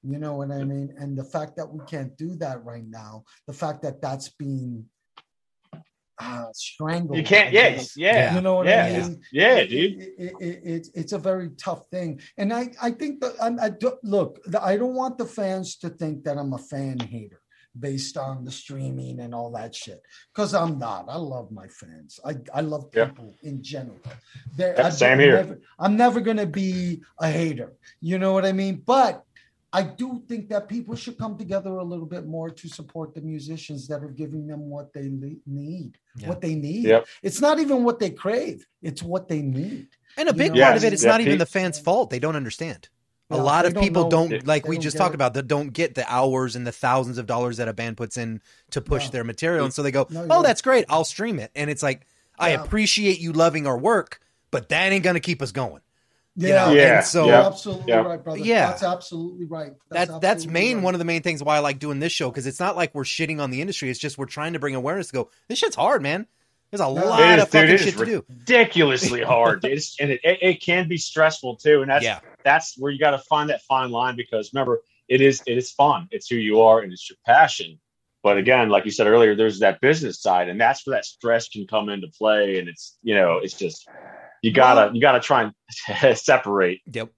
You 0.05 0.19
know 0.19 0.35
what 0.35 0.51
I 0.53 0.63
mean? 0.65 0.95
And 0.99 1.17
the 1.17 1.25
fact 1.25 1.57
that 1.57 1.67
we 1.69 1.81
can't 1.87 2.17
do 2.17 2.37
that 2.37 2.65
right 2.65 2.87
now, 2.87 3.25
the 3.47 3.53
fact 3.53 3.83
that 3.83 4.01
that's 4.01 4.29
being 4.31 4.85
uh, 6.21 6.47
strangled. 6.53 7.17
You 7.19 7.25
can't. 7.25 7.49
I 7.49 7.53
Yeah, 7.53 7.83
yeah, 7.97 8.35
You 8.35 8.41
know 8.41 8.55
what 8.57 8.67
yeah, 8.67 8.85
I 8.85 9.01
mean? 9.09 9.21
yeah, 9.33 9.57
It- 9.57 9.69
dude. 9.69 10.01
It, 10.01 10.15
it, 10.19 10.33
it, 10.41 10.61
it's 10.65 10.91
it's 10.95 11.13
a 11.13 11.19
very 11.19 11.51
tough 11.57 11.87
thing, 11.91 12.21
and 12.37 12.53
I 12.53 12.71
I 12.81 12.91
think 12.91 13.21
that 13.21 13.35
I, 13.41 13.67
I 13.67 13.71
do, 13.71 13.93
look. 14.03 14.43
the- 14.45 14.63
I 14.63 14.77
don't 14.77 14.95
want 14.95 15.19
the 15.19 15.27
fans 15.27 15.77
to 15.79 15.89
think 15.91 16.25
that 16.25 16.39
I'm 16.39 16.53
a 16.53 16.59
fan 16.59 16.99
hater 17.01 17.41
based 17.79 18.19
on 18.19 18.45
the 18.45 18.51
streaming 18.51 19.19
and 19.21 19.35
all 19.35 19.51
that 19.53 19.75
shit 19.75 20.03
because 20.33 20.53
I'm 20.55 20.79
not. 20.79 21.07
I 21.09 21.17
love 21.17 21.51
my 21.51 21.67
fans. 21.69 22.21
I 22.25 22.37
I 22.55 22.61
love 22.61 22.91
Yeah. 22.95 23.07
people 23.07 23.35
in 23.43 23.63
general. 23.63 23.99
They're, 24.57 24.79
I- 24.79 24.91
same 24.91 25.13
I'm 25.13 25.21
here. 25.21 25.37
Never, 25.37 25.61
I'm 25.79 25.97
never 25.97 26.21
gonna 26.21 26.47
be 26.47 27.03
a 27.19 27.29
hater. 27.31 27.73
You 28.01 28.19
know 28.19 28.33
what 28.35 28.45
I 28.45 28.53
mean? 28.53 28.83
But 28.85 29.25
I 29.73 29.83
do 29.83 30.23
think 30.29 30.49
that 30.51 30.69
people 30.69 30.95
should 30.95 31.17
come 31.19 31.39
together 31.39 31.71
a 31.71 31.83
little 31.85 32.05
bit 32.07 32.27
more 32.27 32.51
to 32.51 32.69
support 32.69 33.15
the 33.15 33.23
musicians 33.23 33.89
that 33.89 34.03
are 34.05 34.11
giving 34.11 34.47
them 34.47 34.69
what 34.69 34.93
they 34.93 35.09
need, 35.47 35.97
Yeah. 36.17 36.29
what 36.29 36.41
they 36.43 36.55
need. 36.55 36.85
Yep. 36.85 37.07
It's 37.23 37.41
not 37.41 37.59
even 37.59 37.83
what 37.83 37.99
they 37.99 38.11
crave; 38.11 38.67
it's 38.83 39.03
what 39.03 39.29
they 39.29 39.41
need. 39.41 39.89
And 40.19 40.29
a 40.29 40.33
You 40.33 40.39
big 40.39 40.55
know, 40.55 40.63
part 40.63 40.77
of 40.77 40.85
it, 40.85 40.93
it's 40.93 41.03
yeah, 41.05 41.11
not 41.13 41.21
even 41.23 41.39
the 41.39 41.47
fans' 41.47 41.79
fault. 41.79 42.11
They 42.11 42.19
don't 42.19 42.37
understand. 42.37 42.89
A 43.31 43.37
Yeah, 43.37 43.43
lot 43.43 43.63
they 43.63 43.69
of 43.69 43.75
don't 43.75 43.83
people 43.83 44.09
don't, 44.11 44.47
like 44.47 44.65
they 44.65 44.69
we 44.69 44.77
don't 44.77 44.83
just 44.83 44.99
talked 44.99 45.13
it. 45.13 45.15
about, 45.15 45.33
that 45.35 45.49
don't 45.49 45.73
get 45.73 45.95
the 45.95 46.05
hours 46.13 46.55
and 46.55 46.67
the 46.67 46.73
thousands 46.73 47.17
of 47.17 47.25
dollars 47.27 47.57
that 47.57 47.67
a 47.67 47.73
band 47.73 47.97
puts 47.97 48.19
in 48.19 48.43
to 48.73 48.83
push 48.83 49.05
No. 49.07 49.11
their 49.13 49.25
material. 49.25 49.65
And 49.65 49.73
so 49.73 49.83
they 49.83 49.91
go, 49.91 50.07
No, 50.11 50.21
oh, 50.21 50.25
you're- 50.25 50.43
that's 50.43 50.61
great. 50.61 50.85
I'll 50.91 51.05
stream 51.05 51.39
it. 51.39 51.51
And 51.57 51.71
it's 51.71 51.83
like, 51.83 52.07
I 52.39 52.51
appreciate 52.51 53.21
you 53.21 53.33
loving 53.33 53.67
our 53.67 53.79
work, 53.79 54.21
but 54.51 54.69
that 54.69 54.93
ain't 54.93 55.03
going 55.05 55.15
to 55.15 55.21
keep 55.21 55.41
us 55.41 55.51
going. 55.51 55.81
You 56.37 56.49
Yeah, 56.49 56.55
know? 56.67 56.73
Yeah, 56.73 56.97
And 56.99 57.07
so 57.07 57.27
yeah. 57.27 57.47
absolutely 57.47 57.85
Yeah. 57.89 57.97
right, 58.01 58.23
brother. 58.23 58.39
Yeah. 58.39 58.67
that's 58.69 58.83
absolutely 58.83 59.45
right. 59.47 59.73
that 59.91 60.21
that's 60.21 60.47
main 60.47 60.77
right. 60.77 60.85
one 60.85 60.95
of 60.95 60.99
the 60.99 61.05
main 61.05 61.23
things 61.23 61.43
why 61.43 61.57
I 61.57 61.59
like 61.61 61.79
doing 61.79 61.99
this 62.01 62.13
show 62.13 62.31
because 62.31 62.47
it's 62.47 62.61
not 62.61 62.75
like 62.77 62.95
we're 62.95 63.03
shitting 63.05 63.41
on 63.41 63.51
the 63.51 63.61
industry. 63.61 63.91
It's 63.91 63.99
just 63.99 64.17
we're 64.19 64.27
trying 64.27 64.55
to 64.55 64.59
bring 64.59 64.75
awareness 64.75 65.09
to 65.09 65.13
go. 65.13 65.31
This 65.49 65.59
shit's 65.59 65.77
hard, 65.77 66.03
man. 66.03 66.27
There's 66.71 66.81
a 66.81 66.87
lot 66.87 67.21
It 67.21 67.37
is, 67.39 67.43
of 67.43 67.51
fucking 67.51 67.67
dude. 67.67 67.75
It 67.75 67.79
shit 67.85 67.89
is 67.95 68.01
to 68.01 68.07
do. 68.07 68.25
ridiculously 68.31 69.21
hard, 69.23 69.61
dude. 69.61 69.73
It's, 69.73 70.01
and 70.01 70.11
it, 70.11 70.21
it, 70.25 70.39
it 70.41 70.63
can 70.63 70.89
be 70.89 70.97
stressful 70.97 71.57
too. 71.57 71.83
And 71.83 71.91
that's 71.91 72.03
Yeah. 72.05 72.21
that's 72.45 72.79
where 72.79 72.91
you 72.91 72.99
got 72.99 73.11
to 73.11 73.19
find 73.19 73.51
that 73.51 73.61
fine 73.63 73.91
line 73.91 74.17
because 74.17 74.53
remember, 74.55 74.81
it 75.09 75.21
is 75.21 75.43
it 75.47 75.59
is 75.59 75.71
fun. 75.71 76.09
It's 76.11 76.29
who 76.29 76.37
you 76.37 76.63
are 76.63 76.81
and 76.81 76.91
it's 76.93 77.11
your 77.11 77.19
passion. 77.27 77.79
But 78.23 78.39
again, 78.39 78.71
like 78.71 78.85
you 78.87 78.91
said 78.93 79.07
earlier, 79.09 79.35
there's 79.35 79.59
that 79.59 79.81
business 79.83 80.23
side, 80.23 80.49
and 80.49 80.59
that's 80.59 80.87
where 80.87 80.97
that 80.97 81.05
stress 81.05 81.49
can 81.49 81.67
come 81.67 81.89
into 81.91 82.07
play. 82.07 82.59
And 82.59 82.69
it's 82.69 82.97
you 83.03 83.17
know, 83.17 83.39
it's 83.43 83.53
just 83.55 83.87
you 84.43 84.53
gotta 84.53 84.87
Well- 84.87 84.95
you 84.95 85.01
gotta 85.01 85.21
try 85.21 85.51
and 85.89 86.19
separate. 86.19 86.81
Yep. 86.93 87.11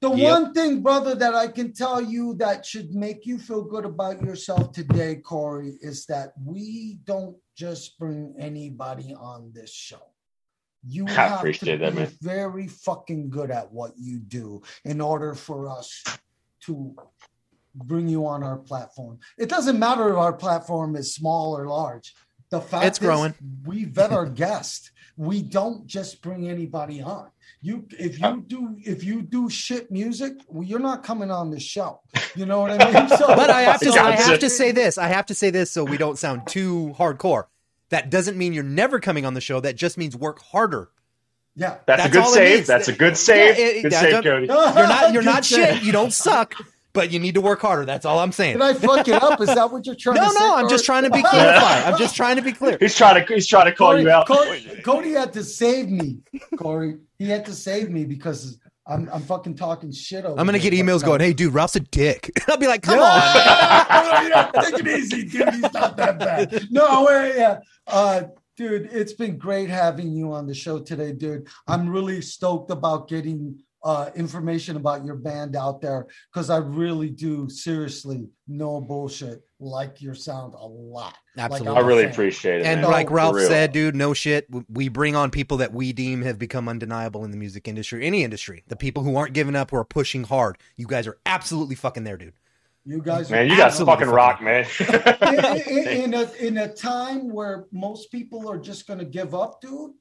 The 0.00 0.10
Yep. 0.10 0.30
one 0.32 0.52
thing, 0.54 0.82
brother, 0.82 1.14
that 1.14 1.34
I 1.34 1.48
can 1.48 1.72
tell 1.72 2.00
you 2.00 2.34
that 2.34 2.66
should 2.66 2.94
make 2.94 3.24
you 3.26 3.38
feel 3.38 3.62
good 3.62 3.84
about 3.86 4.20
yourself 4.22 4.72
today, 4.72 5.16
Corey, 5.16 5.78
is 5.80 6.04
that 6.06 6.32
we 6.42 6.98
don't 7.04 7.36
just 7.56 7.98
bring 7.98 8.34
anybody 8.38 9.14
on 9.14 9.50
this 9.54 9.72
show. 9.72 10.02
You 10.86 11.06
I 11.08 11.10
have 11.12 11.30
to 11.30 11.36
appreciate 11.38 11.78
be 11.78 11.84
that, 11.86 11.94
man. 11.94 12.12
very 12.20 12.68
fucking 12.68 13.30
good 13.30 13.50
at 13.50 13.72
what 13.72 13.92
you 13.96 14.18
do 14.18 14.62
in 14.84 15.00
order 15.00 15.34
for 15.34 15.68
us 15.70 16.02
to 16.66 16.94
bring 17.74 18.06
you 18.06 18.26
on 18.26 18.42
our 18.42 18.58
platform. 18.58 19.18
It 19.38 19.48
doesn't 19.48 19.78
matter 19.78 20.10
if 20.10 20.16
our 20.16 20.32
platform 20.34 20.96
is 20.96 21.14
small 21.14 21.56
or 21.56 21.66
large. 21.66 22.14
The 22.54 22.60
fact 22.60 22.84
It's 22.86 22.98
is 22.98 23.04
growing. 23.04 23.34
we 23.64 23.84
vet 23.84 24.12
our 24.12 24.26
guests. 24.26 24.90
We 25.16 25.42
don't 25.42 25.86
just 25.86 26.22
bring 26.22 26.48
anybody 26.48 27.00
on. 27.02 27.30
You 27.60 27.86
if 27.98 28.20
you 28.20 28.44
do 28.46 28.76
if 28.84 29.02
you 29.02 29.22
do 29.22 29.48
shit 29.48 29.90
music, 29.90 30.34
well, 30.48 30.62
you're 30.64 30.78
not 30.80 31.02
coming 31.02 31.30
on 31.30 31.50
the 31.50 31.58
show. 31.58 32.00
You 32.36 32.46
know 32.46 32.60
what 32.60 32.70
I 32.80 32.92
mean? 32.92 33.08
So, 33.18 33.26
But 33.28 33.48
I 33.50 33.62
have 33.62 33.80
to, 33.80 33.92
so- 33.92 34.00
I 34.00 34.12
have 34.12 34.38
to 34.40 34.50
say 34.50 34.70
this. 34.72 34.98
I 34.98 35.08
have 35.08 35.26
to 35.26 35.34
say 35.34 35.50
this 35.50 35.70
so 35.70 35.82
we 35.84 35.96
don't 35.96 36.18
sound 36.18 36.46
too 36.46 36.94
hardcore. 36.98 37.44
That 37.90 38.10
doesn't 38.10 38.36
mean 38.36 38.52
you're 38.52 38.64
never 38.64 38.98
coming 39.00 39.24
on 39.24 39.34
the 39.34 39.40
show. 39.40 39.60
That 39.60 39.76
just 39.76 39.96
means 39.98 40.16
work 40.16 40.40
harder. 40.40 40.90
yeah. 41.56 41.78
That's, 41.86 42.02
That's 42.02 42.06
a 42.06 42.10
good 42.10 42.22
all 42.22 42.30
it 42.30 42.34
save. 42.34 42.66
That's 42.66 42.88
a 42.88 42.92
good 42.92 43.16
save. 43.16 43.58
Yeah, 43.58 43.64
it- 43.64 43.82
good 43.82 43.92
save, 43.92 44.22
Cody. 44.24 44.46
You're 44.46 44.56
not. 44.88 45.12
You're 45.12 45.22
not 45.34 45.44
shit. 45.44 45.74
shit. 45.76 45.82
You 45.84 45.92
don't 45.92 46.12
suck. 46.12 46.54
But 46.94 47.10
you 47.10 47.18
need 47.18 47.34
to 47.34 47.40
work 47.40 47.60
harder. 47.60 47.84
That's 47.84 48.06
all 48.06 48.20
I'm 48.20 48.32
saying. 48.32 48.54
Did 48.54 48.62
I 48.62 48.72
fuck 48.72 49.06
it 49.08 49.20
up? 49.22 49.40
Is 49.40 49.48
that 49.48 49.70
what 49.70 49.84
you're 49.84 49.96
trying 49.96 50.14
No, 50.16 50.24
to 50.28 50.30
say? 50.30 50.38
no. 50.38 50.54
I'm 50.56 50.68
just 50.68 50.84
trying 50.84 51.02
to 51.02 51.10
be 51.10 51.22
clarified. 51.28 51.82
I'm 51.92 51.98
just 51.98 52.14
trying 52.16 52.36
to 52.36 52.42
be 52.42 52.52
clear. 52.52 52.78
He's 52.80 52.94
trying 52.96 53.24
to 53.26 53.34
he's 53.34 53.46
trying 53.48 53.66
to 53.66 53.72
call 53.72 53.90
Corey, 53.90 54.02
you 54.02 54.10
out. 54.10 54.26
Corey, 54.28 54.80
Cody 54.84 55.10
had 55.10 55.32
to 55.34 55.42
save 55.44 55.88
me. 55.90 56.20
Corey, 56.56 56.98
he 57.18 57.26
had 57.28 57.44
to 57.46 57.52
save 57.52 57.90
me 57.90 58.04
because 58.04 58.58
I'm 58.86 59.08
I'm 59.12 59.22
fucking 59.22 59.56
talking 59.56 59.90
shit 59.92 60.24
over. 60.24 60.38
I'm 60.38 60.46
gonna 60.46 60.58
here. 60.58 60.70
get 60.70 60.80
emails 60.86 61.04
going. 61.04 61.20
Hey, 61.20 61.32
dude, 61.32 61.52
Ralph's 61.52 61.74
a 61.76 61.80
dick. 61.80 62.30
I'll 62.48 62.58
be 62.58 62.68
like, 62.68 62.82
come 62.82 63.00
on. 63.00 63.20
Yeah, 64.28 64.50
take 64.60 64.78
it 64.78 64.86
easy, 64.88 65.24
dude. 65.24 65.48
He's 65.52 65.72
not 65.72 65.96
that 65.96 66.18
bad. 66.18 66.68
No, 66.70 67.04
way, 67.04 67.34
yeah. 67.36 67.58
Uh, 67.86 68.22
dude, 68.56 68.88
it's 68.92 69.12
been 69.12 69.36
great 69.36 69.68
having 69.68 70.12
you 70.12 70.32
on 70.32 70.46
the 70.46 70.54
show 70.54 70.78
today, 70.80 71.12
dude. 71.12 71.48
I'm 71.66 71.88
really 71.88 72.20
stoked 72.20 72.70
about 72.70 73.08
getting 73.08 73.58
uh, 73.84 74.10
information 74.16 74.76
about 74.76 75.04
your 75.04 75.14
band 75.14 75.54
out 75.54 75.82
there 75.82 76.06
because 76.32 76.48
I 76.48 76.56
really 76.56 77.10
do 77.10 77.50
seriously 77.50 78.26
no 78.48 78.80
bullshit 78.80 79.42
like 79.60 80.00
your 80.00 80.14
sound 80.14 80.54
a 80.54 80.66
lot. 80.66 81.16
Like, 81.36 81.44
Absolutely. 81.44 81.68
I'm 81.68 81.76
I 81.76 81.80
a 81.80 81.84
really 81.84 82.02
fan. 82.04 82.12
appreciate 82.12 82.60
it. 82.62 82.66
And 82.66 82.80
man. 82.80 82.90
like 82.90 83.10
Ralph 83.10 83.38
said, 83.40 83.72
dude, 83.72 83.94
no 83.94 84.14
shit. 84.14 84.46
We 84.70 84.88
bring 84.88 85.14
on 85.14 85.30
people 85.30 85.58
that 85.58 85.72
we 85.74 85.92
deem 85.92 86.22
have 86.22 86.38
become 86.38 86.66
undeniable 86.68 87.24
in 87.24 87.30
the 87.30 87.36
music 87.36 87.68
industry, 87.68 88.06
any 88.06 88.24
industry. 88.24 88.64
The 88.68 88.76
people 88.76 89.02
who 89.02 89.16
aren't 89.16 89.34
giving 89.34 89.54
up, 89.54 89.70
who 89.70 89.76
are 89.76 89.84
pushing 89.84 90.24
hard. 90.24 90.56
You 90.76 90.86
guys 90.86 91.06
are 91.06 91.18
absolutely 91.26 91.74
fucking 91.74 92.04
there, 92.04 92.16
dude. 92.16 92.32
You 92.86 93.00
guys, 93.00 93.30
man, 93.30 93.46
you 93.48 93.56
guys 93.56 93.80
Absolutely 93.80 93.94
fucking 93.94 94.14
rock, 94.14 94.42
man. 94.42 94.66
in, 95.68 95.78
in- 95.78 95.88
in 95.88 96.14
a 96.14 96.32
in 96.32 96.58
a 96.58 96.68
time 96.74 97.30
where 97.30 97.64
most 97.72 98.10
people 98.10 98.48
are 98.50 98.58
just 98.58 98.86
gonna 98.86 99.06
give 99.06 99.34
up, 99.34 99.60
dude. 99.62 99.92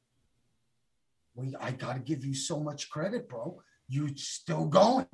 We 1.35 1.55
I 1.59 1.71
gotta 1.71 1.99
give 1.99 2.25
you 2.25 2.33
so 2.33 2.59
much 2.59 2.89
credit, 2.89 3.29
bro. 3.29 3.61
You 3.87 4.09
still 4.15 4.65
going. 4.65 5.05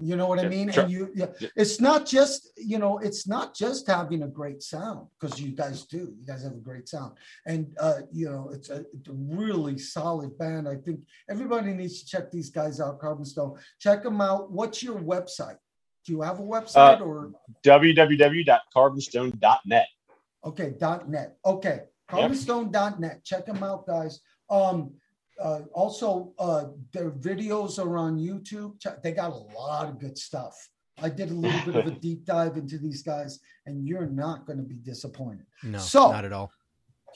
You 0.00 0.16
know 0.16 0.26
what 0.26 0.38
I 0.38 0.48
mean? 0.48 0.70
sure. 0.72 0.84
And 0.84 0.92
you, 0.92 1.10
yeah, 1.14 1.26
Yeah. 1.38 1.48
it's 1.54 1.78
not 1.78 2.06
just 2.06 2.48
you 2.56 2.78
know, 2.78 2.96
it's 2.98 3.26
not 3.28 3.54
just 3.54 3.86
having 3.86 4.22
a 4.22 4.26
great 4.28 4.62
sound 4.62 5.08
because 5.20 5.38
you 5.38 5.50
guys 5.52 5.84
do. 5.84 6.14
You 6.18 6.24
guys 6.26 6.42
have 6.44 6.54
a 6.54 6.64
great 6.70 6.88
sound, 6.88 7.12
and 7.44 7.76
uh, 7.78 8.00
you 8.10 8.30
know, 8.30 8.48
it's 8.54 8.70
a, 8.70 8.86
it's 8.94 9.08
a 9.08 9.12
really 9.12 9.76
solid 9.76 10.38
band. 10.38 10.66
I 10.66 10.76
think 10.76 11.00
everybody 11.28 11.74
needs 11.74 12.00
to 12.02 12.06
check 12.06 12.30
these 12.30 12.48
guys 12.48 12.80
out. 12.80 12.98
Carbonstone, 13.00 13.58
check 13.80 14.02
them 14.02 14.22
out. 14.22 14.50
What's 14.50 14.82
your 14.82 14.98
website? 14.98 15.58
Do 16.06 16.12
you 16.14 16.22
have 16.22 16.38
a 16.40 16.42
website 16.42 17.00
Uh, 17.00 17.04
or 17.04 17.32
www.carbonstone.net. 17.62 19.86
okay 20.44 20.74
dot 20.78 21.08
net? 21.08 21.36
Okay, 21.44 21.82
carbonstone.net. 22.10 23.24
Check 23.24 23.46
them 23.46 23.62
out, 23.62 23.86
guys. 23.86 24.20
Um, 24.50 24.94
uh, 25.42 25.60
also, 25.72 26.32
uh, 26.38 26.64
their 26.92 27.10
videos 27.10 27.78
are 27.78 27.96
on 27.98 28.18
YouTube. 28.18 28.74
They 29.02 29.12
got 29.12 29.30
a 29.32 29.58
lot 29.58 29.88
of 29.88 29.98
good 29.98 30.16
stuff. 30.16 30.68
I 31.02 31.08
did 31.08 31.30
a 31.30 31.34
little 31.34 31.60
bit 31.72 31.76
of 31.76 31.86
a 31.86 31.90
deep 32.06 32.24
dive 32.24 32.56
into 32.56 32.78
these 32.78 33.02
guys, 33.02 33.40
and 33.66 33.86
you're 33.86 34.06
not 34.06 34.46
going 34.46 34.58
to 34.58 34.64
be 34.64 34.74
disappointed. 34.76 35.46
No, 35.62 35.78
So- 35.78 36.12
not 36.12 36.24
at 36.24 36.32
all. 36.32 36.52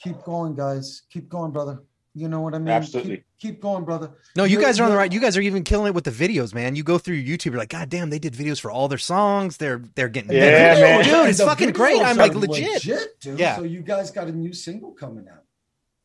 Keep 0.03 0.21
going, 0.23 0.53
guys. 0.55 1.03
Keep 1.11 1.27
going, 1.27 1.51
brother. 1.51 1.81
You 2.13 2.27
know 2.29 2.41
what 2.41 2.53
I 2.55 2.59
mean? 2.59 2.69
Absolutely. 2.69 3.15
Keep, 3.17 3.25
keep 3.39 3.61
going, 3.61 3.83
brother. 3.83 4.11
No, 4.35 4.43
you 4.43 4.53
You're- 4.53 4.63
guys 4.65 4.79
are 4.79 4.83
on 4.83 4.89
the 4.91 4.95
right. 4.97 5.11
You 5.11 5.19
guys 5.19 5.35
are 5.37 5.41
even 5.41 5.63
killing 5.63 5.87
it 5.87 5.93
with 5.95 6.03
the 6.03 6.11
videos, 6.11 6.53
man. 6.53 6.75
You 6.75 6.83
go 6.83 6.97
through 6.99 7.21
YouTube, 7.23 7.45
you're 7.45 7.57
like, 7.57 7.69
God 7.69 7.89
damn, 7.89 8.09
they 8.11 8.19
did 8.19 8.33
videos 8.33 8.59
for 8.59 8.69
all 8.71 8.87
their 8.87 8.97
songs. 8.99 9.57
They're 9.57 9.81
they're 9.95 10.07
getting 10.09 10.31
Yeah, 10.31 10.75
The 10.75 10.81
man. 10.81 11.03
dude, 11.03 11.29
it's 11.29 11.39
the 11.39 11.45
fucking 11.45 11.71
great. 11.71 12.01
I'm 12.01 12.17
like 12.17 12.33
are 12.33 12.39
legit. 12.39 12.83
dude. 13.21 13.39
Yeah. 13.39 13.55
So 13.55 13.63
you 13.63 13.81
guys 13.81 14.11
got 14.11 14.27
a 14.27 14.31
new 14.31 14.53
single 14.53 14.91
coming 14.93 15.27
out. 15.31 15.43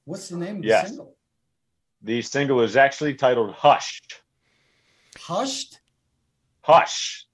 What's 0.05 0.29
the 0.29 0.37
name 0.37 0.57
of 0.59 0.63
the 0.63 0.85
single? 0.87 1.15
The 2.03 2.23
single 2.23 2.61
is 2.63 2.77
actually 2.77 3.15
titled 3.15 3.53
Hush. 3.55 4.01
Hushed. 5.19 5.81
Hush. 6.63 7.27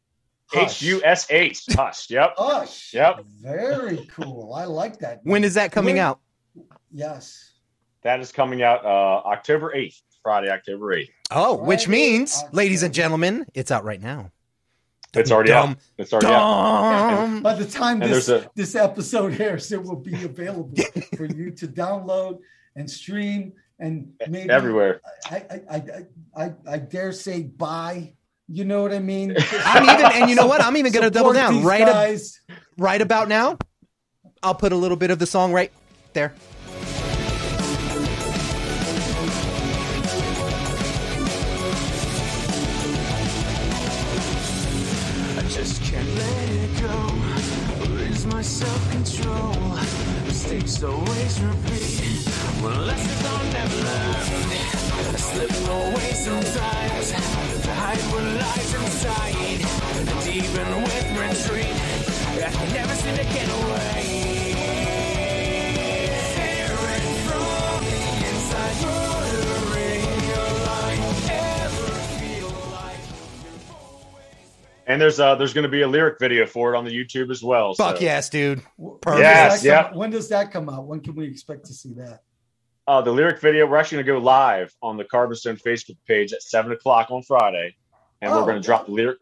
Hush. 0.46 0.82
H 0.82 0.82
U 0.82 1.02
S 1.04 1.26
H. 1.30 1.64
Hush. 1.70 2.10
Yep. 2.10 2.34
Hush. 2.36 2.94
Yep. 2.94 3.20
Very 3.42 4.06
cool. 4.12 4.52
I 4.54 4.64
like 4.64 4.98
that. 5.00 5.20
When 5.24 5.44
is 5.44 5.54
that 5.54 5.72
coming 5.72 5.96
When- 5.96 6.04
out? 6.04 6.20
Yes. 6.90 7.52
That 8.02 8.20
is 8.20 8.32
coming 8.32 8.62
out 8.62 8.84
uh, 8.84 8.88
October 9.28 9.72
8th, 9.76 10.00
Friday, 10.22 10.48
October 10.50 10.94
8th. 10.96 11.08
Oh, 11.32 11.56
which 11.56 11.84
Friday, 11.86 12.00
means, 12.18 12.42
ladies 12.52 12.82
and 12.82 12.94
gentlemen, 12.94 13.44
it's 13.54 13.70
out 13.70 13.84
right 13.84 14.00
now. 14.00 14.30
It's 15.14 15.30
already 15.32 15.48
Dumb, 15.50 15.70
out. 15.70 15.76
It's 15.98 16.12
already 16.12 16.28
out. 16.28 17.16
dumb. 17.16 17.42
By 17.42 17.54
the 17.54 17.66
time 17.66 17.98
this 17.98 18.28
a- 18.28 18.48
this 18.54 18.74
episode 18.74 19.40
airs, 19.40 19.72
it 19.72 19.82
will 19.82 19.96
be 19.96 20.14
available 20.24 20.72
for 21.16 21.24
you 21.26 21.50
to 21.50 21.66
download 21.66 22.38
and 22.76 22.88
stream 22.90 23.52
and 23.78 24.12
maybe 24.28 24.50
Everywhere. 24.50 25.00
I 25.30 25.36
I, 25.36 25.60
I 25.70 26.06
I 26.44 26.52
I 26.68 26.78
dare 26.78 27.12
say 27.12 27.42
buy. 27.42 28.14
You 28.50 28.64
know 28.64 28.80
what 28.82 28.92
I 28.94 28.98
mean? 28.98 29.36
I'm 29.52 29.84
even, 29.84 30.12
and 30.12 30.30
you 30.30 30.34
know 30.36 30.46
what? 30.46 30.62
I'm 30.62 30.76
even 30.76 30.90
gonna 30.92 31.10
double 31.10 31.34
down 31.34 31.62
right, 31.64 31.82
ab- 31.82 31.88
guys. 31.88 32.40
right 32.78 33.00
about 33.00 33.28
now. 33.28 33.58
I'll 34.42 34.54
put 34.54 34.72
a 34.72 34.76
little 34.76 34.96
bit 34.96 35.10
of 35.10 35.18
the 35.18 35.26
song 35.26 35.52
right 35.52 35.70
there. 36.14 36.32
I 45.36 45.42
just 45.48 45.82
can't 45.82 46.08
let 46.14 46.48
it 46.50 46.80
go. 46.80 47.90
Lose 47.92 48.26
my 48.26 48.42
self-control. 48.42 49.54
Mistakes 50.26 50.82
always 50.82 51.40
repeat. 51.40 51.87
When 52.62 52.86
lessons 52.86 53.24
are 53.26 53.44
never 53.52 53.76
learned. 53.76 54.26
I 55.00 55.16
slip 55.16 55.50
away 55.68 56.12
sometimes. 56.12 57.10
To 57.62 57.72
hide 57.74 57.98
what 58.12 58.24
lies 58.24 58.74
inside. 58.74 59.60
And 59.98 60.26
even 60.28 60.68
with 60.82 61.08
retreat, 61.18 61.76
I 62.44 62.50
can 62.50 62.68
never 62.74 62.94
seem 62.94 63.16
to 63.16 63.24
get 63.24 63.48
away. 63.48 64.54
Tearing 66.34 67.16
from 67.26 67.84
the 67.84 68.00
inside, 68.28 68.76
murdering 68.84 70.06
your 70.28 70.50
life. 70.66 71.30
Ever 71.30 71.92
feel 72.18 72.52
like 72.72 73.02
And 74.86 75.00
there's 75.00 75.20
uh 75.20 75.34
there's 75.36 75.52
going 75.54 75.62
to 75.64 75.68
be 75.70 75.82
a 75.82 75.88
lyric 75.88 76.18
video 76.18 76.44
for 76.46 76.74
it 76.74 76.78
on 76.78 76.84
the 76.84 76.90
YouTube 76.90 77.30
as 77.30 77.42
well. 77.42 77.74
Fuck 77.74 77.96
so. 77.98 78.02
yes, 78.02 78.28
dude. 78.30 78.62
Perfect. 79.00 79.04
does 79.04 79.18
Yes, 79.20 79.62
that 79.62 79.84
come- 79.84 79.92
yep. 79.92 79.96
When 79.98 80.10
does 80.10 80.28
that 80.30 80.50
come 80.52 80.68
out? 80.68 80.86
When 80.86 81.00
can 81.00 81.14
we 81.14 81.26
expect 81.26 81.66
to 81.66 81.72
see 81.72 81.92
that? 81.94 82.22
Uh, 82.88 83.02
the 83.02 83.12
lyric 83.12 83.38
video, 83.40 83.66
we're 83.66 83.76
actually 83.76 83.96
going 84.02 84.06
to 84.06 84.12
go 84.14 84.18
live 84.18 84.74
on 84.82 84.96
the 84.96 85.04
Carbonstone 85.04 85.60
Facebook 85.62 85.98
page 86.06 86.32
at 86.32 86.42
7 86.42 86.72
o'clock 86.72 87.10
on 87.10 87.22
Friday. 87.22 87.76
And 88.22 88.32
Oh, 88.32 88.38
we're 88.38 88.46
going 88.46 88.62
to 88.62 88.66
drop 88.66 88.86
the 88.86 88.92
lyric. 88.92 89.18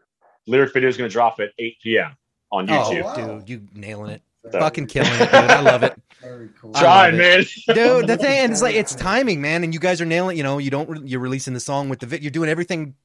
Lyric 0.47 0.71
video 0.73 0.87
is 0.87 0.95
going 0.95 1.09
to 1.09 1.11
drop 1.13 1.41
at 1.41 1.49
8 1.59 1.75
p.m. 1.83 2.11
on 2.49 2.69
Oh, 2.69 2.73
YouTube. 2.73 3.03
wow. 3.03 3.39
dude, 3.39 3.49
you 3.49 3.67
nailing 3.75 4.11
it. 4.11 4.21
Very 4.45 4.61
Fucking 4.61 4.87
killing 4.87 5.11
it, 5.11 5.19
dude. 5.19 5.33
I 5.33 5.59
love 5.59 5.83
it. 5.83 6.01
Very 6.21 6.49
cool. 6.61 6.71
I 6.75 6.79
Trying, 6.79 7.17
man. 7.17 7.43
dude 7.73 8.07
the 8.07 8.15
thing 8.15 8.39
and 8.39 8.53
it's 8.53 8.61
like 8.61 8.75
it's 8.75 8.95
timing 9.09 9.41
man 9.41 9.65
and 9.65 9.73
you 9.73 9.79
guys 9.81 9.99
are 9.99 10.05
nailing 10.05 10.37
you 10.37 10.43
know 10.43 10.57
you 10.57 10.71
don't 10.71 10.89
re- 10.89 11.01
you're 11.03 11.19
releasing 11.19 11.53
the 11.53 11.59
song 11.59 11.89
with 11.89 11.99
the 11.99 12.05
vid 12.05 12.23
you're 12.23 12.31
doing 12.31 12.49
everything 12.49 12.95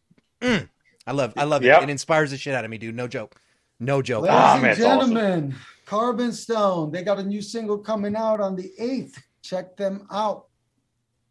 mm. 0.41 0.67
i 1.07 1.13
love 1.13 1.33
i 1.37 1.43
love 1.45 1.63
it 1.63 1.67
Yep. 1.67 1.83
it 1.83 1.91
inspires 1.91 2.31
the 2.31 2.39
shit 2.39 2.55
out 2.55 2.65
of 2.65 2.71
me 2.71 2.79
dude 2.79 2.95
no 2.95 3.07
joke 3.09 3.35
no 3.81 4.01
joke 4.01 4.23
Ladies 4.23 4.39
Ah, 4.39 4.53
and 4.55 4.63
man, 4.63 4.71
it's 4.71 4.81
awesome. 4.81 5.15
gentlemen, 5.15 5.55
Carbonstone, 5.87 6.93
they 6.93 7.03
got 7.03 7.19
a 7.19 7.23
new 7.25 7.43
single 7.43 7.77
coming 7.79 8.15
out 8.17 8.41
on 8.41 8.55
the 8.57 8.71
8th. 8.81 9.19
Check 9.43 9.77
them 9.77 10.07
out. 10.11 10.47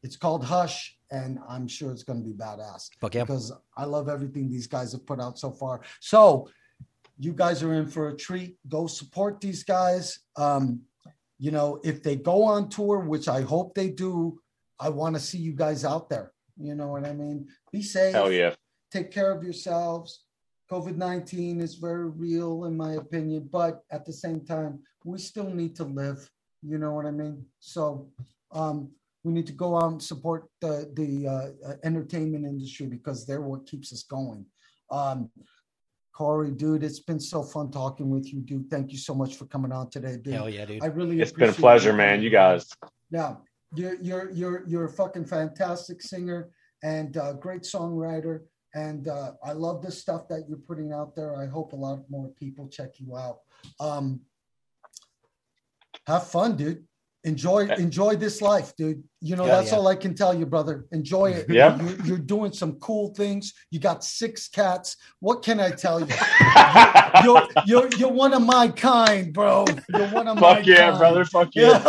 It's 0.03 0.15
called 0.15 0.43
Hush, 0.43 0.97
and 1.11 1.39
I'm 1.47 1.67
sure 1.67 1.91
it's 1.91 2.03
going 2.03 2.19
to 2.23 2.25
be 2.25 2.33
badass 2.33 2.89
fuck 2.99 3.13
yeah 3.13 3.23
because 3.23 3.51
I 3.77 3.85
love 3.85 4.09
everything 4.09 4.49
these 4.49 4.67
guys 4.67 4.93
have 4.93 5.05
put 5.05 5.19
out 5.19 5.37
so 5.37 5.51
far. 5.51 5.81
So, 5.99 6.49
you 7.19 7.33
guys 7.33 7.61
are 7.61 7.73
in 7.73 7.85
for 7.85 8.09
a 8.09 8.17
treat. 8.17 8.57
Go 8.67 8.87
support 8.87 9.39
these 9.41 9.63
guys. 9.63 10.19
Um, 10.37 10.81
you 11.37 11.51
know, 11.51 11.79
if 11.83 12.01
they 12.01 12.15
go 12.15 12.43
on 12.43 12.69
tour, 12.69 12.99
which 12.99 13.27
I 13.27 13.41
hope 13.41 13.75
they 13.75 13.89
do, 13.89 14.39
I 14.79 14.89
want 14.89 15.15
to 15.15 15.21
see 15.21 15.37
you 15.37 15.53
guys 15.53 15.85
out 15.85 16.09
there. 16.09 16.31
You 16.57 16.73
know 16.73 16.87
what 16.87 17.05
I 17.05 17.13
mean? 17.13 17.47
Be 17.71 17.83
safe 17.83 18.13
Hell 18.13 18.31
yeah. 18.31 18.55
take 18.91 19.11
care 19.11 19.31
of 19.31 19.43
yourselves. 19.43 20.23
COVID 20.71 20.95
19 20.95 21.61
is 21.61 21.75
very 21.75 22.09
real, 22.09 22.65
in 22.65 22.75
my 22.75 22.93
opinion, 22.93 23.49
but 23.51 23.81
at 23.91 24.05
the 24.05 24.13
same 24.13 24.41
time, 24.41 24.79
we 25.03 25.19
still 25.19 25.49
need 25.49 25.75
to 25.75 25.83
live. 25.83 26.29
You 26.63 26.77
know 26.77 26.93
what 26.93 27.05
I 27.05 27.11
mean? 27.11 27.45
So, 27.59 28.09
um, 28.51 28.89
we 29.23 29.31
need 29.31 29.47
to 29.47 29.53
go 29.53 29.77
out 29.77 29.91
and 29.91 30.01
support 30.01 30.45
the, 30.61 30.91
the 30.95 31.27
uh, 31.27 31.69
uh, 31.69 31.75
entertainment 31.83 32.45
industry 32.45 32.87
because 32.87 33.25
they're 33.25 33.41
what 33.41 33.67
keeps 33.67 33.93
us 33.93 34.03
going. 34.03 34.45
Um, 34.89 35.29
Corey, 36.13 36.51
dude, 36.51 36.83
it's 36.83 36.99
been 36.99 37.19
so 37.19 37.41
fun 37.41 37.71
talking 37.71 38.09
with 38.09 38.33
you, 38.33 38.41
dude. 38.41 38.69
Thank 38.69 38.91
you 38.91 38.97
so 38.97 39.13
much 39.15 39.35
for 39.35 39.45
coming 39.45 39.71
on 39.71 39.89
today, 39.89 40.17
dude. 40.17 40.33
hell 40.33 40.49
yeah 40.49 40.65
dude 40.65 40.83
I 40.83 40.87
really 40.87 41.21
It's 41.21 41.31
been 41.31 41.49
a 41.49 41.53
pleasure, 41.53 41.91
you 41.91 41.97
man. 41.97 42.21
You 42.21 42.29
guys. 42.29 42.69
Yeah, 43.09 43.35
you're 43.73 43.95
you're 44.01 44.29
you're 44.31 44.63
you're 44.67 44.85
a 44.85 44.89
fucking 44.89 45.25
fantastic 45.25 46.01
singer 46.01 46.49
and 46.83 47.15
uh, 47.15 47.33
great 47.33 47.61
songwriter, 47.61 48.41
and 48.75 49.07
uh, 49.07 49.31
I 49.43 49.53
love 49.53 49.81
the 49.81 49.91
stuff 49.91 50.27
that 50.27 50.45
you're 50.49 50.57
putting 50.57 50.91
out 50.91 51.15
there. 51.15 51.35
I 51.37 51.45
hope 51.45 51.73
a 51.73 51.77
lot 51.77 51.99
more 52.09 52.29
people 52.39 52.67
check 52.67 52.99
you 52.99 53.17
out. 53.17 53.37
Um, 53.79 54.21
have 56.07 56.27
fun, 56.27 56.57
dude. 56.57 56.85
Enjoy 57.23 57.67
enjoy 57.67 58.15
this 58.15 58.41
life, 58.41 58.75
dude. 58.75 59.03
You 59.19 59.35
know 59.35 59.45
Yeah, 59.45 59.57
that's 59.57 59.71
yeah. 59.71 59.77
all 59.77 59.87
I 59.87 59.95
can 59.95 60.15
tell 60.15 60.33
you, 60.33 60.47
brother. 60.47 60.85
Enjoy 60.91 61.27
it. 61.31 61.45
yeah 61.47 61.79
You're, 61.79 62.05
you're 62.05 62.17
doing 62.17 62.51
some 62.51 62.73
cool 62.79 63.13
things. 63.13 63.53
You 63.69 63.79
got 63.79 64.03
six 64.03 64.47
cats. 64.47 64.97
What 65.19 65.43
can 65.43 65.59
I 65.59 65.69
tell 65.69 65.99
you? 65.99 66.07
You're 67.23 67.47
you're 67.65 67.89
you're 67.97 68.11
one 68.11 68.33
of 68.33 68.41
my 68.41 68.69
kind, 68.69 69.31
bro. 69.33 69.65
You're 69.89 70.07
one 70.07 70.27
of 70.27 70.37
my 70.39 70.55
Fuck 70.55 70.65
yeah, 70.65 70.75
kind. 70.87 70.97
brother. 70.97 71.25
Fuck 71.25 71.49
yeah. 71.53 71.81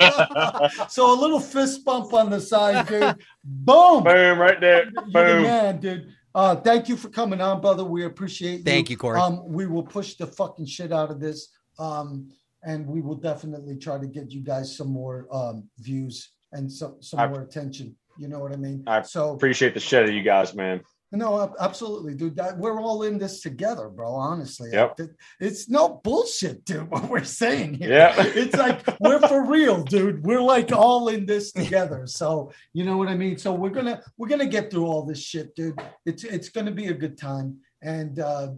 Yeah. 0.00 0.68
so 0.88 1.12
a 1.12 1.16
little 1.20 1.40
fist 1.40 1.84
bump 1.84 2.12
on 2.14 2.30
the 2.30 2.40
side, 2.40 2.86
dude. 2.88 3.16
Boom. 3.44 4.02
Boom, 4.02 4.38
right 4.38 4.60
there. 4.60 4.90
You're 5.08 5.36
the 5.36 5.40
man, 5.42 5.78
dude. 5.80 6.14
Uh, 6.34 6.56
thank 6.56 6.88
you 6.88 6.96
for 6.96 7.08
coming 7.08 7.40
on, 7.40 7.60
brother. 7.60 7.84
We 7.84 8.04
appreciate 8.04 8.58
you. 8.58 8.64
Thank 8.64 8.88
you, 8.90 8.96
Corey. 8.96 9.20
Um, 9.20 9.42
we 9.46 9.66
will 9.66 9.82
push 9.82 10.14
the 10.14 10.26
fucking 10.26 10.66
shit 10.66 10.92
out 10.92 11.10
of 11.10 11.20
this. 11.20 11.48
Um, 11.78 12.30
and 12.64 12.86
we 12.86 13.00
will 13.00 13.16
definitely 13.16 13.76
try 13.76 13.98
to 13.98 14.06
get 14.06 14.30
you 14.30 14.40
guys 14.42 14.76
some 14.76 14.88
more 14.88 15.26
um 15.32 15.68
views 15.78 16.30
and 16.52 16.70
some 16.70 16.96
some 17.00 17.20
I- 17.20 17.28
more 17.28 17.42
attention. 17.42 17.96
You 18.18 18.28
know 18.28 18.40
what 18.40 18.52
I 18.52 18.56
mean? 18.56 18.82
I 18.86 19.02
so 19.02 19.32
Appreciate 19.34 19.72
the 19.74 19.80
shit 19.80 20.04
of 20.08 20.14
you 20.14 20.22
guys, 20.22 20.54
man. 20.54 20.82
no, 21.12 21.54
absolutely, 21.58 22.14
dude. 22.14 22.36
That, 22.36 22.58
we're 22.58 22.80
all 22.80 23.02
in 23.04 23.18
this 23.18 23.40
together, 23.40 23.88
bro. 23.88 24.12
Honestly, 24.14 24.70
Yep. 24.72 25.00
It- 25.00 25.16
it's 25.40 25.68
no 25.70 26.00
bullshit, 26.04 26.64
dude. 26.64 26.90
What 26.90 27.08
we're 27.08 27.24
saying 27.24 27.74
here, 27.74 27.90
Yeah. 27.90 28.14
it's 28.42 28.54
like 28.56 28.80
we're 29.00 29.20
for 29.20 29.44
real, 29.46 29.82
dude. 29.84 30.22
We're 30.24 30.42
like 30.42 30.70
all 30.72 31.08
in 31.08 31.24
this 31.24 31.50
together. 31.52 32.02
So 32.06 32.52
you 32.74 32.84
know 32.84 32.96
what 32.98 33.08
I 33.08 33.14
mean. 33.16 33.38
So 33.38 33.54
we're 33.54 33.70
gonna 33.78 34.02
we're 34.18 34.28
gonna 34.28 34.46
get 34.46 34.70
through 34.70 34.86
all 34.86 35.04
this 35.06 35.22
shit, 35.22 35.54
dude. 35.54 35.80
It's 36.04 36.24
it's 36.24 36.50
gonna 36.50 36.72
be 36.72 36.88
a 36.88 36.94
good 36.94 37.16
time, 37.16 37.58
and 37.80 38.18
uh, 38.18 38.48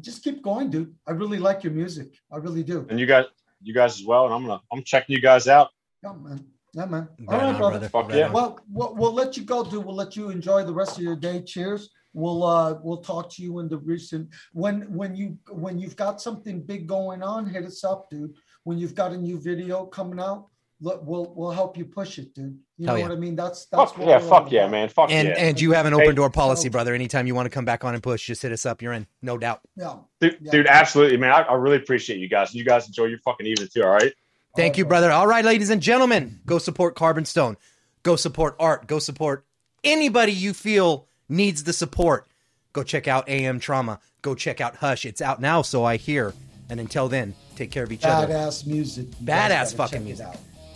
just 0.00 0.22
keep 0.24 0.42
going, 0.42 0.70
dude. 0.70 0.94
I 1.06 1.12
really 1.12 1.38
like 1.38 1.62
your 1.64 1.72
music. 1.72 2.18
I 2.32 2.36
really 2.36 2.62
do. 2.62 2.86
And 2.88 2.98
you 2.98 3.06
guys, 3.06 3.26
you 3.62 3.74
guys 3.74 4.00
as 4.00 4.06
well. 4.06 4.24
And 4.26 4.34
I'm 4.34 4.42
gonna, 4.46 4.60
I'm 4.72 4.82
checking 4.82 5.14
you 5.14 5.22
guys 5.22 5.48
out. 5.48 5.68
Yeah, 6.02 6.12
man. 6.12 6.44
Yeah, 6.74 6.84
man. 6.86 7.08
Right 7.20 7.28
all 7.28 7.38
right, 7.38 7.54
on, 7.54 7.58
brother. 7.58 7.78
brother. 7.78 7.88
Fuck 7.88 8.08
Right 8.08 8.18
yeah. 8.18 8.30
Well, 8.30 8.60
well, 8.70 8.94
we'll 8.94 9.14
let 9.14 9.36
you 9.36 9.42
go, 9.42 9.64
dude. 9.64 9.84
We'll 9.84 9.94
let 9.94 10.16
you 10.16 10.30
enjoy 10.30 10.64
the 10.64 10.72
rest 10.72 10.96
of 10.96 11.02
your 11.02 11.16
day. 11.16 11.42
Cheers. 11.42 11.90
we'll 12.14 12.42
uh 12.42 12.78
we'll 12.82 13.02
talk 13.02 13.30
to 13.30 13.42
you 13.42 13.58
in 13.60 13.68
the 13.68 13.78
recent 13.78 14.28
when 14.52 14.82
when 14.92 15.14
you 15.14 15.38
when 15.50 15.78
you've 15.78 15.96
got 15.96 16.20
something 16.20 16.62
big 16.62 16.86
going 16.86 17.22
on, 17.22 17.46
hit 17.46 17.64
us 17.64 17.84
up, 17.84 18.08
dude. 18.10 18.34
When 18.64 18.78
you've 18.78 18.94
got 18.94 19.12
a 19.12 19.16
new 19.16 19.38
video 19.40 19.86
coming 19.86 20.20
out, 20.20 20.46
look, 20.80 21.02
we'll 21.04 21.32
we'll 21.36 21.50
help 21.50 21.76
you 21.76 21.84
push 21.84 22.18
it, 22.18 22.34
dude. 22.34 22.58
You 22.76 22.86
know 22.86 22.94
yeah. 22.94 23.02
what 23.04 23.12
I 23.12 23.16
mean? 23.16 23.34
That's 23.36 23.66
that's 23.66 23.90
Fuck 23.92 23.98
what 23.98 24.08
yeah, 24.08 24.18
fuck 24.18 24.52
yeah, 24.52 24.60
about. 24.62 24.70
man. 24.70 24.88
Fuck 24.88 25.10
And 25.10 25.28
yeah. 25.28 25.34
and 25.36 25.60
you 25.60 25.72
have 25.72 25.86
an 25.86 25.94
open 25.94 26.06
Hey, 26.08 26.14
door 26.14 26.30
policy, 26.30 26.68
so- 26.68 26.70
brother. 26.72 26.94
Anytime 26.94 27.26
you 27.26 27.34
want 27.34 27.46
to 27.46 27.50
come 27.50 27.64
back 27.64 27.84
on 27.84 27.94
and 27.94 28.02
push, 28.02 28.26
just 28.26 28.42
hit 28.42 28.52
us 28.52 28.64
up. 28.66 28.82
You're 28.82 28.92
in, 28.92 29.06
no 29.22 29.38
doubt. 29.38 29.60
Yeah. 29.76 29.96
dude, 30.20 30.38
Yeah. 30.40 30.52
dude, 30.52 30.66
absolutely, 30.66 31.16
man. 31.16 31.32
I, 31.32 31.42
I 31.42 31.54
really 31.54 31.76
appreciate 31.76 32.18
you 32.20 32.28
guys. 32.28 32.54
You 32.54 32.64
guys 32.64 32.86
enjoy 32.86 33.06
your 33.06 33.18
fucking 33.20 33.46
evening 33.46 33.68
too, 33.72 33.82
all 33.82 33.90
right? 33.90 34.12
Thank 34.56 34.74
All 34.74 34.78
you, 34.78 34.84
brother. 34.86 35.10
All 35.10 35.26
right, 35.26 35.44
ladies 35.44 35.70
and 35.70 35.80
gentlemen, 35.82 36.40
go 36.46 36.58
support 36.58 36.96
Carbonstone. 36.96 37.56
Go 38.02 38.16
support 38.16 38.56
art. 38.58 38.86
Go 38.86 38.98
support 38.98 39.44
anybody 39.84 40.32
you 40.32 40.52
feel 40.54 41.06
needs 41.28 41.64
the 41.64 41.72
support. 41.72 42.26
Go 42.72 42.82
check 42.82 43.08
out 43.08 43.28
A.M. 43.28 43.60
Trauma. 43.60 44.00
Go 44.22 44.34
check 44.34 44.60
out 44.60 44.76
Hush. 44.76 45.04
It's 45.04 45.20
out 45.20 45.40
now, 45.40 45.62
so 45.62 45.84
I 45.84 45.96
hear. 45.96 46.32
And 46.70 46.80
until 46.80 47.08
then, 47.08 47.34
take 47.56 47.70
care 47.70 47.82
of 47.84 47.92
each 47.92 48.04
other. 48.04 48.32
Badass 48.32 48.66
music. 48.66 49.06
Badass 49.22 49.74
fucking 49.74 49.98
check 49.98 50.00
it 50.00 50.04
music. 50.04 50.26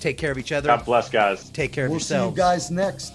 Out. 0.03 0.09
Take 0.09 0.19
care 0.19 0.33
of 0.33 0.39
each 0.39 0.53
other. 0.53 0.67
God 0.67 0.85
bless, 0.85 1.09
guys. 1.09 1.51
Take 1.51 1.73
care 1.73 1.87
of 1.87 1.91
We'll 1.93 2.01
see 2.01 2.17
you 2.17 2.33
guys 2.33 2.71
next 2.71 3.13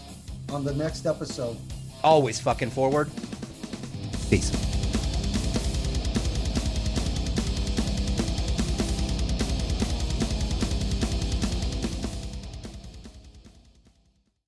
on 0.50 0.64
the 0.64 0.74
next 0.74 1.06
episode. 1.06 1.58
Always 2.04 2.40
fucking 2.40 2.70
forward. 2.70 3.10
Peace. 4.30 4.67